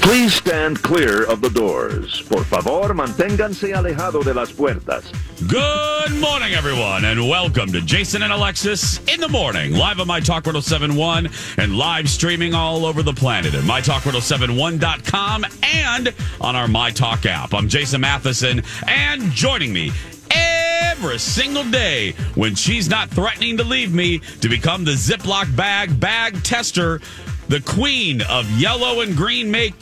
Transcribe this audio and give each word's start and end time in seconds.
Please 0.00 0.32
stand 0.34 0.82
clear 0.82 1.24
of 1.24 1.40
the 1.42 1.50
doors. 1.50 2.22
Por 2.22 2.42
favor, 2.44 2.94
manténganse 2.94 3.74
alejado 3.74 4.24
de 4.24 4.32
las 4.32 4.50
puertas. 4.52 5.04
Good 5.46 6.18
morning, 6.18 6.54
everyone, 6.54 7.04
and 7.04 7.28
welcome 7.28 7.70
to 7.72 7.82
Jason 7.82 8.22
and 8.22 8.32
Alexis 8.32 9.00
in 9.12 9.20
the 9.20 9.28
morning, 9.28 9.74
live 9.74 10.00
on 10.00 10.06
My 10.06 10.20
Talk 10.20 10.46
1071 10.46 11.28
and 11.58 11.76
live 11.76 12.08
streaming 12.08 12.54
all 12.54 12.86
over 12.86 13.02
the 13.02 13.12
planet 13.12 13.54
at 13.54 13.64
MyTalk1071.com 13.64 15.44
and 15.62 16.14
on 16.40 16.56
our 16.56 16.68
My 16.68 16.90
Talk 16.90 17.26
app. 17.26 17.52
I'm 17.52 17.68
Jason 17.68 18.00
Matheson, 18.00 18.62
and 18.86 19.22
joining 19.32 19.72
me 19.74 19.92
every 20.30 21.18
single 21.18 21.64
day 21.64 22.12
when 22.34 22.54
she's 22.54 22.88
not 22.88 23.10
threatening 23.10 23.56
to 23.58 23.64
leave 23.64 23.92
me 23.92 24.18
to 24.40 24.48
become 24.48 24.84
the 24.84 24.92
Ziploc 24.92 25.54
bag 25.54 26.00
bag 26.00 26.42
tester, 26.42 27.00
the 27.48 27.60
queen 27.60 28.22
of 28.22 28.48
yellow 28.60 29.00
and 29.00 29.16
green 29.16 29.50
make 29.50 29.74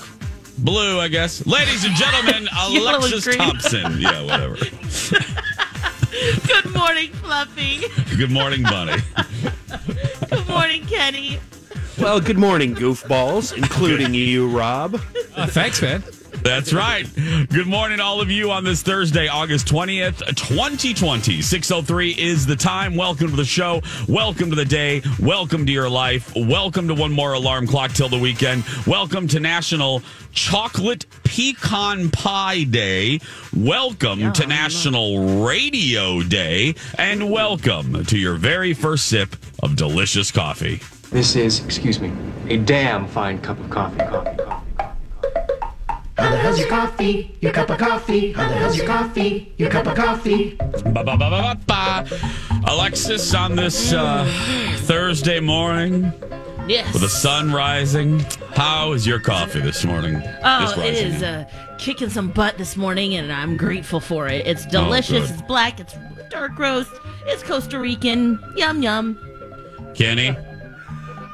blue, 0.58 1.00
I 1.00 1.08
guess. 1.08 1.44
Ladies 1.46 1.84
and 1.84 1.94
gentlemen, 1.94 2.48
Yellow 2.70 2.94
and 2.94 3.12
Alexis. 3.12 3.36
Thompson. 3.36 4.00
Yeah, 4.00 4.22
whatever. 4.24 4.56
Good 6.46 6.74
morning, 6.74 7.12
Fluffy. 7.12 7.82
Good 8.16 8.30
morning, 8.30 8.62
Bunny. 8.62 9.02
Good 10.30 10.48
morning, 10.48 10.86
Kenny. 10.86 11.38
Well, 11.98 12.20
good 12.20 12.38
morning, 12.38 12.74
goofballs, 12.74 13.56
including 13.56 14.12
you, 14.12 14.48
Rob. 14.48 15.00
Uh, 15.34 15.46
thanks, 15.46 15.80
man. 15.80 16.02
That's 16.46 16.72
right. 16.72 17.04
Good 17.50 17.66
morning, 17.66 17.98
all 17.98 18.20
of 18.20 18.30
you, 18.30 18.52
on 18.52 18.62
this 18.62 18.80
Thursday, 18.80 19.26
August 19.26 19.66
20th, 19.66 20.18
2020. 20.36 21.42
603 21.42 22.10
is 22.12 22.46
the 22.46 22.54
time. 22.54 22.94
Welcome 22.94 23.30
to 23.30 23.36
the 23.36 23.44
show. 23.44 23.82
Welcome 24.08 24.50
to 24.50 24.56
the 24.56 24.64
day. 24.64 25.02
Welcome 25.18 25.66
to 25.66 25.72
your 25.72 25.90
life. 25.90 26.32
Welcome 26.36 26.86
to 26.86 26.94
one 26.94 27.10
more 27.10 27.32
alarm 27.32 27.66
clock 27.66 27.94
till 27.94 28.08
the 28.08 28.18
weekend. 28.18 28.62
Welcome 28.86 29.26
to 29.26 29.40
National 29.40 30.02
Chocolate 30.30 31.06
Pecan 31.24 32.10
Pie 32.12 32.62
Day. 32.62 33.18
Welcome 33.52 34.32
to 34.34 34.46
National 34.46 35.44
Radio 35.44 36.22
Day. 36.22 36.76
And 36.96 37.28
welcome 37.28 38.04
to 38.04 38.16
your 38.16 38.34
very 38.36 38.72
first 38.72 39.06
sip 39.06 39.34
of 39.64 39.74
delicious 39.74 40.30
coffee. 40.30 40.80
This 41.10 41.34
is, 41.34 41.64
excuse 41.64 41.98
me, 41.98 42.12
a 42.48 42.56
damn 42.56 43.08
fine 43.08 43.40
cup 43.40 43.58
of 43.58 43.68
coffee. 43.68 43.98
Coffee, 43.98 44.36
coffee. 44.44 44.65
How 46.18 46.30
the 46.30 46.36
hell's 46.38 46.58
your 46.58 46.68
coffee? 46.68 47.36
Your 47.40 47.52
cup 47.52 47.68
of 47.70 47.78
coffee? 47.78 48.32
How 48.32 48.48
the 48.48 48.54
hell's 48.54 48.76
your 48.76 48.86
coffee? 48.86 49.52
Your 49.58 49.68
cup 49.70 49.86
of 49.86 49.94
coffee? 49.96 50.54
Ba, 50.56 51.04
ba, 51.04 51.04
ba, 51.04 51.16
ba, 51.18 51.30
ba, 51.30 51.58
ba. 51.66 52.06
Alexis, 52.68 53.34
on 53.34 53.54
this 53.54 53.92
uh, 53.92 54.24
Thursday 54.78 55.40
morning 55.40 56.12
Yes. 56.66 56.90
with 56.92 57.02
the 57.02 57.08
sun 57.08 57.52
rising, 57.52 58.20
how 58.54 58.92
is 58.92 59.06
your 59.06 59.20
coffee 59.20 59.60
this 59.60 59.84
morning? 59.84 60.20
Oh, 60.42 60.60
This 60.60 60.72
it 60.72 60.80
rising. 60.80 61.12
is 61.12 61.22
uh, 61.22 61.44
kicking 61.78 62.08
some 62.08 62.30
butt 62.30 62.56
this 62.56 62.76
morning, 62.76 63.14
and 63.14 63.30
I'm 63.30 63.56
grateful 63.58 64.00
for 64.00 64.26
it. 64.26 64.46
It's 64.46 64.64
delicious. 64.66 65.28
good. 65.28 65.38
it's 65.38 65.42
black. 65.42 65.78
It's 65.80 65.94
dark 66.30 66.58
roast. 66.58 66.90
It's 67.26 67.42
Costa 67.42 67.78
Rican. 67.78 68.40
Yum 68.56 68.82
yum. 68.82 69.18
Kenny? 69.94 70.34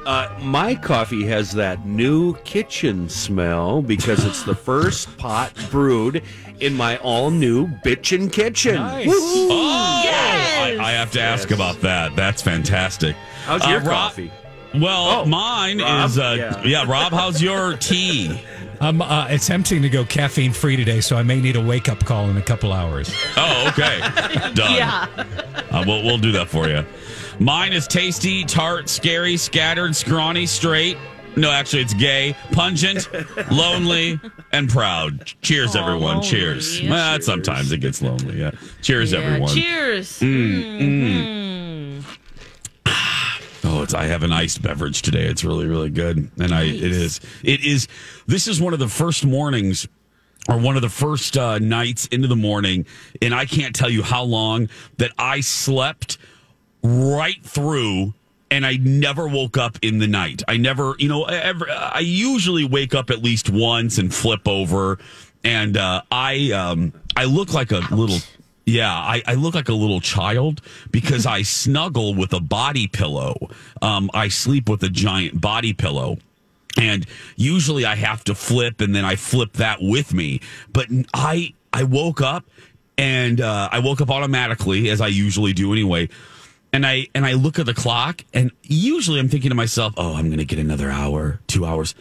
Uh, 0.05 0.27
my 0.41 0.75
coffee 0.75 1.25
has 1.25 1.51
that 1.53 1.85
new 1.85 2.35
kitchen 2.43 3.07
smell 3.07 3.81
because 3.81 4.25
it's 4.25 4.43
the 4.43 4.55
first 4.69 5.15
pot 5.17 5.53
brewed 5.71 6.21
in 6.59 6.73
my 6.73 6.97
all 6.97 7.31
new 7.31 7.67
bitchin' 7.85 8.31
kitchen. 8.31 8.75
Nice. 8.75 9.07
Oh, 9.09 10.01
Yes! 10.03 10.79
I, 10.79 10.83
I 10.83 10.91
have 10.93 11.11
to 11.11 11.21
ask 11.21 11.51
about 11.51 11.79
that. 11.81 12.15
That's 12.15 12.41
fantastic. 12.41 13.15
How's 13.45 13.65
your 13.65 13.77
Uh, 13.79 13.83
Rob- 13.83 13.87
coffee? 14.09 14.31
Well, 14.75 15.21
Oh, 15.21 15.25
mine 15.25 15.79
Rob? 15.79 16.09
is, 16.09 16.17
uh, 16.17 16.35
yeah. 16.37 16.63
Yeah. 16.65 16.85
Rob, 16.91 17.13
how's 17.13 17.41
your 17.41 17.77
tea? 17.77 18.41
I'm 18.81 19.01
uh, 19.03 19.27
attempting 19.29 19.83
to 19.83 19.89
go 19.89 20.03
caffeine 20.03 20.51
free 20.51 20.75
today, 20.75 20.99
so 20.99 21.15
I 21.15 21.23
may 21.23 21.39
need 21.39 21.55
a 21.55 21.61
wake 21.61 21.87
up 21.89 22.03
call 22.03 22.29
in 22.29 22.37
a 22.37 22.41
couple 22.41 22.73
hours. 22.73 23.13
Oh, 23.37 23.67
okay. 23.69 23.99
Done. 24.53 24.73
Yeah. 24.73 25.05
Uh, 25.71 25.83
we'll, 25.87 26.03
we'll 26.03 26.17
do 26.17 26.31
that 26.33 26.49
for 26.49 26.67
you. 26.67 26.83
Mine 27.39 27.73
is 27.73 27.87
tasty, 27.87 28.43
tart, 28.43 28.89
scary, 28.89 29.37
scattered, 29.37 29.95
scrawny, 29.95 30.45
straight. 30.45 30.97
No, 31.35 31.49
actually, 31.49 31.81
it's 31.81 31.95
gay, 31.95 32.35
pungent, 32.51 33.09
lonely, 33.51 34.19
and 34.51 34.69
proud. 34.69 35.25
Cheers, 35.41 35.75
Aw, 35.75 35.79
everyone. 35.81 36.15
lonely. 36.17 36.29
Cheers. 36.29 36.81
Well, 36.83 37.19
sometimes 37.21 37.71
it 37.71 37.79
gets 37.79 38.01
lonely. 38.03 38.39
Yeah. 38.39 38.51
Cheers, 38.83 39.11
Yeah, 39.11 39.19
everyone. 39.19 39.55
Cheers. 39.55 40.19
Mm, 40.19 42.03
Oh, 43.65 43.81
it's 43.81 43.93
I 43.93 44.03
have 44.05 44.23
an 44.23 44.31
iced 44.33 44.61
beverage 44.61 45.01
today. 45.01 45.23
It's 45.25 45.43
really 45.43 45.65
really 45.67 45.89
good, 45.89 46.29
and 46.37 46.53
I 46.53 46.63
it 46.63 46.83
is 46.83 47.19
it 47.43 47.63
is. 47.65 47.87
This 48.27 48.47
is 48.47 48.61
one 48.61 48.73
of 48.73 48.79
the 48.79 48.87
first 48.89 49.25
mornings. 49.25 49.87
Or 50.49 50.57
one 50.57 50.75
of 50.75 50.81
the 50.81 50.89
first 50.89 51.37
uh, 51.37 51.57
nights 51.59 52.07
into 52.07 52.27
the 52.27 52.35
morning, 52.35 52.85
and 53.21 53.33
I 53.33 53.45
can't 53.45 53.73
tell 53.73 53.89
you 53.89 54.03
how 54.03 54.23
long 54.23 54.67
that 54.97 55.11
I 55.17 55.39
slept 55.39 56.17
right 56.83 57.43
through 57.43 58.13
and 58.51 58.65
I 58.65 58.75
never 58.75 59.27
woke 59.27 59.57
up 59.57 59.79
in 59.81 59.97
the 59.97 60.07
night. 60.07 60.43
I 60.47 60.57
never, 60.57 60.95
you 60.99 61.09
know, 61.09 61.23
ever, 61.23 61.65
I 61.69 61.99
usually 61.99 62.65
wake 62.65 62.93
up 62.93 63.09
at 63.09 63.23
least 63.23 63.49
once 63.49 63.97
and 63.97 64.13
flip 64.13 64.47
over 64.47 64.99
and 65.43 65.77
uh, 65.77 66.01
I 66.11 66.51
um 66.51 66.93
I 67.15 67.25
look 67.25 67.53
like 67.53 67.71
a 67.71 67.81
little 67.93 68.19
yeah, 68.65 68.93
I, 68.93 69.21
I 69.27 69.33
look 69.33 69.55
like 69.55 69.67
a 69.67 69.73
little 69.73 69.99
child 69.99 70.61
because 70.91 71.25
I 71.25 71.41
snuggle 71.43 72.15
with 72.15 72.33
a 72.33 72.39
body 72.39 72.87
pillow. 72.87 73.49
Um, 73.81 74.09
I 74.13 74.29
sleep 74.29 74.69
with 74.69 74.83
a 74.83 74.89
giant 74.89 75.41
body 75.41 75.73
pillow. 75.73 76.17
And 76.77 77.05
usually 77.35 77.85
I 77.85 77.95
have 77.95 78.23
to 78.23 78.33
flip 78.33 78.81
and 78.81 78.95
then 78.95 79.05
I 79.05 79.15
flip 79.15 79.53
that 79.53 79.79
with 79.81 80.13
me. 80.13 80.39
But 80.71 80.87
I 81.13 81.53
I 81.71 81.83
woke 81.83 82.21
up 82.21 82.45
and 82.97 83.41
uh, 83.41 83.69
I 83.71 83.79
woke 83.79 84.01
up 84.01 84.09
automatically 84.09 84.89
as 84.89 85.01
I 85.01 85.07
usually 85.07 85.53
do 85.53 85.71
anyway. 85.71 86.09
And 86.73 86.85
I 86.87 87.07
and 87.13 87.23
I 87.25 87.33
look 87.33 87.59
at 87.59 87.67
the 87.67 87.73
clock 87.73 88.25
and 88.33 88.51
usually 88.63 89.19
I'm 89.19 89.29
thinking 89.29 89.49
to 89.49 89.55
myself, 89.55 89.93
"Oh, 89.95 90.15
I'm 90.15 90.25
going 90.27 90.39
to 90.39 90.45
get 90.45 90.57
another 90.59 90.89
hour, 90.89 91.39
2 91.47 91.65
hours." 91.65 91.93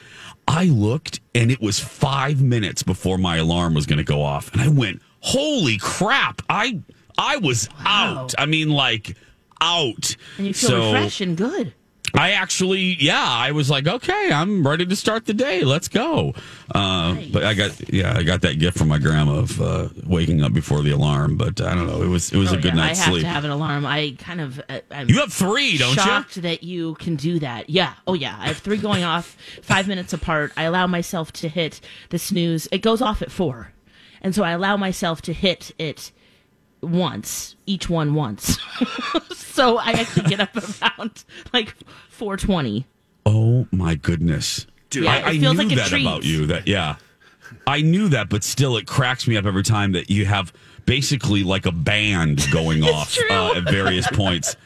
I 0.49 0.65
looked 0.65 1.21
and 1.34 1.50
it 1.50 1.60
was 1.60 1.78
5 1.78 2.43
minutes 2.43 2.82
before 2.82 3.19
my 3.19 3.37
alarm 3.37 3.75
was 3.75 3.87
going 3.87 3.99
to 3.99 4.05
go 4.05 4.23
off. 4.23 4.50
And 4.52 4.62
I 4.62 4.69
went, 4.69 5.02
"Holy 5.20 5.76
crap. 5.76 6.41
I 6.49 6.81
I 7.19 7.37
was 7.37 7.69
out." 7.85 8.35
I 8.38 8.46
mean 8.46 8.70
like 8.70 9.14
out. 9.61 10.17
And 10.38 10.46
you 10.49 10.55
feel 10.55 10.70
So- 10.70 10.93
refreshed 10.94 11.20
and 11.20 11.37
good. 11.37 11.75
I 12.14 12.32
actually, 12.32 12.97
yeah, 13.00 13.25
I 13.26 13.53
was 13.53 13.70
like, 13.70 13.87
okay, 13.87 14.31
I'm 14.31 14.67
ready 14.67 14.85
to 14.85 14.97
start 14.97 15.25
the 15.25 15.32
day. 15.32 15.64
Let's 15.64 15.88
go. 15.88 16.35
Uh, 16.75 17.17
But 17.32 17.44
I 17.44 17.55
got, 17.55 17.93
yeah, 17.93 18.14
I 18.17 18.23
got 18.23 18.43
that 18.43 18.59
gift 18.59 18.76
from 18.76 18.88
my 18.88 18.99
grandma 18.99 19.37
of 19.38 19.61
uh, 19.61 19.88
waking 20.06 20.43
up 20.43 20.53
before 20.53 20.82
the 20.82 20.91
alarm. 20.91 21.37
But 21.38 21.61
I 21.62 21.75
don't 21.75 21.87
know, 21.87 22.03
it 22.03 22.09
was 22.09 22.31
it 22.32 22.37
was 22.37 22.53
Oh, 22.53 22.56
a 22.56 22.61
good 22.61 22.75
yeah, 22.75 22.81
night's 22.87 23.00
I 23.00 23.05
have 23.05 23.12
sleep. 23.12 23.23
to 23.23 23.29
have 23.29 23.44
an 23.44 23.50
alarm. 23.50 23.87
I 23.87 24.14
kind 24.19 24.41
of. 24.43 24.61
uh, 24.69 24.81
I'm 24.91 25.09
you 25.09 25.20
have 25.20 25.32
three, 25.32 25.79
don't 25.79 25.97
you? 25.97 26.03
shocked 26.03 26.43
that 26.43 26.62
you 26.62 26.94
can 26.97 27.17
do 27.17 27.38
that. 27.38 27.70
Yeah. 27.70 27.94
Oh, 28.06 28.15
yeah. 28.15 28.37
I 28.38 28.49
have 28.49 28.58
three 28.58 28.76
going 28.79 29.05
off 29.05 29.37
five 29.62 29.88
minutes 29.88 30.12
apart. 30.12 30.53
I 30.56 30.65
allow 30.65 30.87
myself 30.87 31.32
to 31.35 31.49
hit 31.49 31.81
the 32.11 32.19
snooze. 32.19 32.69
It 32.73 32.82
goes 32.82 33.00
off 33.00 33.23
at 33.23 33.31
four. 33.31 33.73
And 34.20 34.35
so 34.35 34.44
I 34.44 34.50
allow 34.53 34.76
myself 34.76 35.23
to 35.23 35.32
hit 35.32 35.73
it 35.79 36.12
once, 36.82 37.56
each 37.67 37.88
one 37.88 38.14
once. 38.14 38.58
so 39.34 39.79
I 39.79 39.93
actually 39.93 40.29
get 40.29 40.40
up 40.40 40.56
around 40.56 41.25
like 41.52 41.75
420. 42.08 42.87
Oh 43.25 43.67
my 43.70 43.94
goodness! 43.94 44.67
Dude, 44.90 45.05
Yeah, 45.05 45.12
I, 45.12 45.17
it 45.19 45.26
I 45.26 45.37
knew 45.37 45.52
like 45.52 45.73
a 45.73 45.76
that 45.76 45.88
treat. 45.88 46.02
about 46.02 46.25
you. 46.25 46.46
That 46.46 46.67
yeah, 46.67 46.96
I 47.67 47.82
knew 47.82 48.08
that, 48.08 48.29
but 48.29 48.43
still, 48.44 48.76
it 48.76 48.87
cracks 48.87 49.26
me 49.29 49.37
up 49.37 49.46
every 49.46 49.62
time 49.62 49.93
that 49.93 50.11
you 50.11 50.26
have 50.26 50.52
basically 50.84 51.44
like 51.44 51.67
a 51.67 51.73
band 51.73 52.44
going 52.50 52.82
off 52.84 53.17
uh, 53.31 53.52
at 53.55 53.64
various 53.64 54.06
points. 54.08 54.56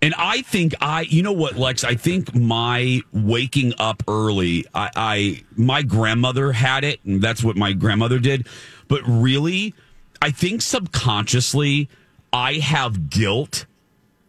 And 0.00 0.14
I 0.18 0.42
think 0.42 0.74
I, 0.80 1.02
you 1.02 1.22
know 1.22 1.32
what, 1.32 1.56
Lex? 1.56 1.84
I 1.84 1.94
think 1.94 2.34
my 2.34 3.02
waking 3.12 3.72
up 3.78 4.02
early, 4.08 4.66
I, 4.74 4.90
I, 4.96 5.42
my 5.54 5.82
grandmother 5.82 6.50
had 6.50 6.82
it, 6.82 6.98
and 7.04 7.22
that's 7.22 7.44
what 7.44 7.56
my 7.56 7.72
grandmother 7.72 8.18
did. 8.18 8.48
But 8.88 9.02
really, 9.06 9.74
I 10.22 10.30
think 10.30 10.62
subconsciously, 10.62 11.88
I 12.32 12.54
have 12.54 13.10
guilt. 13.10 13.66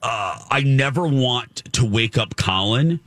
Uh, 0.01 0.43
I 0.49 0.61
never 0.61 1.07
want 1.07 1.71
to 1.73 1.85
wake 1.85 2.17
up 2.17 2.35
Colin. 2.35 2.99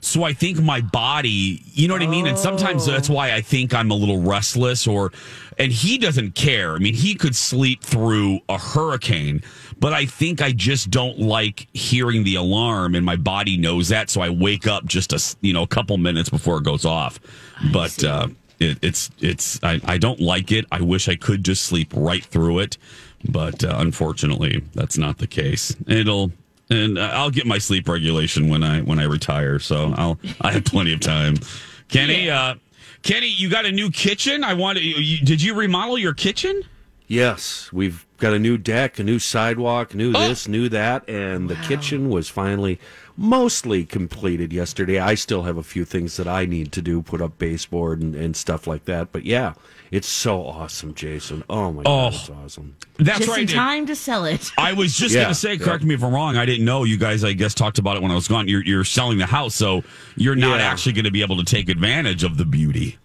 So 0.00 0.22
I 0.22 0.34
think 0.34 0.60
my 0.60 0.80
body, 0.80 1.60
you 1.64 1.88
know 1.88 1.94
what 1.94 2.02
I 2.04 2.06
mean? 2.06 2.28
And 2.28 2.38
sometimes 2.38 2.86
that's 2.86 3.08
why 3.08 3.32
I 3.32 3.40
think 3.40 3.74
I'm 3.74 3.90
a 3.90 3.94
little 3.94 4.20
restless 4.20 4.86
or 4.86 5.10
and 5.58 5.72
he 5.72 5.98
doesn't 5.98 6.36
care. 6.36 6.76
I 6.76 6.78
mean, 6.78 6.94
he 6.94 7.16
could 7.16 7.34
sleep 7.34 7.82
through 7.82 8.38
a 8.48 8.56
hurricane, 8.56 9.42
but 9.80 9.92
I 9.92 10.06
think 10.06 10.40
I 10.40 10.52
just 10.52 10.90
don't 10.90 11.18
like 11.18 11.66
hearing 11.72 12.22
the 12.22 12.36
alarm 12.36 12.94
and 12.94 13.04
my 13.04 13.16
body 13.16 13.56
knows 13.56 13.88
that 13.88 14.10
so 14.10 14.20
I 14.20 14.30
wake 14.30 14.68
up 14.68 14.84
just 14.86 15.12
a, 15.12 15.36
you 15.40 15.52
know, 15.52 15.64
a 15.64 15.68
couple 15.68 15.96
minutes 15.96 16.30
before 16.30 16.58
it 16.58 16.64
goes 16.64 16.84
off. 16.84 17.18
But 17.72 18.04
uh 18.04 18.28
it, 18.58 18.78
it's 18.82 19.10
it's 19.20 19.62
I, 19.62 19.80
I 19.84 19.98
don't 19.98 20.20
like 20.20 20.52
it. 20.52 20.64
I 20.72 20.80
wish 20.80 21.08
I 21.08 21.16
could 21.16 21.44
just 21.44 21.64
sleep 21.64 21.92
right 21.94 22.24
through 22.24 22.60
it, 22.60 22.78
but 23.28 23.64
uh, 23.64 23.74
unfortunately, 23.78 24.62
that's 24.74 24.98
not 24.98 25.18
the 25.18 25.26
case. 25.26 25.76
It'll 25.86 26.32
and 26.70 26.98
uh, 26.98 27.10
I'll 27.14 27.30
get 27.30 27.46
my 27.46 27.58
sleep 27.58 27.88
regulation 27.88 28.48
when 28.48 28.62
I 28.62 28.80
when 28.80 28.98
I 28.98 29.04
retire. 29.04 29.58
So 29.58 29.94
I'll 29.96 30.18
I 30.40 30.52
have 30.52 30.64
plenty 30.64 30.92
of 30.92 31.00
time. 31.00 31.36
Kenny, 31.88 32.28
uh, 32.28 32.56
Kenny, 33.02 33.28
you 33.28 33.48
got 33.48 33.64
a 33.64 33.72
new 33.72 33.90
kitchen. 33.90 34.44
I 34.44 34.54
want 34.54 34.78
to. 34.78 34.84
You, 34.84 35.24
did 35.24 35.40
you 35.40 35.54
remodel 35.54 35.98
your 35.98 36.14
kitchen? 36.14 36.62
Yes, 37.06 37.70
we've 37.72 38.04
got 38.18 38.34
a 38.34 38.38
new 38.38 38.58
deck, 38.58 38.98
a 38.98 39.02
new 39.04 39.18
sidewalk, 39.18 39.94
new 39.94 40.12
Oh. 40.14 40.28
this, 40.28 40.46
new 40.46 40.68
that, 40.68 41.08
and 41.08 41.48
the 41.48 41.54
kitchen 41.54 42.10
was 42.10 42.28
finally 42.28 42.78
mostly 43.18 43.84
completed 43.84 44.52
yesterday. 44.52 44.98
I 45.00 45.14
still 45.16 45.42
have 45.42 45.56
a 45.58 45.62
few 45.62 45.84
things 45.84 46.16
that 46.16 46.28
I 46.28 46.46
need 46.46 46.70
to 46.72 46.80
do, 46.80 47.02
put 47.02 47.20
up 47.20 47.36
baseboard 47.36 48.00
and, 48.00 48.14
and 48.14 48.36
stuff 48.36 48.66
like 48.68 48.84
that. 48.84 49.10
But 49.12 49.24
yeah, 49.24 49.54
it's 49.90 50.06
so 50.08 50.46
awesome, 50.46 50.94
Jason. 50.94 51.42
Oh 51.50 51.72
my 51.72 51.82
god, 51.82 51.90
Oh. 51.90 52.08
it's 52.16 52.30
awesome. 52.30 52.76
That's 52.98 53.18
Just 53.18 53.30
right. 53.30 53.40
in 53.40 53.48
time 53.48 53.86
to 53.86 53.96
sell 53.96 54.24
it. 54.24 54.50
I 54.58 54.72
was 54.72 54.96
just 54.96 55.14
Yeah, 55.14 55.22
going 55.22 55.34
to 55.34 55.38
say, 55.40 55.54
yeah. 55.54 55.64
correct 55.64 55.82
me 55.84 55.94
if 55.94 56.02
I'm 56.04 56.14
wrong. 56.14 56.36
I 56.36 56.46
didn't 56.46 56.64
know 56.64 56.84
you 56.84 56.96
guys. 56.96 57.24
I 57.24 57.32
guess 57.32 57.54
talked 57.54 57.78
about 57.78 57.96
it 57.96 58.02
when 58.02 58.12
I 58.12 58.14
was 58.14 58.28
gone. 58.28 58.46
You're 58.48 58.64
you're 58.64 58.84
selling 58.84 59.18
the 59.18 59.26
house, 59.26 59.54
so 59.54 59.82
you're 60.16 60.36
not 60.36 60.60
Yeah. 60.60 60.66
actually 60.66 60.92
going 60.92 61.04
to 61.06 61.10
be 61.10 61.22
able 61.22 61.36
to 61.38 61.44
take 61.44 61.68
advantage 61.68 62.22
of 62.22 62.36
the 62.38 62.44
beauty. 62.44 62.98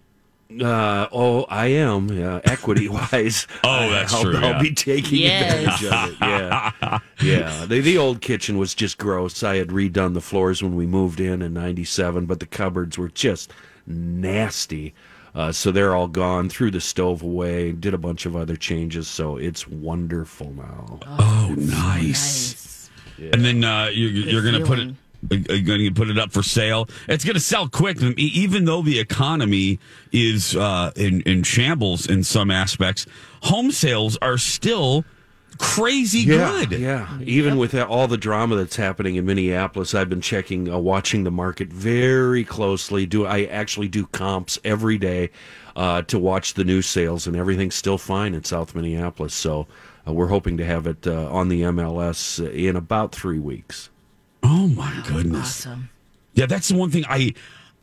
Uh, 0.62 1.08
oh, 1.12 1.44
I 1.48 1.66
am 1.68 2.10
uh, 2.10 2.40
equity 2.44 2.88
wise. 2.88 3.46
Oh, 3.64 3.88
that's 3.90 4.12
I'll, 4.14 4.22
true, 4.22 4.36
I'll 4.36 4.42
yeah. 4.52 4.62
be 4.62 4.74
taking 4.74 5.18
Yes. 5.20 5.52
advantage 5.80 5.84
of 5.84 6.10
it. 6.10 6.16
Yeah, 6.20 6.98
yeah. 7.22 7.66
The, 7.66 7.80
the 7.80 7.98
old 7.98 8.20
kitchen 8.20 8.58
was 8.58 8.74
just 8.74 8.98
gross. 8.98 9.42
I 9.42 9.56
had 9.56 9.68
redone 9.68 10.14
the 10.14 10.20
floors 10.20 10.62
when 10.62 10.76
we 10.76 10.86
moved 10.86 11.18
in 11.20 11.42
in 11.42 11.54
'97, 11.54 12.26
but 12.26 12.40
the 12.40 12.46
cupboards 12.46 12.96
were 12.98 13.08
just 13.08 13.52
nasty. 13.86 14.94
Uh, 15.34 15.50
so 15.50 15.72
they're 15.72 15.94
all 15.96 16.06
gone. 16.08 16.48
Threw 16.48 16.70
the 16.70 16.80
stove 16.80 17.22
away. 17.22 17.72
Did 17.72 17.92
a 17.94 17.98
bunch 17.98 18.24
of 18.24 18.36
other 18.36 18.54
changes. 18.56 19.08
So 19.08 19.36
it's 19.36 19.66
wonderful 19.66 20.52
now. 20.52 21.00
Oh, 21.06 21.54
nice. 21.58 22.88
And 23.18 23.44
then 23.44 23.64
uh, 23.64 23.86
you, 23.86 24.06
you're 24.08 24.42
going 24.42 24.60
to 24.60 24.64
put 24.66 24.78
it. 24.78 24.94
Going 25.28 25.66
to 25.66 25.90
put 25.94 26.10
it 26.10 26.18
up 26.18 26.32
for 26.32 26.42
sale. 26.42 26.88
It's 27.08 27.24
going 27.24 27.34
to 27.34 27.40
sell 27.40 27.68
quick, 27.68 28.00
even 28.02 28.64
though 28.64 28.82
the 28.82 28.98
economy 28.98 29.78
is 30.12 30.54
uh, 30.54 30.92
in 30.96 31.22
in 31.22 31.42
shambles 31.42 32.06
in 32.06 32.24
some 32.24 32.50
aspects. 32.50 33.06
Home 33.42 33.70
sales 33.70 34.16
are 34.22 34.38
still 34.38 35.04
crazy 35.58 36.24
good. 36.24 36.72
Yeah, 36.72 37.18
even 37.22 37.56
with 37.56 37.74
all 37.74 38.08
the 38.08 38.16
drama 38.16 38.56
that's 38.56 38.76
happening 38.76 39.16
in 39.16 39.26
Minneapolis, 39.26 39.94
I've 39.94 40.08
been 40.08 40.20
checking, 40.20 40.68
uh, 40.70 40.78
watching 40.78 41.24
the 41.24 41.30
market 41.30 41.72
very 41.72 42.44
closely. 42.44 43.06
Do 43.06 43.26
I 43.26 43.44
actually 43.44 43.88
do 43.88 44.06
comps 44.06 44.58
every 44.64 44.98
day 44.98 45.30
uh, 45.76 46.02
to 46.02 46.18
watch 46.18 46.54
the 46.54 46.64
new 46.64 46.82
sales, 46.82 47.26
and 47.26 47.36
everything's 47.36 47.74
still 47.74 47.98
fine 47.98 48.34
in 48.34 48.44
South 48.44 48.74
Minneapolis. 48.74 49.34
So 49.34 49.66
uh, 50.06 50.12
we're 50.12 50.28
hoping 50.28 50.56
to 50.58 50.64
have 50.64 50.86
it 50.86 51.06
uh, 51.06 51.30
on 51.30 51.48
the 51.48 51.62
MLS 51.62 52.38
in 52.52 52.76
about 52.76 53.14
three 53.14 53.38
weeks. 53.38 53.90
Oh 54.44 54.68
my 54.68 55.02
goodness. 55.08 55.66
Awesome. 55.66 55.88
Yeah, 56.34 56.46
that's 56.46 56.68
the 56.68 56.76
one 56.76 56.90
thing 56.90 57.04
I 57.08 57.32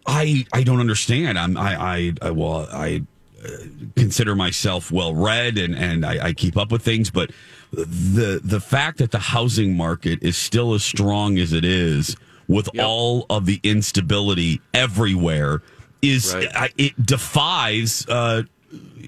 I 0.06 0.46
I 0.54 0.64
don't 0.64 0.80
understand. 0.80 1.38
I'm 1.40 1.58
I 1.58 1.76
I, 1.76 2.14
I 2.22 2.32
well 2.32 2.68
I 2.72 3.02
uh, 3.44 3.48
consider 3.96 4.36
myself 4.36 4.92
well 4.92 5.14
read 5.16 5.58
and 5.58 5.76
and 5.76 6.06
I, 6.06 6.28
I 6.28 6.34
keep 6.34 6.58
up 6.58 6.72
with 6.72 6.84
things, 6.84 7.10
but 7.10 7.32
the 7.72 8.40
the 8.44 8.60
fact 8.60 8.98
that 9.00 9.12
the 9.12 9.20
housing 9.20 9.76
market 9.76 10.20
is 10.22 10.38
still 10.38 10.74
as 10.74 10.84
strong 10.84 11.38
as 11.40 11.52
it 11.54 11.66
is 11.66 12.16
with 12.48 12.70
all 12.80 13.26
of 13.30 13.46
the 13.46 13.60
instability 13.64 14.60
everywhere 14.74 15.62
is 16.02 16.34
Right. 16.34 16.50
I, 16.54 16.70
it 16.78 17.06
defies 17.06 18.06
uh 18.10 18.44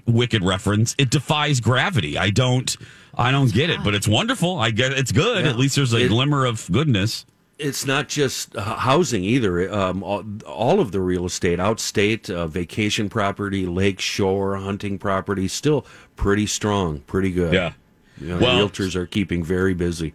wicked 0.05 0.43
reference 0.43 0.95
it 0.97 1.09
defies 1.09 1.59
gravity 1.59 2.17
i 2.17 2.29
don't 2.29 2.75
i 3.15 3.31
don't 3.31 3.51
get 3.53 3.69
it 3.69 3.79
but 3.83 3.95
it's 3.95 4.07
wonderful 4.07 4.59
i 4.59 4.69
get 4.71 4.91
it's 4.93 5.11
good 5.11 5.43
Yeah. 5.45 5.51
at 5.51 5.57
least 5.57 5.75
there's 5.75 5.93
a 5.93 6.05
It- 6.05 6.09
glimmer 6.09 6.45
of 6.45 6.69
goodness 6.71 7.25
It's 7.63 7.85
not 7.85 8.09
just 8.09 8.55
uh, 8.55 8.61
housing 8.61 9.23
either. 9.23 9.73
Um, 9.73 10.03
all, 10.03 10.23
all 10.45 10.79
of 10.79 10.91
the 10.91 10.99
real 10.99 11.25
estate, 11.25 11.59
outstate, 11.59 12.29
uh, 12.29 12.47
vacation 12.47 13.09
property, 13.09 13.65
lake 13.65 13.99
shore, 13.99 14.57
hunting 14.57 14.97
property, 14.97 15.47
still 15.47 15.85
pretty 16.15 16.45
strong, 16.45 16.99
pretty 16.99 17.31
good. 17.31 17.53
Yeah. 17.53 17.73
You 18.19 18.27
know, 18.29 18.37
Well- 18.39 18.69
realtors 18.69 18.95
are 18.95 19.05
keeping 19.05 19.43
very 19.43 19.73
busy. 19.73 20.13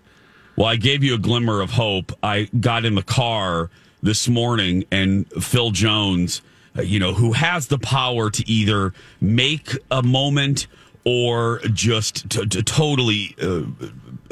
Well, 0.57 0.67
I 0.67 0.77
gave 0.77 1.05
you 1.05 1.15
a 1.15 1.19
glimmer 1.19 1.61
of 1.61 1.71
hope. 1.71 2.13
I 2.23 2.49
got 2.59 2.85
in 2.85 2.97
the 2.97 3.03
car 3.03 3.71
this 4.03 4.29
morning, 4.29 4.85
and 4.91 5.25
Phil 5.43 5.71
Jones, 5.71 6.43
uh, 6.77 6.83
you 6.83 6.99
know, 6.99 7.15
who 7.15 7.33
has 7.33 7.69
the 7.69 7.79
power 7.79 8.29
to 8.31 8.49
either 8.51 8.93
make 9.21 9.71
a 9.91 10.03
moment 10.03 10.67
or 11.05 11.61
just 11.73 12.29
to, 12.31 12.47
to 12.47 12.63
totally 12.63 13.35
uh, 13.41 13.63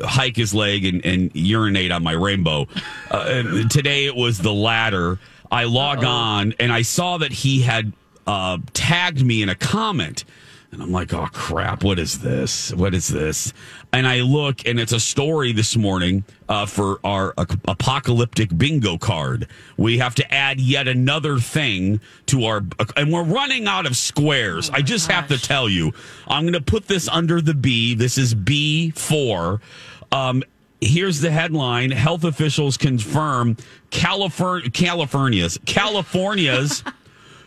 hike 0.04 0.36
his 0.36 0.54
leg 0.54 0.84
and, 0.84 1.04
and 1.04 1.30
urinate 1.34 1.90
on 1.90 2.02
my 2.02 2.12
rainbow. 2.12 2.66
Uh, 3.10 3.24
and 3.28 3.70
today 3.70 4.06
it 4.06 4.16
was 4.16 4.38
the 4.38 4.52
latter. 4.52 5.18
I 5.50 5.64
log 5.64 6.04
on 6.04 6.54
and 6.58 6.72
I 6.72 6.82
saw 6.82 7.18
that 7.18 7.32
he 7.32 7.62
had 7.62 7.92
uh, 8.26 8.58
tagged 8.74 9.24
me 9.24 9.42
in 9.42 9.48
a 9.48 9.54
comment. 9.54 10.24
And 10.72 10.82
I'm 10.82 10.92
like, 10.92 11.14
oh 11.14 11.28
crap, 11.32 11.84
what 11.84 11.98
is 11.98 12.18
this? 12.18 12.72
What 12.74 12.94
is 12.94 13.08
this? 13.08 13.52
And 13.96 14.06
I 14.06 14.20
look, 14.20 14.66
and 14.66 14.78
it's 14.78 14.92
a 14.92 15.00
story 15.00 15.52
this 15.52 15.74
morning 15.74 16.22
uh, 16.50 16.66
for 16.66 17.00
our 17.02 17.32
uh, 17.38 17.46
apocalyptic 17.66 18.54
bingo 18.58 18.98
card. 18.98 19.48
We 19.78 19.96
have 19.96 20.14
to 20.16 20.34
add 20.34 20.60
yet 20.60 20.86
another 20.86 21.38
thing 21.38 22.02
to 22.26 22.44
our, 22.44 22.62
and 22.94 23.10
we're 23.10 23.24
running 23.24 23.66
out 23.66 23.86
of 23.86 23.96
squares. 23.96 24.68
I 24.68 24.82
just 24.82 25.10
have 25.10 25.28
to 25.28 25.40
tell 25.40 25.66
you, 25.66 25.94
I'm 26.28 26.42
going 26.42 26.52
to 26.52 26.60
put 26.60 26.88
this 26.88 27.08
under 27.08 27.40
the 27.40 27.54
B. 27.54 27.94
This 27.94 28.18
is 28.18 28.34
B4. 28.34 29.62
Um, 30.12 30.44
here's 30.82 31.22
the 31.22 31.30
headline 31.30 31.90
health 31.90 32.24
officials 32.24 32.76
confirm 32.76 33.56
California, 33.88 34.68
California's, 34.68 35.58
California's 35.64 36.84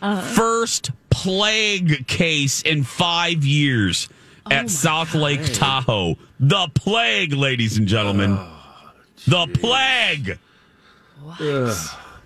first 0.34 0.90
plague 1.10 2.08
case 2.08 2.62
in 2.62 2.82
five 2.82 3.44
years 3.44 4.08
at 4.50 4.70
South 4.70 5.14
Lake 5.14 5.40
Tahoe. 5.52 6.16
The 6.38 6.68
plague, 6.74 7.32
ladies 7.32 7.78
and 7.78 7.86
gentlemen. 7.86 8.38
the 9.26 9.46
plague. 9.54 10.38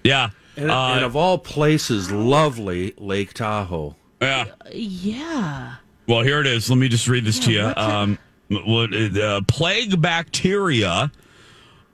Yeah. 0.02 0.30
And, 0.56 0.70
Uh, 0.70 0.92
and 0.94 1.04
of 1.04 1.16
all 1.16 1.38
places, 1.38 2.10
lovely 2.10 2.94
Lake 2.98 3.34
Tahoe. 3.34 3.96
yeah. 4.20 4.46
Yeah. 4.72 5.74
Well, 6.06 6.22
here 6.22 6.40
it 6.40 6.46
is. 6.46 6.68
Let 6.70 6.78
me 6.78 6.88
just 6.88 7.08
read 7.08 7.24
this 7.24 7.38
to 7.40 7.52
you. 7.52 7.72
Um, 7.76 8.18
what, 8.48 8.92
uh, 8.94 9.40
plague 9.48 10.00
bacteria, 10.00 11.10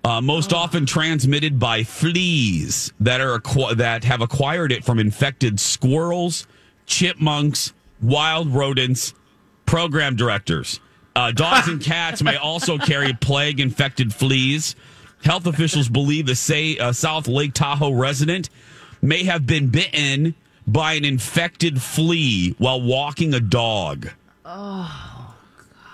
uh, 0.05 0.21
most 0.21 0.53
often 0.53 0.85
transmitted 0.85 1.59
by 1.59 1.85
fleas 1.85 2.93
that 3.01 3.21
are 3.21 3.39
acqu- 3.39 3.77
that 3.77 4.05
have 4.05 4.21
acquired 4.21 4.73
it 4.73 4.85
from 4.85 4.99
infected 4.99 5.61
squirrels, 5.61 6.47
chipmunks, 6.87 7.73
wild 8.03 8.49
rodents, 8.53 9.15
program 9.75 10.17
directors. 10.17 10.81
Uh, 11.15 11.31
dogs 11.31 11.69
and 11.69 11.81
cats 11.81 12.25
may 12.25 12.35
also 12.37 12.77
carry 12.77 13.13
plague-infected 13.13 14.13
fleas. 14.13 14.75
Health 15.23 15.47
officials 15.47 15.89
believe 15.89 16.27
the 16.27 16.35
say 16.35 16.77
uh, 16.77 16.91
South 16.91 17.29
Lake 17.29 17.53
Tahoe 17.55 17.93
resident 17.93 18.51
may 19.01 19.23
have 19.23 19.47
been 19.47 19.69
bitten 19.69 20.35
by 20.67 20.95
an 20.95 21.05
infected 21.05 21.81
flea 21.81 22.57
while 22.59 22.81
walking 22.83 23.33
a 23.33 23.39
dog. 23.39 24.09
Oh, 24.45 25.37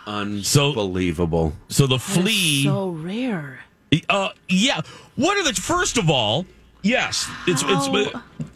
God. 0.06 0.40
unbelievable. 0.46 1.52
So 1.68 1.86
the 1.86 1.98
That 1.98 2.08
is 2.08 2.14
flea, 2.16 2.64
so 2.64 2.88
rare. 2.88 3.60
uh, 4.08 4.30
yeah. 4.48 4.80
What 5.16 5.36
are 5.36 5.44
the 5.44 5.60
first 5.60 5.98
of 5.98 6.08
all? 6.08 6.46
Yes, 6.82 7.28
it's 7.46 7.62
it's. 7.62 7.86
How- 7.86 7.96
it's 8.40 8.55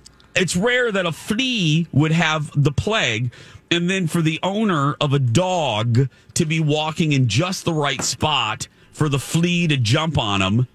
rare 0.57 0.93
that 0.93 1.07
a 1.07 1.13
flea 1.13 1.87
would 1.93 2.13
have 2.13 2.51
the 2.61 2.73
plague. 2.73 3.33
And 3.71 3.89
then 3.89 4.09
for 4.09 4.21
the 4.21 4.41
owner 4.43 4.97
of 5.01 5.13
a 5.13 5.19
dog 5.19 6.09
to 6.35 6.45
be 6.45 6.59
walking 6.59 7.13
in 7.13 7.29
just 7.29 7.65
the 7.65 7.73
right 7.73 8.03
spot 8.03 8.67
for 8.91 9.09
the 9.09 9.19
flea 9.19 9.69
to 9.69 9.77
jump 9.77 10.19
on 10.19 10.43
him, 10.43 10.69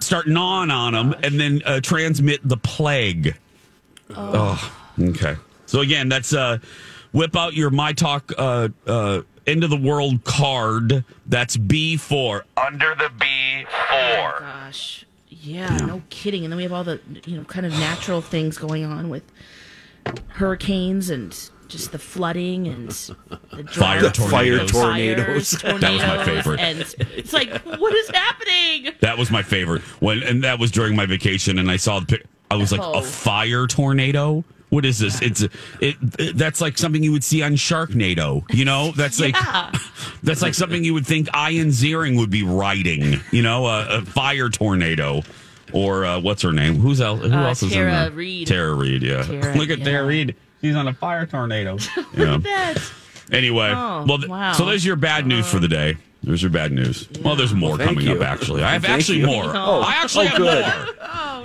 start 0.00 0.26
gnawing 0.26 0.70
on 0.70 0.94
him, 0.94 1.14
and 1.22 1.38
then 1.38 1.60
uh, 1.66 1.80
transmit 1.80 2.40
the 2.42 2.56
plague. 2.56 3.36
Oh. 4.10 4.72
okay. 4.98 5.36
So 5.66 5.80
again, 5.80 6.08
that's 6.08 6.32
uh, 6.32 6.58
whip 7.12 7.36
out 7.36 7.54
your 7.54 7.70
my 7.70 7.92
talk 7.92 8.32
uh, 8.38 8.68
uh, 8.86 9.20
end 9.46 9.64
of 9.64 9.70
the 9.70 9.76
world 9.76 10.24
card. 10.24 11.04
That's 11.26 11.56
B 11.56 11.96
four 11.96 12.44
under 12.56 12.94
the 12.94 13.10
B 13.18 13.64
four. 13.88 14.40
Gosh. 14.40 15.04
Yeah, 15.28 15.76
no 15.78 16.02
kidding. 16.10 16.44
And 16.44 16.52
then 16.52 16.56
we 16.56 16.62
have 16.64 16.72
all 16.72 16.84
the 16.84 17.00
you 17.24 17.36
know 17.36 17.44
kind 17.44 17.66
of 17.66 17.72
natural 17.72 18.20
things 18.20 18.58
going 18.58 18.84
on 18.84 19.08
with 19.08 19.22
hurricanes 20.28 21.10
and 21.10 21.30
just 21.68 21.92
the 21.92 21.98
flooding 21.98 22.66
and 22.66 22.88
the 23.52 23.64
Fire 23.72 24.00
drought, 24.00 24.14
tornadoes. 24.14 24.70
Fire 24.70 25.18
fires, 25.18 25.50
tornadoes. 25.50 25.80
That 25.80 25.92
was 25.92 26.02
my 26.02 26.24
favorite. 26.24 26.60
And 26.60 26.94
it's 27.16 27.32
like, 27.32 27.62
what 27.62 27.94
is 27.94 28.08
happening? 28.08 28.94
That 29.00 29.18
was 29.18 29.30
my 29.30 29.42
favorite 29.42 29.82
when, 30.00 30.22
and 30.22 30.42
that 30.44 30.58
was 30.58 30.70
during 30.70 30.96
my 30.96 31.04
vacation. 31.06 31.58
And 31.58 31.70
I 31.70 31.76
saw 31.76 32.00
the 32.00 32.06
pic. 32.06 32.26
I 32.50 32.56
was 32.56 32.72
like, 32.72 32.80
Oh. 32.82 32.94
a 32.98 33.02
fire 33.02 33.66
tornado. 33.66 34.44
What 34.70 34.84
is 34.84 34.98
this? 34.98 35.22
It's 35.22 35.42
it, 35.80 35.96
it. 36.18 36.36
That's 36.36 36.60
like 36.60 36.76
something 36.76 37.02
you 37.02 37.12
would 37.12 37.24
see 37.24 37.42
on 37.42 37.52
Sharknado. 37.52 38.42
You 38.54 38.64
know, 38.66 38.92
that's 38.92 39.18
like 39.20 39.34
Yeah. 39.34 39.72
that's 40.22 40.42
like 40.42 40.54
something 40.54 40.84
you 40.84 40.92
would 40.94 41.06
think 41.06 41.28
Ian 41.34 41.68
Ziering 41.68 42.18
would 42.18 42.30
be 42.30 42.42
riding. 42.42 43.20
You 43.32 43.42
know, 43.42 43.66
a, 43.66 43.98
a 43.98 44.02
fire 44.02 44.48
tornado. 44.50 45.22
Or 45.72 46.04
uh, 46.06 46.18
what's 46.20 46.40
her 46.42 46.52
name? 46.52 46.76
Who's 46.76 47.00
else? 47.00 47.20
Who 47.20 47.30
Uh, 47.32 47.48
else 47.48 47.62
is 47.62 47.72
in 47.72 47.78
Tara 47.78 47.90
there? 47.92 48.10
Reid. 48.12 48.46
Tara 48.46 48.74
Reid. 48.74 49.02
Yeah. 49.02 49.22
Tara, 49.22 49.54
Look 49.54 49.68
at 49.70 49.78
yeah. 49.80 49.84
Tara 49.84 50.06
Reid. 50.06 50.34
She's 50.62 50.74
on 50.74 50.88
a 50.88 50.94
fire 50.94 51.24
tornado. 51.26 51.76
Yeah. 52.16 52.38
That. 52.38 52.78
Anyway, 53.30 53.70
Oh, 53.74 54.04
well, 54.08 54.16
th- 54.18 54.28
wow. 54.30 54.52
so 54.54 54.64
there's 54.64 54.84
your 54.86 54.96
bad 54.96 55.26
news 55.26 55.46
for 55.46 55.58
the 55.58 55.68
day. 55.68 55.96
There's 56.22 56.42
your 56.42 56.50
bad 56.50 56.72
news. 56.72 57.06
Well, 57.22 57.36
there's 57.36 57.52
more 57.54 57.76
thank 57.76 57.90
coming 57.90 58.06
you. 58.06 58.14
up. 58.16 58.22
Actually, 58.22 58.62
I 58.64 58.72
have 58.72 58.82
Thank 58.82 58.98
actually 59.00 59.18
you. 59.18 59.26
more. 59.26 59.44
Oh, 59.54 59.82
I 59.82 59.92
actually 60.02 60.24
oh, 60.26 60.28
have 60.30 60.38
good. 60.38 60.64
more. 60.64 60.94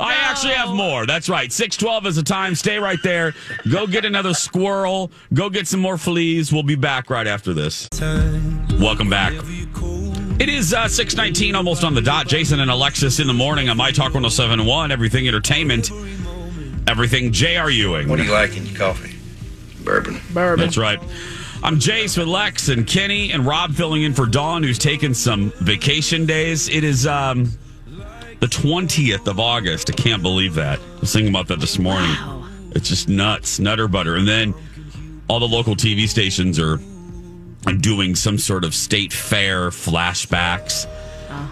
I 0.03 0.13
actually 0.15 0.53
have 0.53 0.69
more. 0.69 1.05
That's 1.05 1.29
right. 1.29 1.51
Six 1.51 1.77
twelve 1.77 2.05
is 2.05 2.17
the 2.17 2.23
time. 2.23 2.55
Stay 2.55 2.77
right 2.77 3.01
there. 3.01 3.33
Go 3.71 3.87
get 3.87 4.03
another 4.03 4.33
squirrel. 4.33 5.11
Go 5.33 5.49
get 5.49 5.65
some 5.67 5.79
more 5.79 5.97
fleas. 5.97 6.51
We'll 6.51 6.63
be 6.63 6.75
back 6.75 7.09
right 7.09 7.25
after 7.25 7.53
this. 7.53 7.87
Welcome 8.79 9.09
back. 9.09 9.33
It 10.39 10.49
is 10.49 10.73
uh, 10.73 10.89
six 10.89 11.15
nineteen, 11.15 11.55
almost 11.55 11.85
on 11.85 11.93
the 11.93 12.01
dot. 12.01 12.27
Jason 12.27 12.59
and 12.59 12.69
Alexis 12.69 13.19
in 13.19 13.27
the 13.27 13.33
morning 13.33 13.69
on 13.69 13.77
My 13.77 13.91
Talk 13.91 14.13
1071, 14.13 14.91
Everything 14.91 15.25
Entertainment, 15.27 15.89
Everything 16.87 17.31
J.R. 17.31 17.69
Ewing. 17.69 18.09
What 18.09 18.17
do 18.17 18.23
you 18.23 18.31
like 18.31 18.57
in 18.57 18.65
your 18.65 18.77
coffee? 18.77 19.15
Bourbon. 19.85 20.19
Bourbon. 20.33 20.65
That's 20.65 20.77
right. 20.77 20.99
I'm 21.63 21.77
Jace 21.77 22.17
with 22.17 22.27
Lex 22.27 22.67
and 22.67 22.85
Kenny 22.85 23.31
and 23.31 23.45
Rob 23.45 23.73
filling 23.73 24.03
in 24.03 24.13
for 24.13 24.25
Dawn, 24.25 24.63
who's 24.63 24.77
taking 24.77 25.13
some 25.13 25.51
vacation 25.61 26.25
days. 26.25 26.67
It 26.67 26.83
is 26.83 27.07
um, 27.07 27.53
the 28.43 28.49
20th 28.49 29.27
of 29.29 29.39
August. 29.39 29.89
I 29.89 29.93
can't 29.93 30.21
believe 30.21 30.55
that. 30.55 30.77
I 30.77 30.99
was 30.99 31.13
thinking 31.13 31.29
about 31.33 31.47
that 31.47 31.61
this 31.61 31.79
morning. 31.79 32.09
Wow. 32.09 32.45
It's 32.71 32.89
just 32.89 33.07
nuts, 33.07 33.57
nutter 33.57 33.87
butter. 33.87 34.17
And 34.17 34.27
then 34.27 34.53
all 35.29 35.39
the 35.39 35.47
local 35.47 35.77
TV 35.77 36.09
stations 36.09 36.59
are 36.59 36.77
doing 37.79 38.15
some 38.15 38.37
sort 38.37 38.65
of 38.65 38.75
state 38.75 39.13
fair 39.13 39.69
flashbacks. 39.69 40.85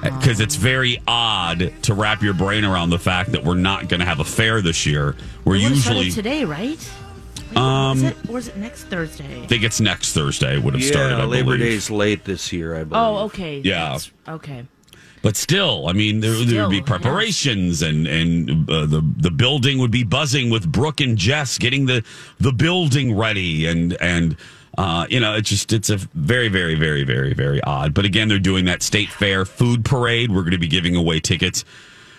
Because 0.03 0.41
it's 0.41 0.55
very 0.55 1.01
odd 1.07 1.71
to 1.83 1.93
wrap 1.93 2.21
your 2.21 2.33
brain 2.33 2.65
around 2.65 2.89
the 2.89 2.99
fact 2.99 3.31
that 3.31 3.43
we're 3.45 3.55
not 3.55 3.87
going 3.87 4.01
to 4.01 4.05
have 4.05 4.19
a 4.19 4.25
fair 4.25 4.61
this 4.61 4.85
year. 4.85 5.15
We're 5.45 5.55
It 5.55 5.63
would've 5.63 5.77
started 5.77 6.03
usually 6.05 6.11
today, 6.11 6.43
right? 6.43 6.91
Um, 7.55 7.97
is 7.99 8.03
it, 8.03 8.17
or 8.29 8.37
is 8.37 8.47
it 8.49 8.57
next 8.57 8.83
Thursday? 8.85 9.43
I 9.43 9.47
think 9.47 9.63
it's 9.63 9.79
next 9.79 10.13
Thursday 10.13 10.59
would 10.59 10.73
have 10.73 10.83
started. 10.83 11.15
Yeah, 11.17 11.23
I 11.23 11.25
Labor 11.25 11.51
believe. 11.57 11.59
Day's 11.61 11.89
late 11.89 12.25
this 12.25 12.51
year, 12.51 12.75
I 12.75 12.83
believe. 12.83 12.91
Oh, 12.93 13.17
okay. 13.27 13.61
Yeah. 13.63 13.79
That's- 13.97 14.11
Okay. 14.27 14.65
But 15.21 15.35
still, 15.35 15.87
I 15.87 15.93
mean, 15.93 16.19
there, 16.19 16.33
there 16.45 16.63
would 16.63 16.71
be 16.71 16.81
preparations, 16.81 17.83
and 17.83 18.07
and 18.07 18.67
uh, 18.69 18.87
the 18.87 19.01
the 19.17 19.29
building 19.29 19.77
would 19.77 19.91
be 19.91 20.03
buzzing 20.03 20.49
with 20.49 20.71
Brooke 20.71 20.99
and 20.99 21.15
Jess 21.17 21.59
getting 21.59 21.85
the 21.85 22.03
the 22.39 22.51
building 22.51 23.15
ready, 23.15 23.67
and 23.67 23.93
and 24.01 24.35
uh, 24.77 25.05
you 25.09 25.19
know, 25.19 25.35
it's 25.35 25.49
just 25.49 25.73
it's 25.73 25.89
a 25.89 25.97
very 25.97 26.47
very 26.47 26.75
very 26.75 27.03
very 27.03 27.33
very 27.33 27.61
odd. 27.63 27.93
But 27.93 28.05
again, 28.05 28.29
they're 28.29 28.39
doing 28.39 28.65
that 28.65 28.81
state 28.81 29.09
fair 29.09 29.45
food 29.45 29.85
parade. 29.85 30.31
We're 30.31 30.41
going 30.41 30.51
to 30.51 30.57
be 30.57 30.67
giving 30.67 30.95
away 30.95 31.19
tickets. 31.19 31.65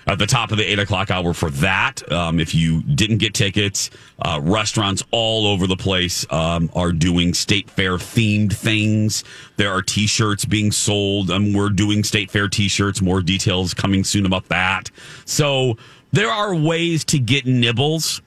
At 0.07 0.19
the 0.19 0.27
top 0.27 0.51
of 0.51 0.59
the 0.59 0.65
eight 0.65 0.79
o'clock 0.79 1.11
hour 1.11 1.33
for 1.33 1.51
that. 1.51 2.11
Um, 2.11 2.41
if 2.41 2.55
you 2.55 2.83
didn't 2.83 3.19
get 3.19 3.35
tickets, 3.35 3.91
uh, 4.21 4.41
restaurants 4.43 5.05
all 5.13 5.47
over 5.47 5.67
the 5.67 5.77
place 5.77 6.27
um, 6.31 6.71
are 6.75 6.93
doing 6.93 7.35
state 7.35 7.71
fair 7.71 7.93
themed 7.99 8.53
things. 8.53 9.23
There 9.57 9.71
are 9.71 9.83
t 9.83 10.07
shirts 10.07 10.45
being 10.45 10.73
sold. 10.73 11.31
Um, 11.31 11.53
we're 11.53 11.71
doing 11.71 12.03
state 12.03 12.31
fair 12.31 12.49
t 12.49 12.69
shirts. 12.69 13.01
More 13.01 13.23
details 13.23 13.75
coming 13.75 14.03
soon 14.03 14.27
about 14.27 14.49
that. 14.49 14.91
So 15.25 15.77
there 16.13 16.31
are 16.31 16.55
ways 16.55 17.05
to 17.07 17.19
get 17.19 17.47
nibbles, 17.47 18.21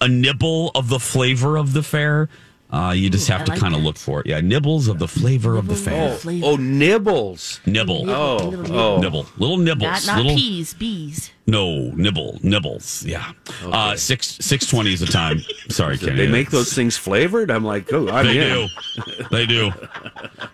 a 0.00 0.08
nibble 0.08 0.72
of 0.74 0.88
the 0.88 0.98
flavor 0.98 1.56
of 1.56 1.72
the 1.72 1.82
fair. 1.82 2.28
Uh, 2.70 2.92
you 2.94 3.08
just 3.08 3.28
Ooh, 3.28 3.32
have 3.32 3.42
I 3.42 3.44
to 3.46 3.50
like 3.52 3.60
kind 3.60 3.74
of 3.74 3.82
look 3.82 3.96
for 3.96 4.20
it. 4.20 4.26
Yeah, 4.26 4.40
nibbles 4.40 4.88
of 4.88 4.98
the 4.98 5.08
flavor 5.08 5.56
of 5.56 5.68
the 5.68 5.74
fair. 5.74 6.14
Flavor. 6.16 6.46
Oh, 6.46 6.56
nibbles. 6.56 7.60
Nibble. 7.64 8.10
Oh, 8.10 8.50
Nibble, 8.50 8.76
oh. 8.76 9.00
Nibble. 9.00 9.26
Little 9.38 9.56
nibbles. 9.56 10.06
Not, 10.06 10.06
not 10.06 10.16
little 10.18 10.36
peas, 10.36 10.74
bees. 10.74 11.30
No, 11.48 11.90
nibble, 11.94 12.38
nibbles. 12.42 13.02
Yeah. 13.06 13.32
Uh, 13.64 13.96
six 13.96 14.36
six 14.40 14.66
twenty 14.66 14.92
is 14.92 15.00
the 15.00 15.06
time. 15.06 15.40
Sorry, 15.70 15.96
Kenny. 15.96 16.14
They 16.16 16.28
make 16.28 16.50
those 16.50 16.74
things 16.74 16.98
flavored. 16.98 17.50
I'm 17.50 17.64
like, 17.64 17.90
oh, 17.90 18.06
I'm 18.10 18.26
They 18.26 18.36
in. 18.38 18.68
do. 18.68 19.24
They 19.30 19.46
do. 19.46 19.70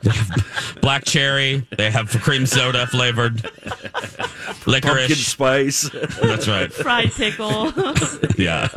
They 0.02 0.12
have 0.12 0.78
black 0.80 1.04
cherry. 1.04 1.66
They 1.76 1.90
have 1.90 2.10
cream 2.22 2.46
soda 2.46 2.86
flavored. 2.86 3.42
Pumpkin 3.42 4.26
Licorice. 4.72 5.26
spice. 5.26 5.90
That's 6.22 6.46
right. 6.46 6.72
Fried 6.72 7.10
pickle. 7.12 7.72
Yeah. 8.38 8.68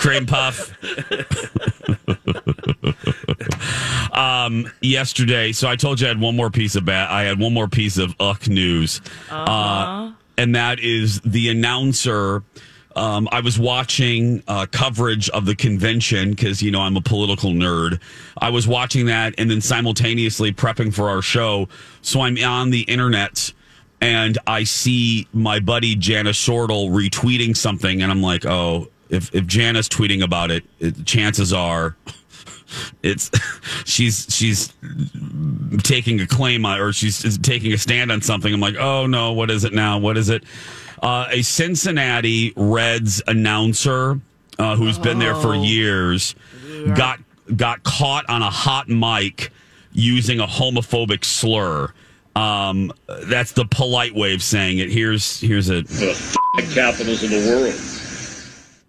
cream 0.00 0.26
puff. 0.26 0.72
um, 4.12 4.66
yesterday, 4.80 5.52
so 5.52 5.68
I 5.68 5.76
told 5.76 6.00
you 6.00 6.06
I 6.06 6.08
had 6.08 6.20
one 6.20 6.36
more 6.36 6.50
piece 6.50 6.74
of 6.76 6.84
bad. 6.84 7.10
I 7.10 7.22
had 7.22 7.38
one 7.38 7.52
more 7.54 7.68
piece 7.68 7.98
of 7.98 8.14
uck 8.20 8.48
news, 8.48 9.00
uh, 9.30 10.12
and 10.38 10.54
that 10.54 10.80
is 10.80 11.20
the 11.20 11.48
announcer. 11.48 12.42
Um, 12.94 13.28
I 13.30 13.40
was 13.40 13.58
watching 13.58 14.42
uh, 14.48 14.66
coverage 14.70 15.28
of 15.30 15.44
the 15.44 15.54
convention 15.54 16.30
because 16.30 16.62
you 16.62 16.70
know 16.70 16.80
I'm 16.80 16.96
a 16.96 17.02
political 17.02 17.50
nerd. 17.50 18.00
I 18.38 18.50
was 18.50 18.66
watching 18.66 19.06
that 19.06 19.34
and 19.38 19.50
then 19.50 19.60
simultaneously 19.60 20.52
prepping 20.52 20.94
for 20.94 21.10
our 21.10 21.20
show. 21.20 21.68
So 22.00 22.22
I'm 22.22 22.38
on 22.42 22.70
the 22.70 22.82
internet 22.82 23.52
and 24.00 24.38
I 24.46 24.64
see 24.64 25.26
my 25.32 25.58
buddy 25.60 25.94
Janice 25.94 26.36
Shortle 26.36 26.90
retweeting 26.90 27.56
something, 27.56 28.02
and 28.02 28.10
I'm 28.10 28.22
like, 28.22 28.44
oh, 28.44 28.88
if 29.08 29.34
if 29.34 29.46
Janice 29.46 29.88
tweeting 29.88 30.22
about 30.22 30.50
it, 30.50 30.64
it 30.80 31.04
chances 31.06 31.52
are 31.52 31.96
it's 33.02 33.30
she's 33.84 34.26
she's 34.30 34.72
taking 35.82 36.20
a 36.20 36.26
claim 36.26 36.64
on, 36.66 36.80
or 36.80 36.92
she's 36.92 37.38
taking 37.38 37.72
a 37.72 37.78
stand 37.78 38.12
on 38.12 38.20
something. 38.20 38.52
I'm 38.52 38.60
like, 38.60 38.76
oh 38.76 39.06
no, 39.06 39.32
what 39.32 39.50
is 39.50 39.64
it 39.64 39.72
now? 39.72 39.98
What 39.98 40.16
is 40.16 40.28
it? 40.28 40.44
Uh, 41.02 41.26
a 41.30 41.42
Cincinnati 41.42 42.52
Reds 42.56 43.22
announcer 43.26 44.20
uh, 44.58 44.76
who's 44.76 44.98
been 44.98 45.18
there 45.18 45.34
for 45.34 45.54
years 45.54 46.34
got 46.94 47.20
got 47.54 47.82
caught 47.82 48.28
on 48.28 48.42
a 48.42 48.50
hot 48.50 48.88
mic 48.88 49.50
using 49.92 50.40
a 50.40 50.46
homophobic 50.46 51.24
slur. 51.24 51.92
Um, 52.34 52.92
that's 53.24 53.52
the 53.52 53.64
polite 53.64 54.14
way 54.14 54.34
of 54.34 54.42
saying 54.42 54.78
it. 54.78 54.90
Here's 54.90 55.40
here's 55.40 55.70
a 55.70 55.82
the 55.82 56.70
capitals 56.74 57.22
of 57.22 57.30
the 57.30 57.48
world. 57.48 58.05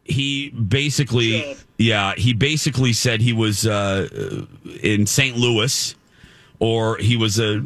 He 0.08 0.50
basically 0.50 1.58
yeah 1.78 2.14
he 2.16 2.34
basically 2.34 2.94
said 2.94 3.22
he 3.22 3.34
was 3.34 3.68
uh, 3.68 4.08
in 4.82 5.06
st 5.06 5.36
louis 5.38 5.96
or 6.60 6.98
he 6.98 7.16
was 7.16 7.40
a 7.40 7.62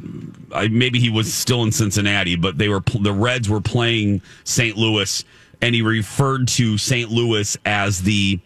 I, 0.53 0.67
maybe 0.67 0.99
he 0.99 1.09
was 1.09 1.33
still 1.33 1.63
in 1.63 1.71
cincinnati 1.71 2.35
but 2.35 2.57
they 2.57 2.67
were 2.67 2.81
the 2.99 3.13
reds 3.13 3.47
were 3.47 3.61
playing 3.61 4.21
st 4.43 4.75
louis 4.75 5.23
and 5.61 5.75
he 5.75 5.81
referred 5.81 6.47
to 6.49 6.77
st 6.77 7.09
louis 7.09 7.57
as 7.65 8.01
the 8.01 8.39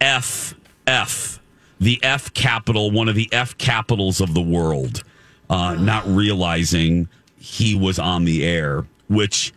f 0.00 0.54
f 0.86 1.40
the 1.80 1.98
f 2.02 2.32
capital 2.34 2.90
one 2.90 3.08
of 3.08 3.14
the 3.14 3.28
f 3.32 3.56
capitals 3.58 4.20
of 4.20 4.34
the 4.34 4.42
world 4.42 5.02
uh, 5.48 5.74
not 5.74 6.06
realizing 6.06 7.08
he 7.36 7.74
was 7.74 7.98
on 7.98 8.24
the 8.24 8.44
air 8.44 8.86
which 9.08 9.52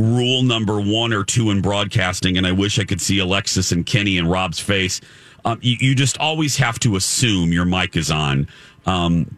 rule 0.00 0.42
number 0.42 0.80
one 0.80 1.12
or 1.12 1.24
two 1.24 1.50
in 1.50 1.60
broadcasting, 1.60 2.38
and 2.38 2.46
I 2.46 2.52
wish 2.52 2.78
I 2.78 2.84
could 2.84 3.00
see 3.00 3.18
Alexis 3.18 3.72
and 3.72 3.84
Kenny 3.84 4.18
and 4.18 4.30
Rob's 4.30 4.58
face. 4.58 5.00
Um, 5.44 5.58
you, 5.62 5.76
you 5.80 5.94
just 5.94 6.18
always 6.18 6.56
have 6.56 6.78
to 6.80 6.96
assume 6.96 7.52
your 7.52 7.64
mic 7.64 7.96
is 7.96 8.10
on. 8.10 8.48
Um, 8.86 9.36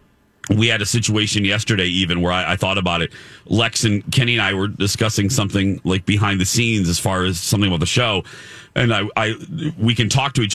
we 0.51 0.69
had 0.69 0.83
a 0.83 0.87
situation 0.87 1.45
yesterday 1.45 1.87
even 1.87 2.21
where 2.21 2.33
I, 2.33 2.53
I, 2.53 2.57
thought 2.57 2.79
about 2.79 3.01
it. 3.01 3.13
Lex 3.47 3.85
and 3.85 4.11
Kenny 4.13 4.35
and 4.35 4.43
I 4.43 4.55
were 4.55 4.69
discussing 4.69 5.31
something 5.31 5.81
like 5.85 6.05
behind 6.05 6.41
the 6.41 6.45
scenes 6.45 6.89
as 6.89 6.99
far 6.99 7.25
as 7.25 7.39
something 7.39 7.69
about 7.69 7.81
the 7.81 7.87
show, 7.87 8.25
and 8.75 8.93
I, 8.93 9.05
I 9.17 9.35
we 9.79 9.95
can 9.95 10.09
talk 10.09 10.33
to 10.35 10.43
each. 10.43 10.55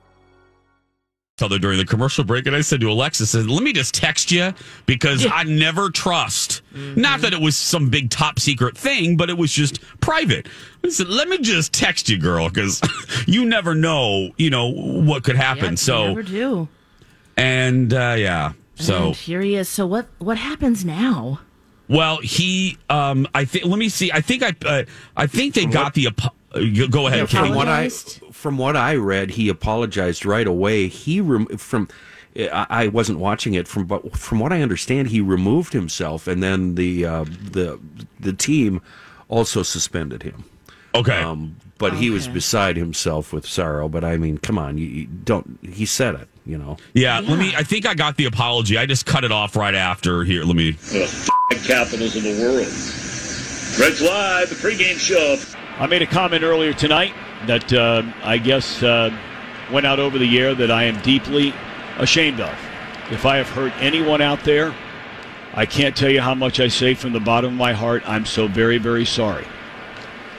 other 1.41 1.59
during 1.59 1.77
the 1.77 1.85
commercial 1.85 2.23
break, 2.23 2.45
and 2.45 2.55
I 2.55 2.61
said 2.61 2.81
to 2.81 2.89
Alexa, 2.91 3.25
"said 3.25 3.47
Let 3.47 3.63
me 3.63 3.73
just 3.73 3.93
text 3.93 4.31
you 4.31 4.53
because 4.85 5.23
yeah. 5.23 5.31
I 5.33 5.43
never 5.43 5.89
trust. 5.89 6.61
Mm-hmm. 6.73 7.01
Not 7.01 7.21
that 7.21 7.33
it 7.33 7.41
was 7.41 7.57
some 7.57 7.89
big 7.89 8.09
top 8.09 8.39
secret 8.39 8.77
thing, 8.77 9.17
but 9.17 9.29
it 9.29 9.37
was 9.37 9.51
just 9.51 9.81
private. 9.99 10.47
I 10.83 10.89
said, 10.89 11.09
"Let 11.09 11.27
me 11.27 11.37
just 11.37 11.73
text 11.73 12.09
you, 12.09 12.17
girl, 12.17 12.49
because 12.49 12.81
you 13.27 13.45
never 13.45 13.75
know, 13.75 14.31
you 14.37 14.49
know, 14.49 14.69
what 14.69 15.23
could 15.23 15.35
happen." 15.35 15.77
so 15.77 16.07
never 16.07 16.23
do. 16.23 16.67
And 17.37 17.93
uh, 17.93 18.15
yeah, 18.17 18.53
so 18.75 19.07
and 19.07 19.15
here 19.15 19.41
he 19.41 19.55
is. 19.55 19.69
So 19.69 19.85
what? 19.85 20.07
What 20.19 20.37
happens 20.37 20.85
now? 20.85 21.39
Well, 21.87 22.19
he, 22.19 22.77
um, 22.89 23.27
I 23.35 23.45
think. 23.45 23.65
Let 23.65 23.77
me 23.77 23.89
see. 23.89 24.11
I 24.11 24.21
think 24.21 24.43
I, 24.43 24.55
uh, 24.65 24.83
I 25.17 25.27
think 25.27 25.55
they 25.55 25.65
got 25.65 25.93
the. 25.93 26.07
Go 26.89 27.07
ahead. 27.07 27.29
From 27.29 27.53
what 27.53 27.67
I 27.67 27.89
from 28.41 28.57
what 28.57 28.75
I 28.75 28.95
read, 28.95 29.29
he 29.31 29.49
apologized 29.49 30.25
right 30.25 30.47
away. 30.47 30.87
He 30.87 31.21
rem- 31.21 31.45
from 31.57 31.87
I 32.35 32.87
wasn't 32.87 33.19
watching 33.19 33.53
it 33.53 33.67
from 33.67 33.85
but 33.85 34.17
from 34.17 34.39
what 34.39 34.51
I 34.51 34.61
understand, 34.61 35.09
he 35.09 35.21
removed 35.21 35.73
himself, 35.73 36.27
and 36.27 36.41
then 36.41 36.75
the 36.75 37.05
uh, 37.05 37.23
the 37.25 37.79
the 38.19 38.33
team 38.33 38.81
also 39.27 39.63
suspended 39.63 40.23
him. 40.23 40.45
Okay. 40.95 41.21
Um, 41.21 41.57
but 41.77 41.93
okay. 41.93 42.01
he 42.01 42.09
was 42.09 42.27
beside 42.27 42.77
himself 42.77 43.31
with 43.31 43.45
sorrow. 43.45 43.87
But 43.87 44.03
I 44.03 44.17
mean, 44.17 44.37
come 44.37 44.57
on, 44.57 44.77
you, 44.77 44.87
you 44.87 45.05
don't. 45.05 45.59
He 45.61 45.85
said 45.85 46.15
it, 46.15 46.27
you 46.45 46.57
know. 46.57 46.77
Yeah, 46.93 47.19
yeah, 47.19 47.29
Let 47.29 47.39
me. 47.39 47.53
I 47.55 47.63
think 47.63 47.85
I 47.85 47.93
got 47.93 48.17
the 48.17 48.25
apology. 48.25 48.77
I 48.77 48.85
just 48.85 49.05
cut 49.05 49.23
it 49.23 49.31
off 49.31 49.55
right 49.55 49.75
after. 49.75 50.23
Here, 50.23 50.43
let 50.43 50.55
me. 50.55 50.71
The 50.71 51.61
capitals 51.65 52.15
of 52.15 52.23
the 52.23 52.41
world. 52.41 52.67
Reds 53.79 54.01
Live, 54.01 54.49
the 54.49 54.55
pregame 54.55 54.97
show. 54.97 55.37
I 55.79 55.87
made 55.87 56.01
a 56.01 56.07
comment 56.07 56.43
earlier 56.43 56.73
tonight 56.73 57.13
that 57.47 57.73
uh, 57.73 58.03
I 58.23 58.37
guess 58.37 58.83
uh, 58.83 59.15
went 59.71 59.85
out 59.85 59.99
over 59.99 60.17
the 60.17 60.39
air 60.39 60.53
that 60.55 60.71
I 60.71 60.83
am 60.83 61.01
deeply 61.01 61.53
ashamed 61.97 62.39
of. 62.39 62.53
If 63.11 63.25
I 63.25 63.37
have 63.37 63.49
hurt 63.49 63.73
anyone 63.79 64.21
out 64.21 64.43
there, 64.43 64.73
I 65.53 65.65
can't 65.65 65.95
tell 65.95 66.09
you 66.09 66.21
how 66.21 66.33
much 66.33 66.59
I 66.59 66.69
say 66.69 66.93
from 66.93 67.13
the 67.13 67.19
bottom 67.19 67.53
of 67.53 67.57
my 67.57 67.73
heart. 67.73 68.03
I'm 68.07 68.25
so 68.25 68.47
very, 68.47 68.77
very 68.77 69.05
sorry. 69.05 69.45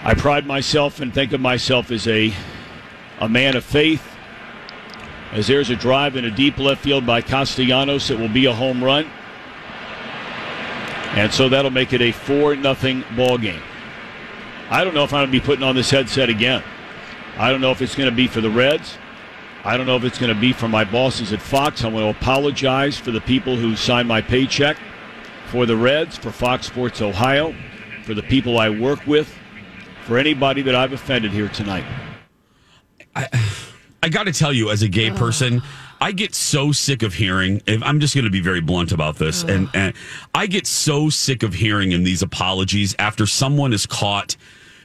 I 0.02 0.14
pride 0.14 0.46
myself 0.46 1.00
and 1.00 1.12
think 1.12 1.32
of 1.32 1.40
myself 1.40 1.90
as 1.90 2.08
a 2.08 2.32
a 3.20 3.28
man 3.28 3.56
of 3.56 3.64
faith. 3.64 4.02
As 5.32 5.46
there's 5.46 5.70
a 5.70 5.76
drive 5.76 6.16
in 6.16 6.24
a 6.24 6.30
deep 6.30 6.58
left 6.58 6.82
field 6.82 7.06
by 7.06 7.20
Castellanos, 7.22 8.10
it 8.10 8.18
will 8.18 8.28
be 8.28 8.46
a 8.46 8.52
home 8.52 8.82
run. 8.82 9.08
And 11.14 11.32
so 11.32 11.48
that'll 11.48 11.70
make 11.70 11.92
it 11.92 12.00
a 12.00 12.10
4 12.10 12.56
nothing 12.56 13.04
ball 13.14 13.38
game. 13.38 13.62
I 14.70 14.82
don't 14.82 14.94
know 14.94 15.04
if 15.04 15.12
I'm 15.12 15.20
going 15.20 15.26
to 15.28 15.32
be 15.32 15.44
putting 15.44 15.62
on 15.62 15.74
this 15.74 15.90
headset 15.90 16.28
again. 16.28 16.62
I 17.36 17.50
don't 17.50 17.60
know 17.60 17.70
if 17.70 17.80
it's 17.80 17.94
going 17.94 18.10
to 18.10 18.14
be 18.14 18.26
for 18.26 18.40
the 18.40 18.50
Reds. 18.50 18.96
I 19.64 19.76
don't 19.76 19.86
know 19.86 19.96
if 19.96 20.04
it's 20.04 20.18
going 20.18 20.34
to 20.34 20.40
be 20.40 20.52
for 20.52 20.68
my 20.68 20.84
bosses 20.84 21.32
at 21.32 21.40
Fox. 21.40 21.84
I'm 21.84 21.92
going 21.92 22.12
to 22.12 22.18
apologize 22.18 22.98
for 22.98 23.10
the 23.10 23.20
people 23.20 23.56
who 23.56 23.76
signed 23.76 24.08
my 24.08 24.20
paycheck, 24.20 24.76
for 25.46 25.66
the 25.66 25.76
Reds, 25.76 26.16
for 26.16 26.32
Fox 26.32 26.66
Sports 26.66 27.00
Ohio, 27.00 27.54
for 28.04 28.14
the 28.14 28.22
people 28.22 28.58
I 28.58 28.70
work 28.70 29.06
with, 29.06 29.32
for 30.04 30.18
anybody 30.18 30.62
that 30.62 30.74
I've 30.74 30.92
offended 30.92 31.30
here 31.30 31.48
tonight. 31.48 31.84
I, 33.14 33.28
I 34.02 34.08
got 34.08 34.24
to 34.24 34.32
tell 34.32 34.52
you, 34.52 34.70
as 34.70 34.82
a 34.82 34.88
gay 34.88 35.10
person, 35.10 35.62
I 36.00 36.10
get 36.10 36.34
so 36.34 36.72
sick 36.72 37.04
of 37.04 37.14
hearing. 37.14 37.62
I'm 37.68 38.00
just 38.00 38.14
going 38.14 38.24
to 38.24 38.30
be 38.30 38.40
very 38.40 38.60
blunt 38.60 38.90
about 38.90 39.16
this, 39.16 39.44
and, 39.44 39.68
and 39.72 39.94
I 40.34 40.48
get 40.48 40.66
so 40.66 41.08
sick 41.08 41.44
of 41.44 41.54
hearing 41.54 41.92
in 41.92 42.02
these 42.02 42.22
apologies 42.22 42.96
after 42.98 43.26
someone 43.26 43.72
is 43.72 43.86
caught 43.86 44.36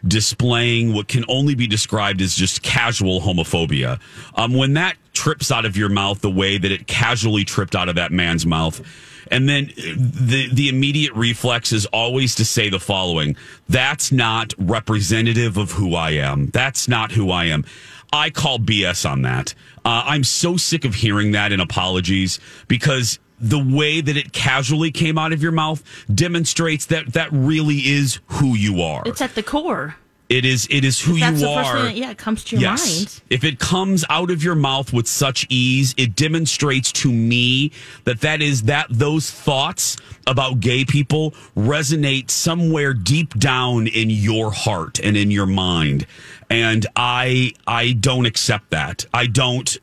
displaying 0.06 0.94
what 0.94 1.08
can 1.08 1.24
only 1.28 1.56
be 1.56 1.68
described 1.68 2.22
as 2.22 2.36
just 2.36 2.62
casual 2.62 3.22
homophobia. 3.22 4.00
Um, 4.36 4.54
when 4.54 4.74
that 4.74 4.98
trips 5.14 5.52
out 5.52 5.66
of 5.66 5.76
your 5.78 5.90
mouth 5.90 6.22
the 6.22 6.30
way 6.30 6.58
that 6.58 6.72
it 6.72 6.88
casually 6.88 7.44
tripped 7.44 7.76
out 7.76 7.90
of 7.90 7.96
that 7.96 8.12
man's 8.12 8.46
mouth, 8.46 8.82
and 9.30 9.50
then 9.50 9.72
the 9.76 10.50
the 10.54 10.70
immediate 10.70 11.14
reflex 11.14 11.72
is 11.74 11.86
always 11.88 12.36
to 12.36 12.46
say 12.46 12.70
the 12.70 12.80
following: 12.80 13.36
"That's 13.68 14.12
not 14.12 14.54
representative 14.58 15.58
of 15.58 15.72
who 15.72 15.96
I 15.96 16.12
am. 16.12 16.48
That's 16.48 16.88
not 16.88 17.12
who 17.12 17.32
I 17.32 17.46
am." 17.46 17.66
I 18.14 18.30
call 18.30 18.58
BS 18.58 19.10
on 19.10 19.24
that. 19.24 19.54
Uh, 19.84 20.04
I'm 20.06 20.24
so 20.24 20.56
sick 20.56 20.86
of 20.86 20.96
hearing 20.96 21.32
that 21.34 21.52
in 21.52 21.60
apologies 21.60 22.40
because 22.68 23.20
the 23.39 23.60
way 23.60 24.02
that 24.02 24.17
it 24.17 24.34
casually 24.34 24.91
came 24.91 25.17
out 25.17 25.34
of 25.34 25.41
your 25.41 25.52
mouth 25.52 25.84
demonstrates 26.13 26.86
that 26.88 27.13
that 27.13 27.30
really 27.32 27.78
is 27.78 28.19
who 28.28 28.56
you 28.56 28.82
are. 28.82 29.04
It's 29.06 29.21
at 29.21 29.36
the 29.36 29.43
core. 29.43 29.95
It 30.30 30.43
is. 30.43 30.67
It 30.69 30.84
is 30.84 31.00
who 31.00 31.13
you 31.13 31.47
are. 31.47 31.84
That, 31.84 31.95
yeah, 31.95 32.12
it 32.12 32.17
comes 32.17 32.43
to 32.45 32.58
your 32.58 32.71
yes. 32.71 32.86
mind. 32.86 33.21
If 33.30 33.45
it 33.45 33.60
comes 33.60 34.04
out 34.10 34.30
of 34.30 34.43
your 34.43 34.56
mouth 34.56 34.91
with 34.91 35.08
such 35.08 35.47
ease, 35.50 35.95
it 35.97 36.15
demonstrates 36.17 36.91
to 36.93 37.12
me 37.12 37.71
that 38.04 38.19
that 38.21 38.41
is 38.41 38.63
that 38.63 38.88
those 38.89 39.32
thoughts 39.32 39.95
about 40.26 40.60
gay 40.60 40.84
people 40.84 41.32
resonate 41.56 42.30
somewhere 42.30 42.93
deep 42.93 43.36
down 43.36 43.88
in 43.88 44.10
your 44.10 44.52
heart 44.52 45.00
and 45.00 45.15
in 45.15 45.32
your 45.32 45.45
mind. 45.45 46.06
And 46.50 46.86
I, 46.95 47.54
I 47.65 47.93
don't 47.93 48.26
accept 48.26 48.71
that. 48.71 49.06
I 49.13 49.28
don't. 49.28 49.78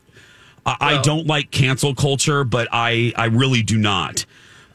I, 0.66 0.77
well, 0.81 0.98
I 0.98 1.03
don't 1.03 1.27
like 1.27 1.50
cancel 1.50 1.94
culture, 1.94 2.44
but 2.44 2.68
I, 2.72 3.12
I 3.16 3.27
really 3.27 3.62
do 3.62 3.77
not. 3.79 4.24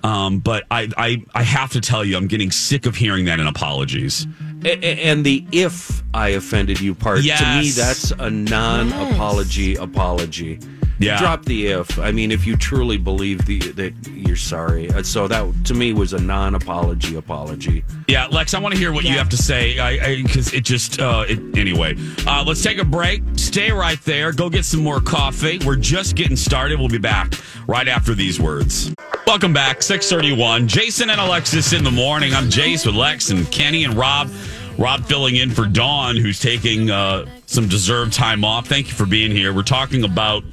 Um, 0.04 0.40
but 0.40 0.66
I, 0.72 0.90
I, 0.96 1.24
I 1.34 1.44
have 1.44 1.72
to 1.72 1.82
tell 1.82 2.06
you, 2.06 2.16
I'm 2.16 2.28
getting 2.28 2.52
sick 2.52 2.86
of 2.86 2.96
hearing 2.96 3.26
that 3.26 3.40
in 3.40 3.48
apologies. 3.48 4.28
And 4.64 5.26
the 5.26 5.46
if 5.52 6.04
I 6.14 6.30
offended 6.30 6.80
you 6.80 6.96
part, 6.96 7.22
yes. 7.22 7.40
to 7.40 7.60
me, 7.60 7.70
that's 7.72 8.12
a 8.12 8.30
non 8.30 8.94
apology 8.94 9.76
apology. 9.76 10.60
Yeah. 11.00 11.18
Drop 11.18 11.46
the 11.46 11.68
if. 11.68 11.98
I 11.98 12.12
mean, 12.12 12.32
if 12.32 12.46
you 12.46 12.58
truly 12.58 12.98
believe 12.98 13.46
the, 13.46 13.60
that 13.60 13.94
you're 14.12 14.36
sorry. 14.36 14.92
Uh, 14.92 15.02
so 15.02 15.28
that 15.28 15.66
to 15.66 15.74
me 15.74 15.94
was 15.94 16.14
a 16.14 16.20
non-apology 16.20 17.16
apology. 17.16 17.86
Yeah, 18.08 18.28
Lex, 18.28 18.54
I 18.54 18.60
want 18.60 18.74
to 18.74 18.80
hear 18.80 18.92
what 18.92 19.06
yeah. 19.06 19.12
you 19.14 19.18
have 19.18 19.30
to 19.30 19.38
say 19.38 19.76
because 20.22 20.54
it 20.54 20.66
just 20.66 21.00
uh, 21.00 21.26
it, 21.28 21.58
anyway. 21.58 21.96
Uh, 22.28 22.44
let's 22.46 22.62
take 22.62 22.80
a 22.80 22.86
break. 22.86 23.24
Stay 23.36 23.72
right 23.72 24.02
there. 24.04 24.34
Go 24.34 24.50
get 24.50 24.66
some 24.66 24.82
more 24.82 25.00
coffee. 25.00 25.60
We're 25.66 25.78
just 25.78 26.16
getting 26.16 26.36
started. 26.36 26.80
We'll 26.80 26.90
be 26.90 26.98
back 26.98 27.34
right 27.68 27.88
after 27.88 28.14
these 28.14 28.40
words. 28.40 28.94
Welcome 29.26 29.54
back, 29.54 29.82
631. 29.82 30.68
Jason 30.68 31.10
and 31.10 31.22
Alexis 31.22 31.72
in 31.72 31.84
the 31.84 31.92
morning. 31.92 32.34
I'm 32.34 32.46
Jace 32.46 32.86
with 32.86 32.96
Lex 32.96 33.30
and 33.30 33.50
Kenny 33.52 33.86
and 33.86 33.94
Rob. 33.94 34.30
Rob 34.78 35.04
filling 35.06 35.36
in 35.36 35.52
for 35.52 35.66
Dawn, 35.66 36.16
who's 36.16 36.40
taking 36.40 36.90
uh, 36.90 37.26
some 37.46 37.68
deserved 37.68 38.14
time 38.14 38.46
off. 38.46 38.66
Thank 38.68 38.88
you 38.88 38.94
for 38.94 39.06
being 39.06 39.30
here. 39.30 39.54
We're 39.54 39.64
talking 39.64 40.06
about 40.06 40.44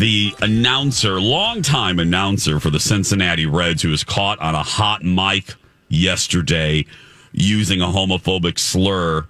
the 0.00 0.34
announcer, 0.40 1.20
longtime 1.20 1.98
announcer 1.98 2.58
for 2.58 2.70
the 2.70 2.80
Cincinnati 2.80 3.44
Reds, 3.44 3.82
who 3.82 3.90
was 3.90 4.02
caught 4.02 4.38
on 4.40 4.54
a 4.54 4.62
hot 4.62 5.04
mic 5.04 5.54
yesterday 5.88 6.86
using 7.32 7.82
a 7.82 7.86
homophobic 7.86 8.58
slur 8.58 9.28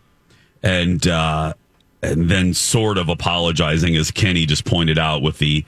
and 0.63 1.07
uh, 1.09 1.55
and 2.03 2.31
then 2.31 2.55
sort 2.55 2.99
of 2.99 3.09
apologizing, 3.09 3.97
as 3.97 4.11
Kenny 4.13 4.47
just 4.47 4.65
pointed 4.65 4.97
out, 4.97 5.23
with 5.23 5.39
the 5.39 5.65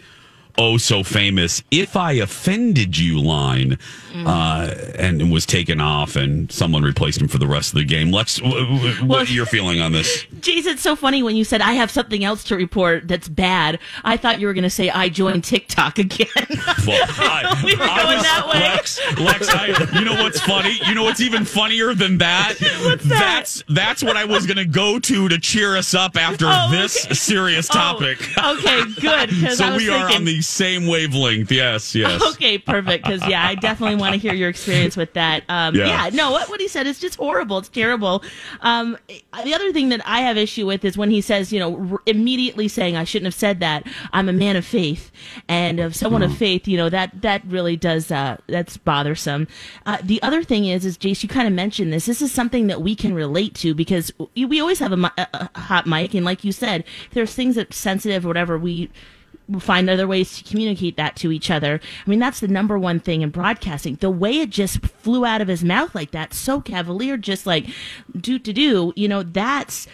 oh 0.59 0.77
so 0.77 1.03
famous 1.03 1.63
"If 1.71 1.97
I 1.97 2.13
offended 2.13 2.99
you" 2.99 3.21
line, 3.21 3.79
Mm. 4.13 4.27
uh, 4.27 4.93
and 4.99 5.33
was 5.33 5.47
taken 5.47 5.81
off, 5.81 6.17
and 6.17 6.53
someone 6.53 6.83
replaced 6.83 7.19
him 7.21 7.29
for 7.29 7.39
the 7.39 7.47
rest 7.47 7.71
of 7.73 7.79
the 7.79 7.85
game. 7.85 8.11
Lex, 8.13 8.37
w- 8.41 8.61
w- 8.67 8.95
what 8.97 9.09
Well- 9.09 9.21
are 9.21 9.25
your 9.25 9.47
feeling 9.47 9.81
on 9.81 9.93
this? 9.93 10.27
Jeez, 10.41 10.67
it's 10.67 10.83
so 10.83 10.95
funny 10.97 11.23
when 11.23 11.35
you 11.35 11.45
said 11.45 11.63
I 11.63 11.73
have 11.73 11.91
something 11.91 12.23
else 12.23 12.45
to 12.45 12.57
report 12.57 13.09
that's 13.09 13.27
bad. 13.29 13.79
I 14.05 14.19
thought 14.19 14.39
you 14.39 14.47
were 14.49 14.53
going 14.53 14.65
to 14.65 14.71
say 14.71 14.91
I 14.91 15.09
joined 15.09 15.45
TikTok 15.45 15.99
again. 15.99 16.27
Well, 16.87 17.07
I, 17.09 17.61
we 17.65 17.75
were 17.77 17.83
I 17.85 18.03
going 18.03 18.17
was- 18.17 18.23
that 18.25 18.49
way. 18.49 18.61
Lex, 18.61 19.19
Lex, 19.21 19.49
I, 19.49 19.99
you 19.99 20.05
know 20.05 20.15
what's 20.23 20.41
funny? 20.41 20.79
You 20.87 20.95
know 20.95 21.05
what's 21.05 21.21
even 21.21 21.45
funnier 21.45 21.95
than 21.95 22.19
that? 22.19 22.55
What's 22.83 23.05
that? 23.05 23.19
That's 23.19 23.65
that's 23.69 24.03
what 24.05 24.17
I 24.17 24.25
was 24.25 24.47
going 24.47 24.57
to 24.59 24.65
go 24.65 24.99
to 24.99 25.29
to 25.29 25.39
cheer 25.39 25.77
us 25.77 25.95
up 25.95 26.17
after 26.17 26.47
Oh, 26.49 26.69
this 26.71 27.05
okay. 27.07 27.15
serious 27.15 27.69
topic. 27.69 28.19
okay, 28.37 28.83
good. 29.01 29.31
So 29.57 29.77
we 29.77 29.89
are 29.91 30.11
on 30.13 30.25
the 30.25 30.42
same 30.43 30.87
wavelength. 30.87 31.51
Yes, 31.51 31.95
yes. 31.95 32.23
Okay, 32.33 32.59
perfect. 32.59 33.05
Because 33.05 33.27
yeah, 33.29 33.47
I 33.47 33.55
definitely 33.55 33.97
want 33.97 34.15
to 34.15 34.19
hear 34.19 34.35
your 34.35 34.49
experience 34.49 34.97
with 34.97 35.13
that. 35.15 35.45
Um, 35.49 35.75
Yeah. 35.75 35.87
yeah. 36.07 36.11
no, 36.13 36.31
what 36.33 36.49
what 36.49 36.61
he 36.61 36.69
said 36.69 36.87
is 36.87 36.99
just 36.99 37.17
horrible. 37.17 37.59
It's 37.59 37.69
terrible. 37.69 38.23
Um, 38.61 38.99
the 39.45 39.55
other 39.55 39.73
thing 39.73 39.89
that 39.91 40.01
I 40.07 40.21
have 40.21 40.37
issue 40.37 40.67
with 40.67 40.85
is 40.85 40.97
when 40.99 41.11
he 41.11 41.21
says, 41.21 41.53
you 41.53 41.59
know, 41.61 41.89
r- 41.93 42.03
immediately 42.07 42.69
saying 42.69 42.97
I 42.97 43.05
shouldn't 43.05 43.27
have 43.27 43.35
said 43.35 43.61
that. 43.61 43.87
I'm 44.13 44.29
a 44.29 44.33
man 44.33 44.57
of 44.57 44.65
faith, 44.65 45.11
and 45.49 45.79
of 45.81 45.95
someone 45.95 46.23
of 46.23 46.37
faith, 46.37 46.67
you 46.67 46.77
know 46.77 46.89
that 46.89 47.23
that 47.23 47.43
really 47.47 47.77
does 47.77 48.11
uh, 48.11 48.37
that's 48.49 48.77
bothersome. 48.77 49.47
Uh, 49.87 49.99
the 50.03 50.23
other 50.23 50.43
thing 50.43 50.67
is, 50.67 50.85
is 50.85 50.99
Jace, 50.99 51.23
you 51.23 51.29
kind 51.29 51.47
of 51.47 51.55
mentioned 51.55 51.93
this. 51.93 52.07
This 52.07 52.23
is 52.23 52.33
something 52.33 52.67
that 52.67 52.83
we 52.83 52.95
can 52.95 53.15
relate 53.15 53.55
to 53.57 53.75
because 53.75 54.13
we 54.35 54.61
always 54.61 54.79
have 54.81 54.93
a, 54.93 55.13
a, 55.19 55.49
a 55.55 55.59
hot 55.61 55.87
mic, 55.87 56.15
and 56.15 56.25
like 56.25 56.45
you 56.45 56.53
said, 56.53 56.85
if 57.07 57.11
there's 57.13 57.35
things 57.35 57.55
that 57.57 57.73
sensitive 57.73 58.25
or 58.25 58.29
whatever 58.29 58.59
we 58.59 58.91
find 59.61 59.89
other 59.89 60.07
ways 60.07 60.39
to 60.39 60.45
communicate 60.45 60.97
that 60.97 61.17
to 61.17 61.33
each 61.33 61.51
other. 61.51 61.81
I 62.07 62.11
mean, 62.11 62.19
that's 62.19 62.41
the 62.41 62.49
number 62.49 62.79
one 62.79 63.01
thing 63.01 63.23
in 63.23 63.31
broadcasting. 63.31 63.97
The 63.97 64.11
way 64.11 64.41
it 64.41 64.51
just 64.51 64.85
flew 64.87 65.25
out 65.25 65.41
of 65.41 65.49
his 65.49 65.65
mouth 65.65 65.95
like 65.95 66.11
that, 66.13 66.35
so 66.35 66.61
cavalier, 66.61 67.17
just 67.17 67.47
like 67.47 67.67
do 68.19 68.39
to 68.39 68.53
do, 68.53 68.93
you 68.97 69.09
know, 69.09 69.23
that's 69.23 69.87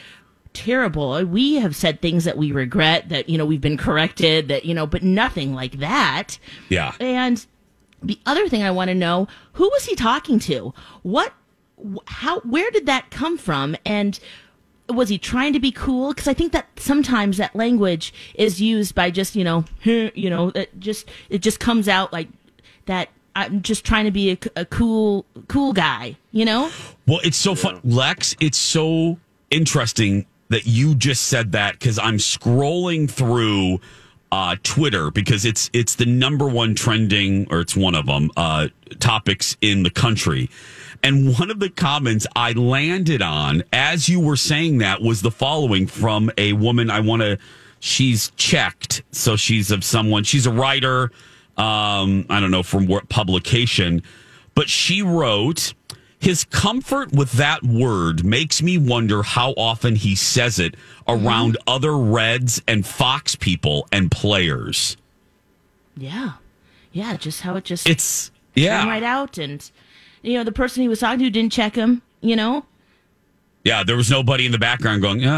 terrible. 0.53 1.25
We 1.25 1.57
have 1.57 1.77
said 1.77 2.01
things 2.01 2.25
that 2.25 2.37
we 2.37 2.53
regret, 2.53 3.09
that, 3.11 3.29
you 3.29 3.39
know, 3.39 3.47
we've 3.47 3.61
been 3.61 3.77
corrected, 3.77 4.49
that, 4.49 4.65
you 4.65 4.75
know, 4.75 4.87
but 4.87 5.03
nothing 5.03 5.55
like 5.55 5.79
that. 5.79 6.39
Yeah. 6.69 6.95
And 7.01 7.45
the 8.03 8.19
other 8.27 8.49
thing 8.49 8.63
I 8.63 8.71
want 8.71 8.89
to 8.89 8.95
know, 8.95 9.29
who 9.53 9.69
was 9.69 9.85
he 9.85 9.95
talking 9.95 10.39
to? 10.41 10.75
What, 11.03 11.33
how, 12.07 12.41
where 12.41 12.71
did 12.71 12.87
that 12.87 13.11
come 13.11 13.39
from? 13.39 13.77
And 13.85 14.19
was 14.89 15.09
he 15.09 15.19
trying 15.19 15.53
to 15.53 15.61
be 15.61 15.71
cool? 15.71 16.09
Because 16.09 16.29
I 16.29 16.35
think 16.35 16.53
that 16.53 16.67
sometimes 16.77 17.37
that 17.37 17.55
language 17.55 18.13
is 18.35 18.61
used 18.61 18.95
by 18.95 19.11
just, 19.11 19.37
you 19.37 19.45
know, 19.45 19.65
you 19.85 20.31
know, 20.31 20.49
it 20.55 20.79
just, 20.79 21.09
it 21.31 21.39
just 21.39 21.61
comes 21.61 21.89
out 21.89 22.13
like 22.13 22.29
that. 22.87 23.09
I'm 23.37 23.63
just 23.63 23.85
trying 23.85 24.05
to 24.05 24.11
be 24.11 24.37
a 24.57 24.65
cool, 24.65 25.25
cool 25.47 25.73
guy, 25.73 26.17
you 26.33 26.45
know? 26.45 26.73
Well, 27.07 27.21
it's 27.23 27.37
so 27.37 27.55
fun, 27.55 27.81
Lex. 27.85 28.35
It's 28.41 28.59
so 28.59 29.17
interesting 29.51 30.27
that 30.49 30.67
you 30.67 30.97
just 30.97 31.29
said 31.29 31.53
that 31.53 31.79
because 31.79 32.01
I'm 32.01 32.17
scrolling 32.17 33.09
through 33.09 33.81
uh, 34.33 34.57
Twitter 34.63 35.11
because 35.11 35.45
it's 35.45 35.71
it's 35.73 35.95
the 35.95 36.07
number 36.07 36.49
one 36.49 36.75
trending 36.75 37.47
or 37.51 37.61
it's 37.61 37.77
one 37.77 37.95
of 37.95 38.07
them 38.07 38.31
uh, 38.37 38.69
topics 38.99 39.57
in 39.61 39.83
the 39.83 39.91
country. 39.91 40.51
And 41.03 41.39
one 41.39 41.51
of 41.51 41.61
the 41.61 41.71
comments 41.71 42.27
I 42.35 42.53
landed 42.53 43.23
on 43.23 43.63
as 43.73 44.09
you 44.09 44.21
were 44.21 44.37
saying 44.37 44.79
that 44.79 45.01
was 45.01 45.23
the 45.23 45.31
following 45.31 45.87
from 45.87 46.31
a 46.37 46.53
woman 46.55 46.91
I 46.91 47.01
want 47.01 47.23
to 47.23 47.39
she's 47.81 48.31
checked 48.37 49.03
so 49.13 49.37
she's 49.37 49.71
of 49.71 49.85
someone 49.85 50.25
she's 50.25 50.47
a 50.47 50.51
writer 50.51 51.13
um 51.57 52.27
I 52.29 52.41
don't 52.41 52.51
know 52.51 52.65
from 52.65 52.89
what 52.89 53.09
publication 53.09 54.03
but 54.57 54.69
she 54.69 55.01
wrote 55.01 55.75
his 56.19 56.43
comfort 56.45 57.13
with 57.13 57.33
that 57.33 57.63
word 57.63 58.25
makes 58.25 58.61
me 58.61 58.77
wonder 58.77 59.23
how 59.23 59.53
often 59.53 59.95
he 59.95 60.17
says 60.17 60.59
it 60.59 60.75
around 61.07 61.57
other 61.67 61.97
Reds 61.97 62.61
and 62.67 62.85
Fox 62.85 63.37
people 63.37 63.87
and 63.93 64.11
players. 64.11 64.97
Yeah. 65.97 66.33
Yeah. 66.93 67.17
Just 67.17 67.43
how 67.43 67.55
it 67.55 67.65
just, 67.65 67.89
It's 67.89 68.33
yeah. 68.57 68.85
right 68.89 69.05
out. 69.05 69.39
And, 69.39 69.71
you 70.23 70.35
know, 70.39 70.45
the 70.45 70.53
person 70.53 70.83
he 70.83 70.89
was 70.89 71.01
talking 71.01 71.21
to 71.21 71.31
didn't 71.31 71.53
check 71.53 71.75
him, 71.75 72.03
you 72.21 72.37
know? 72.37 72.65
Yeah, 73.65 73.85
there 73.85 73.97
was 73.97 74.11
nobody 74.11 74.47
in 74.47 74.53
the 74.53 74.59
background 74.59 75.03
going, 75.03 75.25
oh, 75.25 75.29